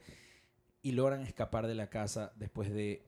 [0.84, 3.04] Y logran escapar de la casa después de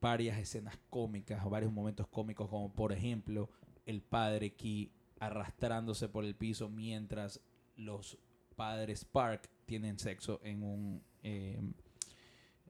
[0.00, 3.48] varias escenas cómicas o varios momentos cómicos, como por ejemplo
[3.86, 4.90] el padre Key
[5.20, 7.40] arrastrándose por el piso mientras
[7.76, 8.18] los
[8.56, 11.60] padres Park tienen sexo en un eh,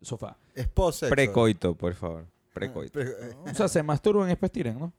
[0.02, 0.36] sofá.
[0.54, 0.68] Es
[1.08, 2.26] Precoito, por favor.
[2.52, 3.00] Precoito.
[3.44, 4.92] O sea, se masturban y después tiran, ¿no?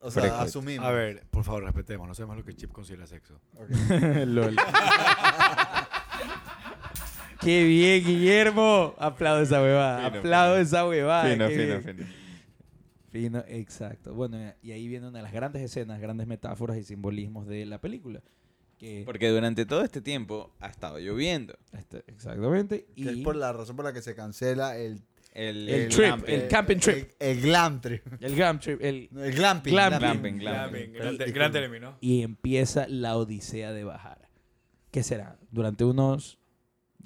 [0.00, 0.44] O sea, Precoito.
[0.44, 0.86] asumimos.
[0.86, 2.06] A ver, por favor, respetemos.
[2.06, 3.40] No sabemos lo que Chip considera sexo.
[4.26, 4.56] Lol.
[7.46, 8.94] Qué bien, Guillermo.
[8.98, 9.98] Aplaudo esa huevada.
[10.10, 10.62] Fino, Aplaudo fino.
[10.66, 11.30] esa huevada.
[11.32, 11.82] Fino, fino, bien.
[11.82, 12.06] fino.
[13.10, 14.14] Fino, exacto.
[14.14, 17.80] Bueno, y ahí viene una de las grandes escenas, grandes metáforas y simbolismos de la
[17.80, 18.20] película.
[18.78, 21.56] Que, Porque durante todo este tiempo ha estado lloviendo.
[21.72, 22.84] este, exactamente.
[22.96, 25.00] Que Y es por la razón por la que se cancela el...
[25.32, 26.32] El, El trip, camping.
[26.32, 27.10] el camping trip.
[27.20, 28.02] El, el glam trip.
[28.22, 28.82] el glam trip.
[28.82, 29.70] el- El glamping.
[29.72, 29.98] Glamping.
[30.00, 30.92] Glamping, glamping.
[30.92, 31.96] Glamping, gran, término.
[32.00, 34.28] y empieza la odisea de bajar.
[34.90, 35.38] ¿Qué será?
[35.50, 36.38] Durante unos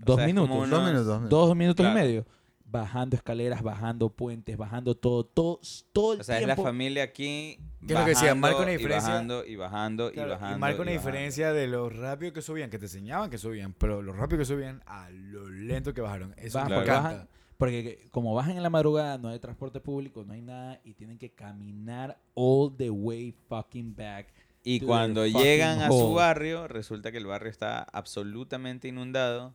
[0.05, 0.49] dos sea, minutos.
[0.51, 1.07] como Dos unos- minutos.
[1.07, 1.31] dos minutos.
[1.49, 1.99] Dos minutos Claro.
[1.99, 2.27] y medio.
[2.73, 5.59] Bajando escaleras, bajando puentes, bajando todo, todo,
[5.93, 6.63] todo el O sea, es la tiempo.
[6.63, 7.59] familia aquí.
[7.85, 8.29] ¿Qué es lo que decía?
[8.35, 9.11] bajando Marca una y diferencia.
[9.11, 10.57] bajando y bajando y Claro, bajando.
[10.57, 11.09] y marca una bajando.
[11.11, 14.45] diferencia de lo rápido que subían, que te enseñaban que subían, pero lo rápido que
[14.45, 16.33] subían a lo lento que bajaron.
[16.37, 17.11] Eso Bajan me porque encanta.
[17.11, 20.95] bajan- Porque como bajan en la madrugada, no hay transporte público, no hay nada y
[20.95, 24.29] tienen que caminar all the way fucking back.
[24.63, 29.55] Y cuando llegan a su barrio, resulta que el barrio está absolutamente inundado.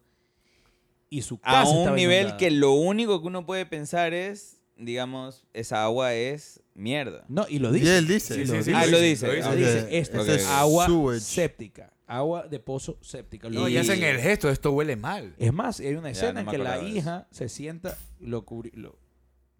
[1.16, 2.38] Y su casa A un nivel inundada.
[2.38, 7.24] que lo único que uno puede pensar es, digamos, esa agua es mierda.
[7.30, 7.98] No, y lo Y dice.
[7.98, 8.34] él dice.
[8.36, 9.28] Sí, Sí, lo sí, sí, Ah, lo dice.
[9.28, 9.50] lo Lo dice.
[9.50, 9.56] Ok.
[9.86, 9.98] dice.
[9.98, 10.28] Esto Ok.
[10.28, 11.20] es agua Sewage.
[11.22, 11.94] séptica.
[12.08, 13.48] Agua de pozo séptica.
[13.50, 15.34] Lo No, y Y- hacen el gesto, esto huele mal.
[15.40, 17.98] Es más, hay una Ya, escena no en que la hija se sienta.
[18.20, 19.00] Lo, lo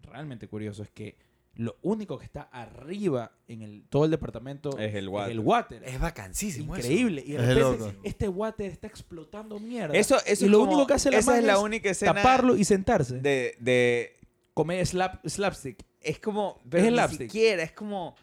[0.02, 1.16] realmente curioso es que
[1.56, 5.30] lo único que está arriba en el, todo el departamento Es el water.
[5.32, 5.82] el water.
[5.84, 6.86] Es vacancísimo eso.
[6.86, 7.22] Increíble.
[7.26, 8.00] Y de Es repente loco.
[8.04, 9.94] este water está explotando mierda.
[9.96, 11.90] Eso, eso y es lo como- único que hace la esa es la es única
[11.90, 13.20] escena taparlo y sentarse.
[13.20, 14.16] de, de
[14.54, 15.84] Comer slap, slapstick.
[16.00, 17.30] es como pero el ni slapstick.
[17.30, 18.14] siquiera es como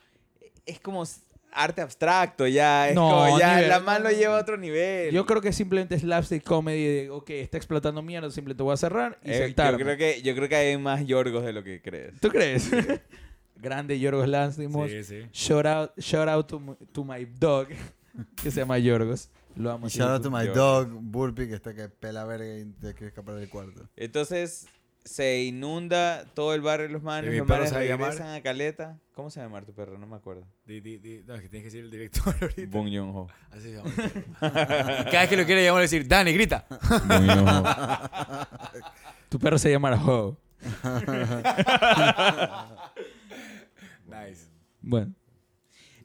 [0.65, 1.03] es como
[1.55, 4.41] arte abstracto ya es No, como ya nivel, la man no, lo no, lleva a
[4.41, 8.73] otro nivel Yo creo que simplemente slapstick comedy de, ok, está explotando mierda, simplemente voy
[8.73, 11.63] a cerrar y Eh, yo creo que yo creo que hay más yorgos de lo
[11.63, 12.69] que crees ¿Tú crees?
[13.63, 14.91] Grande Yorgos Lanthimos.
[14.91, 15.21] Sí, sí.
[15.31, 17.69] Shout out, shout out to, my- to my dog,
[18.43, 19.29] que se llama Yorgos.
[19.55, 19.87] Lo amo.
[19.87, 23.35] Shout out to my dog, Burpee, que está que pela verga y te quiere escapar
[23.35, 23.87] del cuarto.
[23.95, 24.67] entonces
[25.05, 28.09] se inunda todo el barrio de los manes los manes llamar.
[28.09, 29.97] regresan a Caleta ¿cómo se llama tu perro?
[29.97, 32.65] no me acuerdo Di- di- di- no, es que tienes que decir el director ahorita.
[32.77, 33.91] Bong Joon-ho Así se llama.
[34.39, 36.65] Cada vez que lo quiere llamar, decir, Dani, grita.
[36.69, 37.63] Bong Joon-ho
[39.29, 40.37] Tu perro se llama Ho.
[44.05, 44.47] Nice.
[44.81, 45.13] Bueno.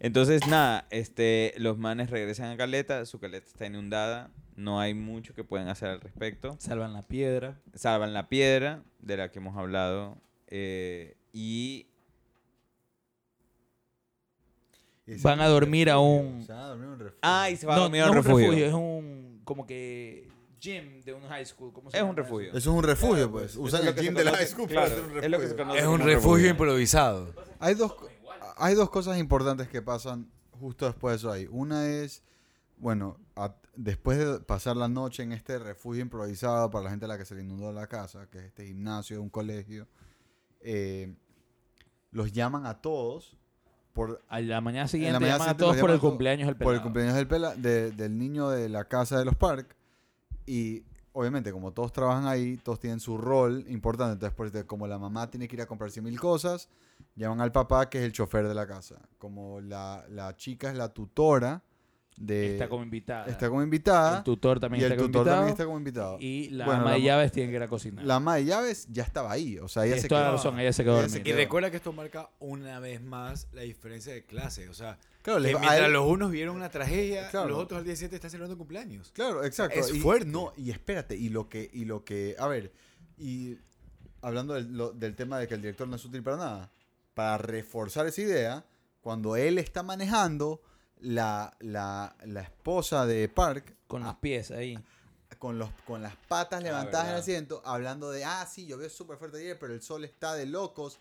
[0.01, 5.35] Entonces, nada, este, los manes regresan a Caleta, su Caleta está inundada, no hay mucho
[5.35, 6.57] que pueden hacer al respecto.
[6.59, 7.61] Salvan la piedra.
[7.75, 10.19] Salvan la piedra, de la que hemos hablado,
[10.49, 11.87] eh, y
[15.23, 17.19] Van a dormir a refugio, un- Se van a dormir a un refugio.
[17.23, 18.53] Ah, y se va a no, dormir no a un es refugio.
[18.67, 20.29] Es un como que
[20.61, 21.73] gym de un high school.
[21.73, 22.49] ¿Cómo se Es un refugio.
[22.51, 23.57] Eso es un refugio, Claro, pues.
[23.57, 25.45] pues, Usan el gym de la high school claro, para hacer un es lo que
[25.45, 25.57] se refugio.
[25.65, 27.35] conoce Es un refugio improvisado.
[27.59, 27.95] Hay dos,
[28.59, 30.31] hay dos cosas importantes que pasan
[30.61, 31.49] justo después de eso ahí.
[31.51, 32.23] Una es,
[32.77, 37.09] bueno, a- después de pasar la noche en este refugio improvisado para la gente a
[37.09, 39.87] la que se le inundó la casa, que es este gimnasio de un colegio,
[40.61, 41.15] eh,
[42.11, 43.37] los llaman a todos
[43.93, 46.81] por, A la mañana siguiente mañana llaman a todos por el cumpleaños del por el
[46.81, 46.83] pelado.
[46.83, 49.77] cumpleaños del, pela- de- del niño de la casa de los Park.
[50.47, 54.15] Y obviamente, como todos trabajan ahí, todos tienen su rol importante.
[54.15, 56.69] Entonces, por eso, como la mamá tiene que ir a comprarse mil cosas,
[57.15, 58.97] llaman al papá, que es el chofer de la casa.
[59.19, 61.63] Como la, la chica es la tutora
[62.17, 62.53] de...
[62.55, 63.27] Está como invitada.
[63.27, 64.19] está como invitada.
[64.19, 65.37] el tutor también y el está como tutor invitado.
[65.37, 66.17] también está como invitado.
[66.21, 68.05] Y la Bueno, ama de llaves tiene que ir a cocinar.
[68.05, 69.59] La ama de llaves ya estaba ahí.
[69.59, 70.37] O sea, ella se toda la quedó.
[70.37, 74.13] razón, ella se quedó Ella Y recuerda que esto marca una vez más la diferencia
[74.13, 74.69] de clase.
[74.69, 77.51] O sea, Claro, que les mientras él- los unos vieron una tragedia, Claro.
[77.51, 79.11] los otros al día siguiente están celebrando cumpleaños.
[79.13, 79.79] Claro, exacto.
[79.79, 80.27] Es y, fuerte.
[80.27, 82.73] No, y espérate, y lo que, y lo que, a ver,
[83.17, 83.57] y
[84.23, 86.73] hablando del, lo- del tema de que el director no es útil para nada,
[87.15, 88.65] para reforzar esa idea,
[89.01, 90.61] cuando él está manejando,
[91.01, 94.79] la, la, la esposa de Park, Con los ah, pies ahí.
[95.39, 99.17] con, los, con las patas levantadas en el asiento, hablando de, ah, sí, llovió súper
[99.19, 100.99] fuerte ayer, pero el sol está de locos.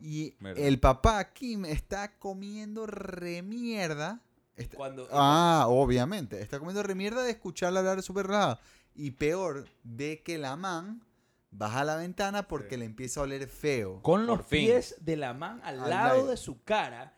[0.00, 4.20] Y el papá Kim está comiendo remierda.
[4.56, 6.40] Está- Cuando, Ah, obviamente.
[6.40, 8.58] Está comiendo remierda de escucharla hablar súper raro.
[8.94, 11.02] Y peor, ve que la man
[11.50, 14.00] baja la ventana porque le empieza a oler feo.
[14.02, 14.66] con los Por fin.
[14.66, 16.26] pies de la man al, lado.
[16.26, 17.14] de su cara,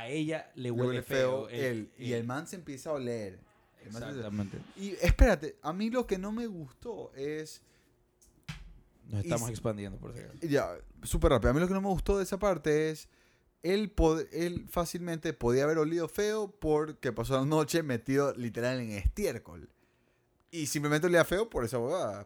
[0.00, 1.46] a ella le Le huele, huele feo.
[1.46, 1.90] feo él.
[1.98, 3.38] Y el man se empieza a oler.
[3.84, 4.58] Exactamente.
[4.76, 7.62] Y espérate, a mí lo que no me gustó es...
[9.08, 10.38] Nos estamos expandiendo, por si acaso.
[10.42, 11.50] Ya, súper rápido.
[11.50, 13.08] A mí lo que no me gustó de esa parte es...
[13.62, 18.90] Él, pod- él fácilmente podía haber olido feo porque pasó la noche metido literal en
[18.92, 19.68] estiércol.
[20.50, 21.76] Y simplemente olía feo por esa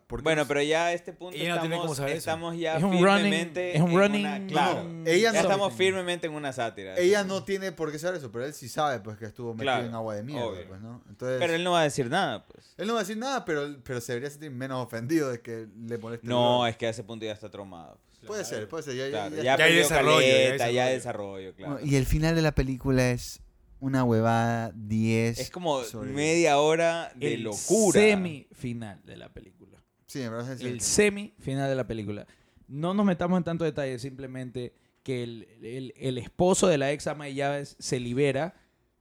[0.06, 2.18] porque Bueno, no- pero ya a este punto Ella no tiene estamos, cómo saber eso.
[2.18, 5.32] estamos ya Es un running- firmemente es un en running- una- claro, no, ella ya
[5.32, 6.96] no- estamos firmemente en una sátira.
[6.98, 9.64] Ella no tiene por qué saber eso, pero él sí sabe pues que estuvo metido
[9.72, 11.02] Claro, en agua de mierda, pues, ¿no?
[11.08, 12.74] Entonces, Pero él no va a decir nada, pues.
[12.78, 15.66] él no va a decir nada, pero, pero se debería sentir menos ofendido de que
[15.84, 16.24] le moleste.
[16.24, 17.98] No, es que a ese punto ya está traumado.
[18.20, 18.28] pues.
[18.28, 18.94] puede ser, puede ser.
[18.94, 20.94] Ya, ya- Claro, ya- ya, Ya hay desarrollo, ya hay caleta, ya hay desarrollo.
[21.48, 21.72] desarrollo, claro.
[21.72, 23.40] Bueno, y el final de la película es
[23.82, 25.38] una huevada 10.
[25.40, 28.00] Es como sobre- media hora de el locura.
[28.00, 29.82] semifinal de la película.
[30.06, 30.84] Sí, en verdad es El cierto.
[30.84, 32.26] semifinal de la película.
[32.68, 34.72] No nos metamos en tanto detalle, simplemente
[35.02, 38.54] que el, el- el esposo de la ex ama de llaves se libera.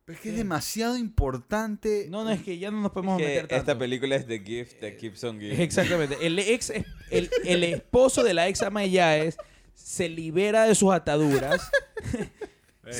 [0.03, 2.07] Pero es que es demasiado importante.
[2.09, 3.55] No, no, es que ya no nos podemos Que meter tanto.
[3.57, 5.61] esta película es The Gift that Keeps on Giving.
[5.61, 6.17] Exactamente.
[6.25, 6.71] El, ex,
[7.11, 9.37] el, el esposo de la ex ama de llaves
[9.75, 11.69] se libera de sus ataduras.
[12.91, 12.93] Eh,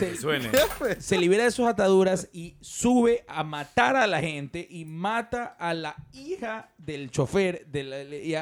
[0.53, 5.45] Se- se libera de sus ataduras y sube a matar a la gente y mata
[5.59, 8.35] a la hija del chofer de la y-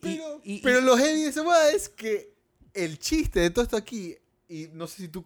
[0.00, 2.34] Pero, y- y- pero lo heavy de esa es que
[2.72, 4.16] el chiste de todo esto aquí,
[4.48, 5.24] y no sé si tú,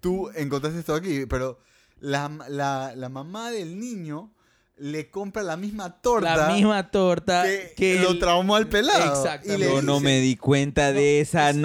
[0.00, 1.58] tú encontraste esto aquí, pero
[2.00, 4.32] la, la, la mamá del niño
[4.78, 9.10] le compra la misma torta la misma torta que, que, lo el- traumó al pelado.
[9.22, 9.54] Exactamente.
[9.64, 11.56] Y le Yo no me di cuenta de esa es-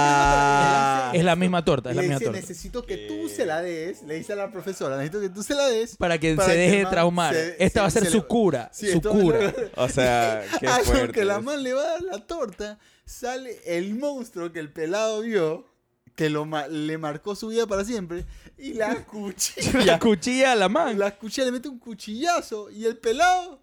[0.00, 1.10] nota.
[1.12, 2.40] es la misma torta, es la misma dice, torta.
[2.40, 5.54] necesito que tú se la des, le dice a la profesora, necesito que tú se
[5.54, 5.96] la des.
[5.96, 7.34] Para que para se que deje de traumar.
[7.34, 9.52] se- Esta se- va a ser se su cura, Sí, su cura.
[9.76, 11.12] O sea, qué fuerte.
[11.12, 15.22] que la man le va a dar la torta, sale el monstruo que el pelado
[15.22, 15.66] vio,
[16.14, 18.24] que lo ma- le marcó su vida para siempre
[18.58, 19.98] y la La cuchilla.
[19.98, 20.98] cuchilla a la mano.
[20.98, 23.60] la cuchilla le mete un cuchillazo y el pelado.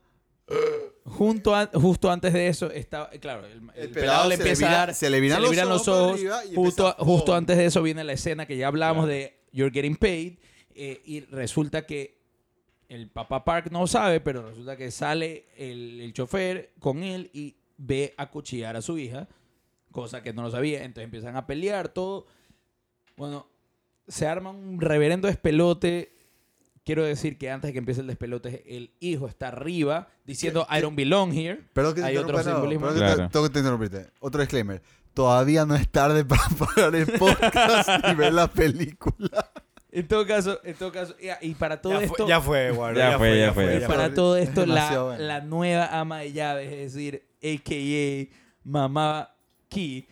[1.04, 4.66] Junto a- justo antes de eso estaba, claro, el, el El pelado, pelado le empieza
[4.66, 8.04] vira- a dar, se le viran los ojos los Justo, justo antes de eso viene
[8.04, 10.38] la escena que ya hablamos de You're Getting Paid
[10.76, 12.18] eh, y resulta que
[12.90, 17.58] el papá Park no sabe, pero resulta que sale el, el chofer con él y
[17.78, 19.28] ve acuchillar a su hija,
[19.92, 22.28] cosa que no lo sabía, entonces empiezan a pelear, todo.
[23.18, 23.48] Bueno,
[24.08, 26.14] se arma un reverendo despelote.
[26.86, 30.80] Quiero decir que antes de que empiece el despelote, el hijo está arriba diciendo I
[30.80, 31.62] don't belong here.
[31.74, 32.86] Perdón que te Hay otro interrumpa, no, simbolismo.
[32.88, 33.30] perdón que te- Claro.
[33.32, 34.08] tengo que te interrumpirte.
[34.22, 34.82] Otro disclaimer.
[35.14, 39.50] Todavía no es tarde para parar el podcast y ver la película.
[39.92, 42.68] En todo caso, en todo caso, ya, y para todo Ya esto, fue, ya fue,
[42.68, 43.00] Eduardo.
[43.00, 44.16] Ya fue, ya fue, ya para fue.
[44.16, 45.24] todo esto, Es la, demasiado bueno.
[45.24, 48.36] la nueva ama de llaves, es decir, a.k.a.
[48.64, 49.34] Mamá
[49.70, 50.08] Key,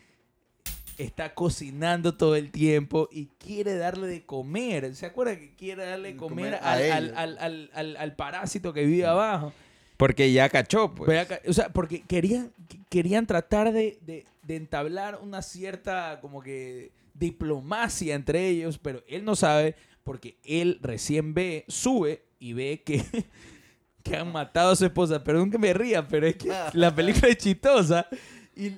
[0.97, 4.95] está cocinando todo el tiempo y quiere darle de comer.
[4.95, 7.38] ¿Se acuerda que quiere darle de comer, al, al,
[7.73, 9.53] al, al, parásito que vive abajo?
[9.97, 11.27] Porque ya cachó, pues.
[11.47, 12.51] O sea, porque querían,
[12.89, 19.26] querían tratar de, de- de entablar una cierta como que diplomacia entre ellos, pero él
[19.26, 23.03] no sabe porque él recién ve, sube y ve que,
[24.03, 25.23] que han matado a su esposa.
[25.23, 28.07] Perdón que me ría, pero es que la película es chistosa.
[28.55, 28.72] Y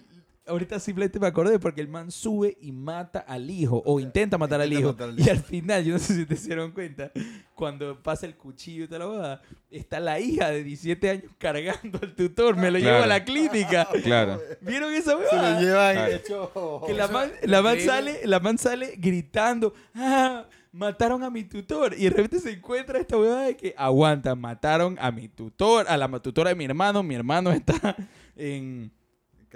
[0.48, 4.62] ahorita simplemente me acordé porque el man sube y mata al hijo, o intenta matar
[4.62, 4.90] al hijo.
[4.94, 7.12] matar al Y al final, yo no sé si te dieron cuenta,
[7.56, 12.00] cuando pasa el cuchillo y toda la boda, está la hija de 17 años cargando
[12.02, 13.08] al tutor, me lo llevo a Claro.
[13.08, 13.88] la clínica.
[14.04, 14.40] Claro.
[14.62, 16.14] ¿Vieron esa Se lo llevan Claro.
[16.14, 16.82] hecho.
[16.88, 21.94] Que la man, la man sale, la man sale gritando, ah, mataron a mi tutor.
[21.98, 25.98] Y de repente se encuentra esta huevada de que aguanta, mataron a mi tutor, a
[25.98, 27.96] la tutora de mi hermano, mi hermano está
[28.36, 28.92] en,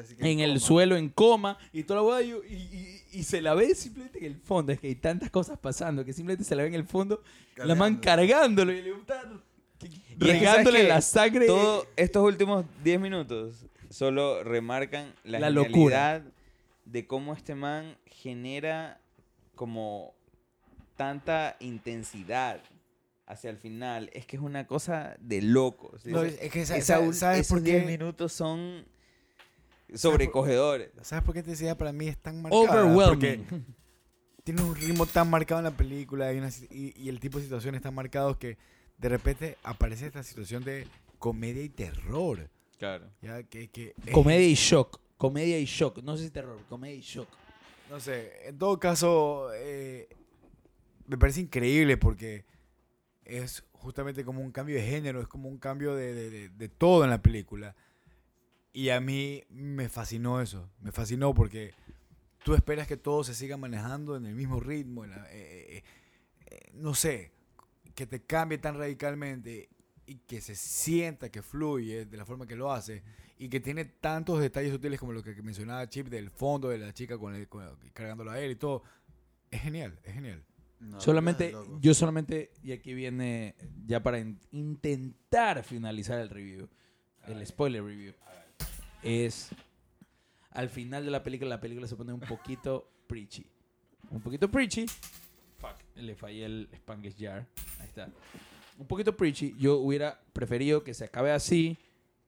[0.02, 0.60] Casi que en el coma.
[0.60, 4.26] suelo en coma y toda la huevada y, y- y se la ve simplemente en
[4.26, 4.72] el fondo.
[4.72, 7.22] Es que hay tantas cosas pasando que simplemente se la ve en el fondo,
[7.58, 9.22] la man cargándolo y le gusta
[9.82, 11.46] Y es que, ¿sabes regándole la sangre.
[11.48, 16.24] Todos estos últimos 10 minutos solo remarcan la, La locura.
[16.86, 19.00] de cómo este man genera
[19.56, 20.14] como
[20.96, 22.62] tanta intensidad
[23.26, 24.10] hacia el final.
[24.14, 26.06] Es que es una cosa de locos.
[26.06, 27.88] No, es que sa- esa sa- ul- ¿sabes esos por 10 qué?
[27.88, 28.86] minutos son
[29.94, 30.92] sobrecogedores.
[31.02, 32.62] ¿Sabes por qué esta idea para mí es tan marcada?
[32.64, 33.66] Porque Overwhelming.
[34.44, 37.44] tiene un ritmo tan marcado en la película y, una y- y el tipo de
[37.44, 38.58] situaciones tan marcados que
[38.98, 40.88] de repente aparece esta situación de
[41.20, 42.50] comedia y terror.
[42.78, 43.12] Claro.
[43.22, 43.44] ¿ya?
[43.44, 45.00] Que, que es- Comedia y shock.
[45.18, 46.02] Comedia y shock.
[46.04, 47.28] No sé si terror, comedia y shock.
[47.90, 50.08] No sé, en todo caso, eh,
[51.08, 52.46] me parece increíble porque
[53.26, 56.70] es justamente como un cambio de género, es como un cambio de, de- de- de
[56.70, 57.76] todo en la película.
[58.74, 61.74] Y a mí me fascinó eso, me fascinó porque
[62.44, 65.84] tú esperas que todo se siga manejando en el mismo ritmo, en la- eh, eh,
[66.48, 67.32] eh, no sé,
[67.96, 69.70] que te cambie tan radicalmente
[70.06, 73.04] y que se sienta que fluye de la forma que lo hace
[73.38, 76.94] y que tiene tantos detalles sutiles como lo que mencionaba Chip del fondo de la
[76.94, 78.84] chica con el, con- cargándolo a él y todo.
[79.50, 80.44] Es genial, es genial.
[80.80, 86.70] No, solamente, yo solamente, y aquí viene ya para in- intentar finalizar el review,
[87.28, 88.14] el spoiler review,
[89.04, 89.50] es
[90.52, 93.46] al final de la película, la película se pone un poquito preachy.
[94.10, 94.86] Un poquito preachy.
[95.58, 97.48] Fuck, le fallé el Spanglish Jar.
[97.80, 98.10] Ahí está.
[98.78, 99.56] Un poquito preachy.
[99.58, 101.78] Yo hubiera preferido que se acabe así,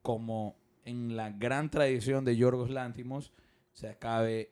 [0.01, 0.55] como
[0.85, 3.31] en la gran tradición de Yorgos Lántimos,
[3.73, 4.51] se acabe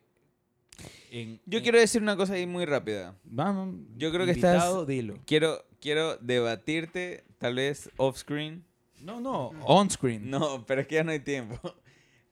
[1.10, 1.40] en...
[1.46, 3.14] Yo en- quiero decir una cosa ahí muy rápida.
[3.24, 5.18] Vamos, Yo creo que invitado, estás- Dilo.
[5.26, 8.64] Quiero, quiero debatirte, tal vez off-screen.
[9.00, 10.28] No, no, on screen.
[10.30, 11.58] No, pero es que ya no hay tiempo.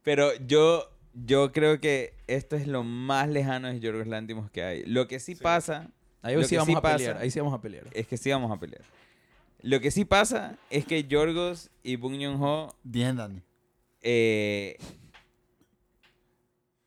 [0.03, 4.85] Pero yo, yo creo que esto es lo más lejano de Yorgos Lantimos que hay.
[4.85, 5.91] Lo que sí, pasa
[6.23, 7.17] Ahí sí vamos sí a pasa- pelear.
[7.19, 7.87] Ahí sí vamos a pelear.
[7.93, 8.83] es que sí vamos a pelear.
[9.63, 13.43] Lo que sí pasa es que Yorgos y Bong Joon-ho Bien, Dani.
[14.03, 14.79] eh,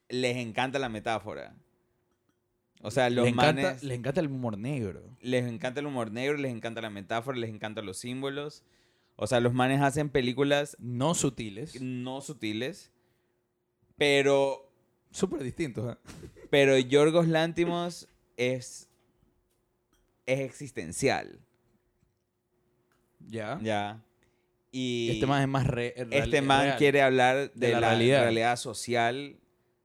[0.09, 1.55] les encanta la metáfora.
[2.81, 3.83] O sea, los encanta, manes...
[3.83, 5.01] le encanta el humor negro.
[5.21, 8.63] les encanta el humor negro, les encanta la metáfora, les encantan los símbolos.
[9.15, 11.79] O sea, los manes hacen películas No sutiles.
[11.81, 12.91] no sutiles,
[13.97, 14.69] pero,
[15.11, 15.93] Súper distintos.
[15.95, 15.97] ¿eh?
[16.49, 18.07] pero Yorgos Lántimos
[18.37, 18.89] es,
[20.25, 21.39] es existencial,
[23.27, 23.59] Ya.
[23.61, 24.03] ¿ya?
[24.71, 26.77] Y Este man es más re- real- este man real.
[26.77, 28.21] quiere hablar de, De la la, realidad.
[28.23, 28.55] realidad.
[28.57, 29.37] social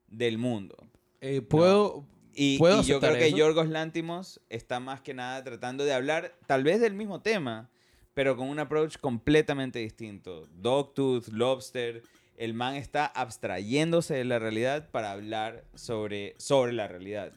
[0.09, 0.77] del mundo.
[1.21, 2.07] Eh, Puedo.
[2.35, 3.33] Y, ¿Puedo y yo creo que?
[3.33, 7.69] Yorgos Lántimos está más que nada tratando de hablar tal vez del mismo tema,
[8.15, 10.47] pero con un approach completamente distinto.
[10.55, 12.03] Dogtooth, Lobster,
[12.39, 17.33] el man está abstrayéndose de la realidad para hablar sobre, sobre la realidad.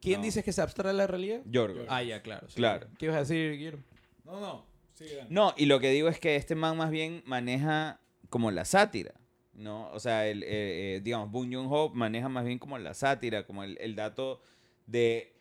[0.00, 0.24] ¿Quién No.
[0.26, 1.40] dices que se abstrae de la realidad?
[1.44, 1.84] Yorgos.
[1.88, 2.48] Ah, ya, claro.
[2.48, 2.56] sí.
[2.56, 2.86] Claro.
[2.98, 3.82] ¿Qué ibas a decir, Guillermo?
[4.24, 4.66] No, no.
[5.28, 8.00] No, y lo que digo es que este man más bien maneja
[8.30, 9.14] como la sátira,
[9.54, 9.88] ¿no?
[9.92, 10.46] O sea, el, eh,
[10.96, 14.40] eh, digamos, Boon Joon-ho maneja más bien como la sátira, como el, el dato
[14.86, 15.34] de...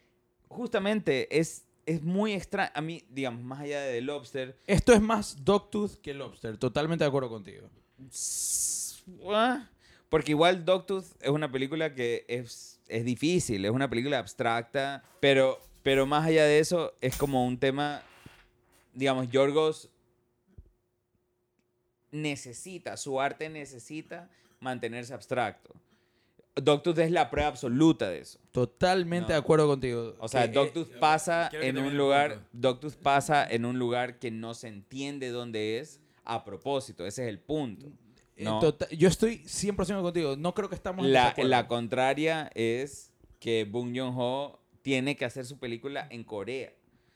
[0.48, 5.02] Justamente es, es muy extraño, a mí, digamos, más allá de The Lobster, Esto es
[5.02, 6.58] más Dogtooth que Lobster.
[6.58, 7.70] Totalmente de acuerdo contigo.
[10.10, 15.60] Porque igual Dogtooth es una película que es, es difícil, es una película abstracta, pero,
[15.84, 18.02] pero más allá de eso es como un tema,
[18.94, 19.90] digamos, Yorgos
[22.12, 24.30] necesita, su arte necesita
[24.60, 25.74] mantenerse abstracto.
[26.56, 28.40] Dogtooth es la prueba absoluta de eso.
[28.52, 29.34] Totalmente No.
[29.34, 30.16] de acuerdo contigo.
[30.20, 32.50] O sea, Que, eh, Dogtooth pasa en un lugar, punto.
[32.54, 37.06] Dogtooth pasa en un lugar que no se entiende dónde es a propósito.
[37.06, 37.92] Ese es el punto.
[38.38, 38.60] Eh, No.
[38.60, 40.36] tota- yo estoy 100% contigo.
[40.38, 45.46] No creo que estamos en La, la contraria es que Bong Joon-ho tiene que hacer
[45.46, 46.72] su película en Corea.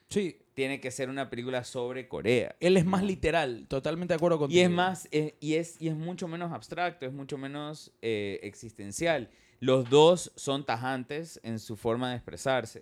[0.09, 2.55] Sí, Tiene que ser una película sobre Corea.
[2.59, 3.65] él es más literal.
[3.69, 4.59] Totalmente de acuerdo contigo.
[4.59, 8.39] Y es más, eh, y, es, y es mucho menos abstracto, es mucho menos eh,
[8.43, 9.29] existencial.
[9.61, 12.81] Los dos son tajantes en su forma de expresarse.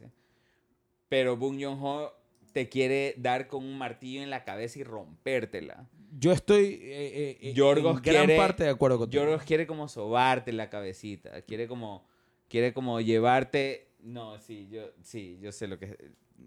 [1.07, 2.11] Pero Bong Joon-ho
[2.51, 5.87] te quiere dar con un martillo en la cabeza y rompértela.
[6.17, 9.23] Yo estoy eh, eh, Yorgos en gran quiere- parte de acuerdo contigo.
[9.23, 12.07] Yorgos quiere como sobarte la cabecita, quiere como,
[12.47, 13.87] quiere como llevarte...
[14.01, 15.97] No, sí, yo, sí, yo sé lo que...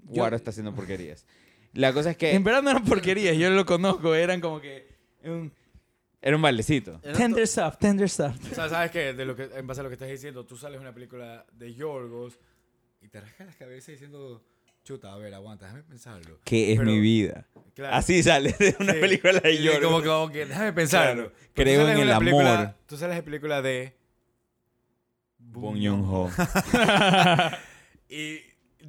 [0.04, 1.26] Guaro está haciendo porquerías.
[1.74, 3.36] La cosa es que En verdad no eran porquerías.
[3.36, 4.14] Yo lo conozco.
[4.14, 4.88] Eran como que...
[5.24, 5.52] un
[6.24, 7.00] era un baldecito.
[7.16, 8.36] tender stuff, tender stuff.
[8.52, 9.12] O sea, ¿sabes qué?
[9.12, 11.74] De lo que, en base a lo que estás diciendo, tú sales una película de
[11.74, 12.38] Yorgos
[13.00, 14.44] y te rascas la cabeza diciendo,
[14.84, 16.38] chuta, a ver, aguanta, déjame pensarlo.
[16.44, 17.46] Que es Pero- mi vida.
[17.74, 17.96] Claro.
[17.96, 19.00] Así sale de una Sí.
[19.00, 19.84] película de Yorgos.
[19.84, 21.30] Como, que- como que, déjame pensarlo.
[21.32, 21.50] Claro.
[21.54, 22.74] Creo en el película- amor.
[22.86, 23.96] Tú sales de película de...
[25.38, 26.30] Bong Joon-ho.
[28.08, 28.40] Y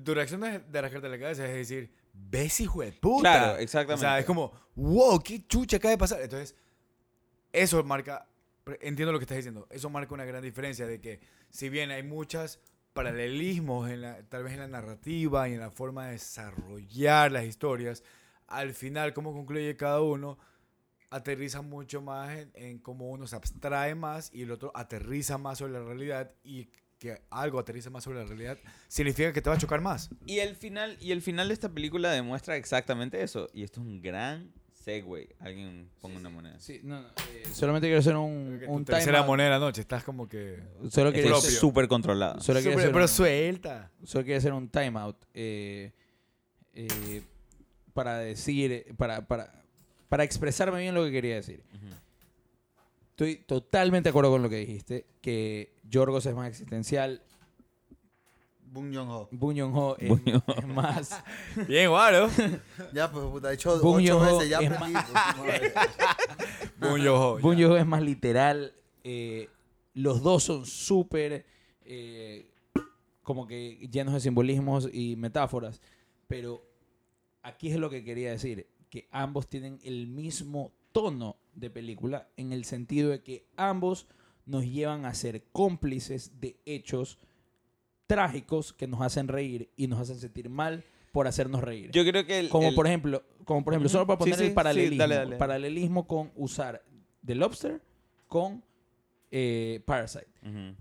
[0.04, 3.22] tu reacción de, de rascarte la cabeza es decir, ¿ves hijo de puta?
[3.22, 4.02] Claro, O exactamente.
[4.02, 6.22] sea, es como, wow, qué chucha acaba de pasar.
[6.22, 6.56] Entonces,
[7.54, 8.28] eso marca,
[8.82, 12.04] entiendo lo que estás diciendo, eso marca una gran diferencia de que si bien hay
[12.04, 12.60] muchos
[12.94, 17.46] paralelismos en la, tal vez en la narrativa y en la forma de desarrollar las
[17.46, 18.04] historias,
[18.48, 20.38] al final cómo concluye cada uno
[21.10, 25.60] aterriza mucho más en, en cómo uno se abstrae más y el otro aterriza más
[25.60, 26.70] sobre la realidad y
[27.04, 28.58] que algo aterriza más sobre la realidad
[28.88, 30.10] significa que te va a chocar más.
[30.26, 33.50] Y el final, y el final de esta película demuestra exactamente eso.
[33.54, 34.54] Y esto es un gran
[34.84, 35.36] segue.
[35.40, 36.60] Alguien ponga una moneda.
[36.60, 39.28] Sí, no, no, eh, solamente quiero hacer un, Tu un tercera timeout.
[39.28, 40.60] moneda de la noche, estás como que...
[40.90, 42.42] Solo Este quiero es hacer, súper controlado.
[42.42, 43.92] solo quiero Súper- hacer pero un- suelta.
[44.04, 45.92] solo quiero hacer un timeout eh,
[46.74, 47.22] eh,
[47.94, 49.54] para decir, para, para,
[50.10, 51.64] para expresarme bien lo que quería decir.
[53.12, 57.22] Estoy totalmente de acuerdo con lo que dijiste, que Yorgos es más existencial,
[58.74, 59.30] Bong Joon-ho.
[59.32, 59.96] Es, Bong Joon-ho.
[60.58, 61.24] es más...
[61.68, 62.28] Bien, guaro.
[62.94, 65.00] Ya, pues, puta, he hecho Bong ocho veces, ya es aprendí.
[66.80, 67.64] pues, Joon-ho, Bong ya.
[67.68, 68.74] Joon-ho es más literal.
[69.04, 69.50] eh,
[69.94, 71.46] los dos son súper
[71.86, 72.50] eh,
[73.22, 75.82] como que llenos de simbolismos y metáforas.
[76.28, 76.66] Pero
[77.44, 82.52] aquí es lo que quería decir, que ambos tienen el mismo tono de película en
[82.54, 84.08] el sentido de que ambos
[84.46, 87.20] nos llevan a ser cómplices de hechos
[88.14, 91.92] trágicos que nos hacen reír y nos hacen sentir mal por hacernos reír.
[91.92, 94.44] Yo creo que el, Como el- por ejemplo, como por ejemplo, solo para poner sí,
[94.44, 94.98] el sí, paralelismo.
[94.98, 95.36] dale, dale.
[95.38, 96.84] Paralelismo con usar
[97.26, 97.82] The Lobster
[98.28, 98.64] con
[99.32, 100.28] eh, Parasite.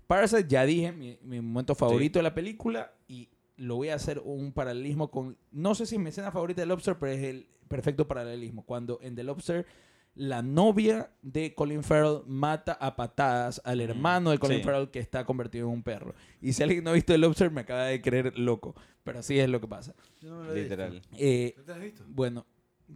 [0.07, 4.19] Parasite, ya dije, mi, mi momento favorito de la película y lo voy a hacer
[4.23, 7.47] un paralelismo con, no sé si es mi escena favorita de Lobster, pero es el
[7.67, 8.63] perfecto paralelismo.
[8.65, 9.65] Cuando en The Lobster
[10.15, 14.63] la novia de Colin Farrell mata a patadas al hermano de Colin Sí.
[14.63, 16.13] Farrell que está convertido en un perro.
[16.41, 19.39] Y si alguien no ha visto The Lobster me acaba de creer loco, pero así
[19.39, 19.95] es lo que pasa.
[20.21, 20.53] Yo no me lo.
[20.53, 21.01] Literal.
[21.17, 22.03] Eh, ¿No te has visto?
[22.07, 22.45] bueno,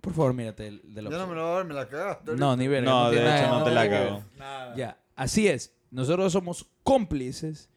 [0.01, 1.21] por favor, mírate el The Yo Lobster.
[1.21, 2.35] no me lo voy a ver, me la cagaste.
[2.35, 2.89] No, ni verga.
[2.89, 4.23] No, de nada- hecho no te la cago.
[4.37, 4.75] Nada.
[4.75, 5.73] Ya, así es.
[5.89, 7.69] Nosotros somos cómplices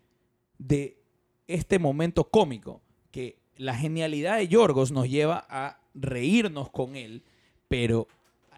[0.58, 1.00] de
[1.46, 7.24] este momento cómico que la genialidad de Yorgos nos lleva a reírnos con él,
[7.68, 8.06] pero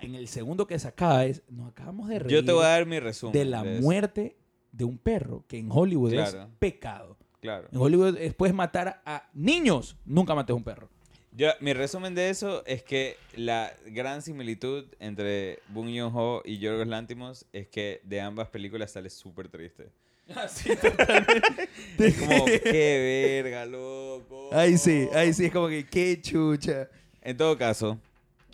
[0.03, 2.69] en el segundo que se acaba es, nos acabamos de reír Yo te voy a
[2.69, 3.33] dar mi resumen.
[3.33, 3.83] de la eso.
[3.83, 4.37] muerte
[4.73, 6.43] de un perro, que en Hollywood Claro.
[6.43, 7.17] es pecado.
[7.41, 7.69] Claro.
[7.73, 10.89] En Hollywood es- puedes matar a niños, nunca mates a un perro.
[11.35, 16.87] Yo, mi resumen de eso es que la gran similitud entre Bong Joon-ho y Yorgos
[16.87, 19.89] Lantimos es que de ambas películas sale súper triste.
[21.99, 24.51] Es como, qué verga, loco.
[24.53, 26.89] Ahí sí, ahí sí, es como que qué chucha.
[27.21, 27.99] En todo caso,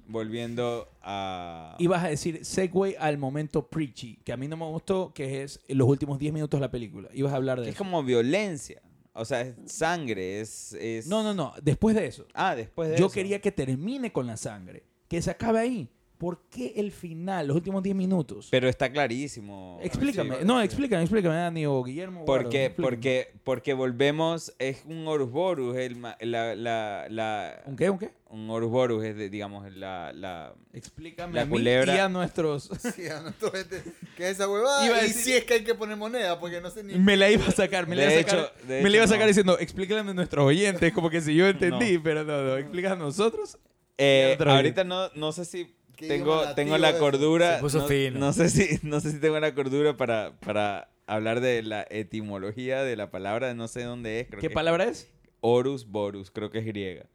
[0.08, 1.76] volviendo a...
[1.78, 5.60] Ibas a decir segue al momento preachy, que a mí no me gustó, que es
[5.68, 7.08] los últimos 10 minutos de la película.
[7.14, 7.84] Ibas a hablar de que es eso.
[7.84, 8.82] como violencia.
[9.12, 11.06] O sea, es sangre, es, es...
[11.06, 11.52] No, no, no.
[11.62, 12.26] Después de eso.
[12.34, 13.14] Ah, después de Yo eso.
[13.14, 14.84] quería que termine con la sangre.
[15.08, 15.90] Que se acabe ahí.
[16.18, 18.48] ¿Por qué el final, los últimos 10 minutos?
[18.50, 19.78] Pero está clarísimo.
[19.80, 20.38] explícame.
[20.40, 20.44] Sí.
[20.44, 22.24] no, explícame, explícame, Dani o Guillermo.
[22.24, 22.96] Porque, explícame.
[22.96, 26.16] porque, porque volvemos, es un Ouroboros, el, la,
[26.56, 27.88] la, la, ¿Un qué?
[27.88, 28.10] ¿Un qué?
[28.30, 30.54] un Ouroboros es, de, digamos, la, la...
[30.72, 31.94] Explícame La a mí culebra.
[31.94, 32.68] y a nuestros...
[32.94, 33.80] Sí, a nuestro gente,
[34.16, 34.84] ¿Qué es esa huevada?
[34.84, 36.94] Iba a y decir- si es que hay que poner moneda, porque no sé ni...
[36.98, 39.04] me la iba a sacar, me la iba a sacar, hecho- me la iba a
[39.04, 39.26] hecho, sacar no.
[39.28, 42.96] diciendo, explícale a nuestros oyentes, como que si yo entendí, pero no, no, explica a
[42.96, 43.56] nosotros.
[43.96, 45.74] Eh, ahorita no, no sé si
[46.06, 47.56] tengo, idioma tengo la cordura.
[47.56, 48.18] Se puso no, fino.
[48.20, 52.82] no sé si, no sé si tengo la cordura para, para hablar de la etimología
[52.82, 54.26] de la palabra, no sé dónde es.
[54.28, 55.10] Creo ¿Qué que palabra es?
[55.40, 57.06] Horus Borus, creo que es griega.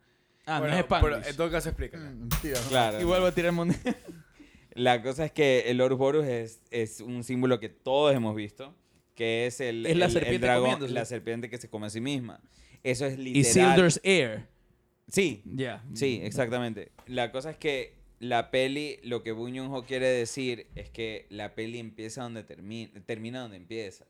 [0.46, 1.30] Ah, Bueno, no es pero Spanglish.
[1.30, 2.10] en todo caso, explícala.
[2.10, 2.30] Mm.
[2.70, 3.00] Claro.
[3.00, 3.80] Y vuelvo a tirar moneda.
[4.76, 8.76] La cosa es que el Horus Borus es, es un símbolo que todos hemos visto,
[9.14, 10.94] que es el, Es la el- el serpiente dragón, comiéndose.
[10.94, 12.42] la serpiente que se come a sí misma.
[12.82, 13.76] Eso es Y literal.
[13.76, 14.48] Silder's Air.
[15.08, 15.84] Sí, Ya.
[15.94, 16.92] Sí, exactamente.
[17.06, 17.94] La cosa es que
[18.24, 23.42] la peli, lo que Joon-ho quiere decir es que la peli empieza donde termina, termina
[23.42, 24.06] donde empieza.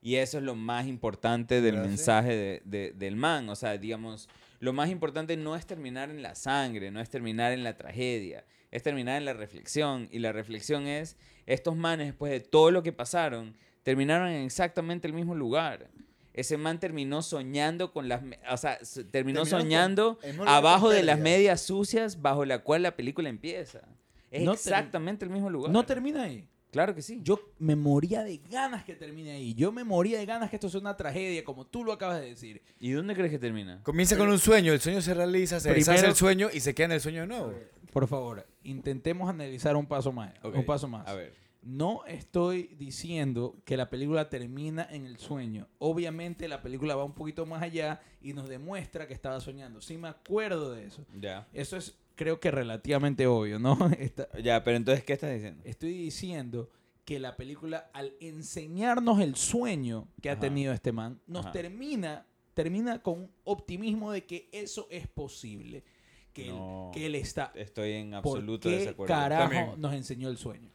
[0.00, 1.90] Y eso es lo más importante del Gracias.
[1.96, 3.48] mensaje de- de- del man.
[3.48, 4.28] O sea, digamos,
[4.58, 8.44] lo más importante no es terminar en la sangre, no es terminar en la tragedia,
[8.72, 10.08] es terminar en la reflexión.
[10.10, 11.16] Y la reflexión es,
[11.46, 15.88] estos manes, después de todo lo que pasaron, terminaron en exactamente el mismo lugar.
[16.34, 18.22] Ese man terminó soñando con las...
[18.50, 18.78] O sea,
[19.10, 23.82] terminó soñando abajo con de las medias sucias bajo la cual la película empieza.
[24.30, 25.70] Es No exactamente el mismo lugar.
[25.70, 26.48] No termina ahí.
[26.70, 27.20] Claro que sí.
[27.22, 29.52] Yo me moría de ganas que termine ahí.
[29.52, 32.28] Yo me moría de ganas que esto sea una tragedia, como tú lo acabas de
[32.28, 32.62] decir.
[32.80, 33.82] ¿Y dónde crees que termina?
[33.82, 36.74] Comienza con un sueño, el sueño se realiza, se deshace Primero- el sueño y se
[36.74, 37.52] queda en el sueño de nuevo.
[37.92, 40.32] Por favor, intentemos analizar un paso más.
[40.42, 41.06] Un paso más.
[41.06, 41.34] A ver.
[41.62, 45.68] No estoy diciendo que la película termina en el sueño.
[45.78, 49.80] Obviamente la película va un poquito más allá y nos demuestra que estaba soñando.
[49.80, 51.06] Sí me acuerdo de eso.
[51.20, 51.46] Ya.
[51.52, 53.78] Eso es, creo que relativamente obvio, ¿no?
[54.42, 55.62] Ya, pero entonces, ¿qué estás diciendo?
[55.64, 56.68] estoy diciendo
[57.04, 60.40] que la película, al enseñarnos el sueño que ha Ajá.
[60.40, 61.52] tenido este man, nos Ajá.
[61.52, 65.84] termina, termina con un optimismo de que eso es posible.
[66.32, 66.90] Que, No.
[66.92, 67.52] él, que él está.
[67.54, 69.12] Estoy en ¿Por absoluto qué desacuerdo.
[69.14, 69.80] carajo También.
[69.80, 70.70] nos enseñó el sueño?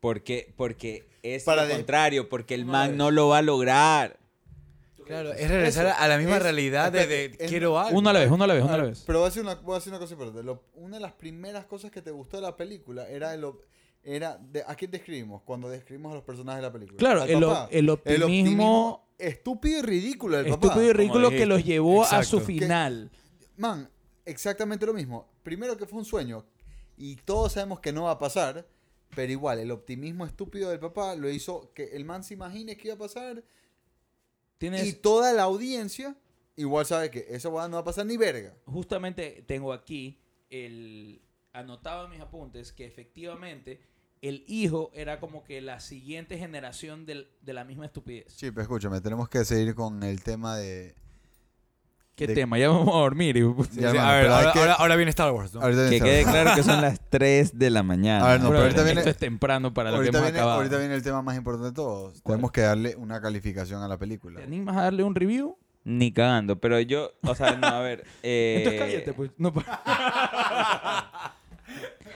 [0.00, 3.42] Porque, porque es Para lo de- contrario, porque el Una man no lo va a
[3.42, 4.18] lograr.
[5.06, 7.98] Claro, es regresar Eso, a la misma es- realidad de, de espérate, es- quiero algo.
[7.98, 9.02] Uno a la vez, uno a la vez, uno a la Ah, vez.
[9.06, 10.42] Pero voy a decir una, voy a decir una cosa importante.
[10.44, 13.64] Lo- una de las primeras cosas que te gustó de la película era el, op-
[14.04, 15.42] era de, ¿a quién describimos?
[15.42, 16.96] Cuando describimos a los personajes de la película.
[16.98, 17.64] Claro, el, papá.
[17.64, 20.84] o- el optimismo estúpido y ridículo del estúpido papá.
[20.84, 22.38] y ridículo que los llevó a su.
[22.38, 23.10] Que- final.
[23.56, 23.90] Man,
[24.24, 25.28] exactamente lo mismo.
[25.42, 26.46] Primero que fue un sueño
[26.96, 28.64] y todos sabemos que no va a pasar,
[29.14, 32.88] pero igual, el optimismo estúpido del papá lo hizo que el man se imagine que
[32.88, 33.42] iba a pasar
[34.58, 36.16] Tienes, y toda la audiencia
[36.56, 38.54] igual sabe que esa no va a pasar ni verga.
[38.66, 40.20] justamente tengo aquí
[40.50, 41.22] el
[41.52, 43.80] anotado en mis apuntes que efectivamente
[44.20, 48.26] el hijo era como que la siguiente generación del- de la misma estupidez.
[48.34, 50.94] Sí, pero escúchame, tenemos que seguir con el tema de...
[52.16, 52.58] ¿Qué de- tema?
[52.58, 53.36] Ya vamos a dormir.
[53.36, 55.32] y- Sí, Ya, sí, hermano, a ver, pero hay ahora, que- ahora- ahora viene Star
[55.32, 55.62] Wars, ¿no?
[55.62, 58.26] Ahorita Que quede claro que son las 3 de la mañana.
[58.26, 60.38] A ver, no, pero ahorita viene- Esto es temprano para lo que ahorita, hemos viene,
[60.38, 60.58] acabado.
[60.58, 62.22] ahorita viene el tema más importante de todos.
[62.22, 64.38] Tenemos que darle una calificación a la película.
[64.40, 65.56] ¿Te animas a darle un review?
[65.82, 68.04] Ni cagando, pero yo, o sea, no, a ver.
[68.22, 69.30] eh, Entonces cállate, pues.
[69.38, 71.32] No, pa-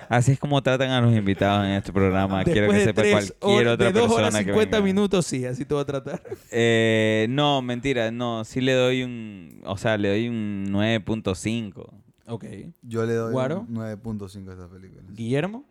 [0.09, 2.45] Así es como tratan a los invitados en este programa.
[2.45, 4.85] Quiero que Después de sepa tres cualquier otra de dos persona horas que 50 venga.
[4.87, 6.23] minutos, sí, así te voy a tratar.
[6.51, 11.87] Eh, no, mentira, no, sí le doy un, o sea, le doy un 9.5.
[12.27, 12.45] Ok.
[12.83, 13.61] Yo le doy ¿Guaro?
[13.69, 15.03] un 9.5 a esta película.
[15.11, 15.65] Guillermo.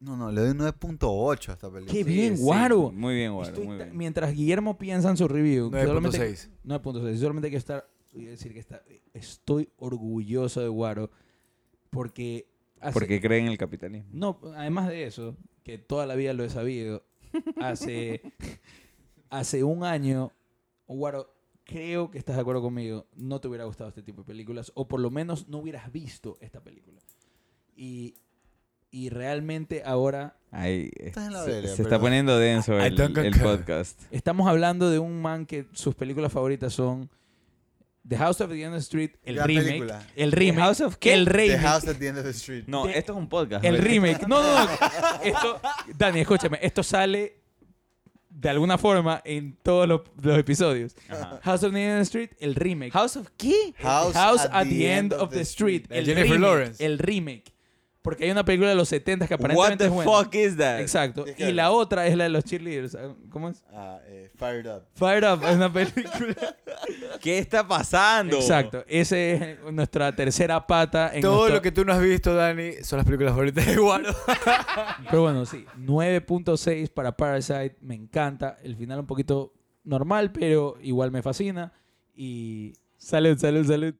[0.00, 1.92] No, no, le doy un 9.8 a esta película.
[1.92, 2.92] Qué Sí, bien, sí, Guaro.
[2.92, 3.96] Muy bien, Guaro, Estoy muy ta- bien.
[3.96, 6.50] Mientras Guillermo piensa en su review, solamente 9.6.
[6.64, 7.16] 9.6.
[7.18, 8.82] Solamente hay que estar, voy a decir que está,
[9.14, 11.10] estoy orgulloso de Guaro
[11.90, 12.46] porque
[12.84, 14.08] hace- Porque creen en el capitalismo.
[14.12, 17.04] no, además de eso, que toda la vida lo he sabido,
[17.60, 18.22] hace
[19.30, 20.32] hace un año,
[20.86, 21.34] Guaro,
[21.64, 24.86] creo que estás de acuerdo conmigo, no te hubiera gustado este tipo de películas o
[24.86, 27.00] por lo menos no hubieras visto esta película.
[27.76, 28.14] Y
[28.94, 32.94] y realmente ahora Ahí, Estás en la se, se está poniendo denso el,
[33.42, 34.00] podcast.
[34.12, 37.10] Estamos hablando de un man que sus películas favoritas son
[38.06, 40.02] The House of the End of the Street, el remake, película.
[40.14, 41.14] el remake, House of qué?
[41.14, 42.64] el The remake, House at the End of the Street.
[42.66, 43.64] No, esto es un podcast.
[43.64, 44.20] el remake.
[44.28, 44.70] No, no, no.
[45.22, 45.60] Esto,
[45.96, 47.40] Dani, escúchame, esto sale
[48.28, 50.94] de alguna forma en todos los, los episodios.
[51.08, 51.40] Ajá.
[51.42, 52.92] House of the End of the Street, el remake.
[52.92, 53.74] House of qué?
[53.78, 56.84] House, House at, the, End of the Street, el Jennifer remake, Lawrence.
[56.84, 57.53] el remake.
[58.04, 60.10] Porque hay una película de los 70 que What aparentemente the es buena.
[60.12, 60.78] fuck is that?
[60.80, 61.24] Exacto.
[61.26, 62.98] Es Y la otra es la de los cheerleaders.
[63.30, 63.64] ¿Cómo es?
[63.72, 64.82] Ah, eh, Fired Up.
[64.94, 66.34] Fire Up es una película.
[67.22, 68.36] ¿Qué está pasando?
[68.36, 68.84] Exacto.
[68.88, 71.12] Esa es nuestra tercera pata.
[71.14, 73.76] En Todo nuestro- lo que tú no has visto, Dani, son las películas favoritas de
[73.76, 74.14] Guaro.
[75.10, 75.64] Pero bueno, sí.
[75.78, 77.76] 9.6 para Parasite.
[77.80, 78.58] Me encanta.
[78.62, 81.72] El final un poquito normal, pero igual me fascina.
[82.14, 83.94] Y salud, salud, salud.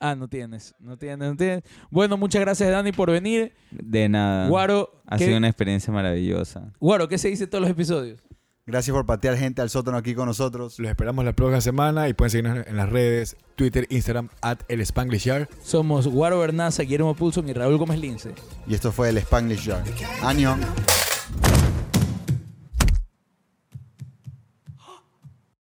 [0.00, 0.74] Ah, no tienes.
[0.80, 1.62] No tienes, no tienes.
[1.90, 3.52] Bueno, muchas gracias, Dani, por venir.
[3.70, 4.48] De nada.
[4.48, 6.72] Guaro, ha ¿qué, sido una experiencia maravillosa.
[6.80, 8.22] Guaro, ¿qué se dice en todos los episodios?
[8.66, 10.78] Gracias por patear gente al sótano aquí con nosotros.
[10.78, 14.80] Los esperamos la próxima semana y pueden seguirnos en las redes, Twitter, Instagram, at el
[14.80, 15.48] Spanglish Yard.
[15.62, 18.32] Somos Guaro Bernaza, Guillermo Pulson y Raúl Gómez Lince.
[18.66, 19.84] Y esto fue el Spanglish Jar.
[20.22, 20.60] Anion.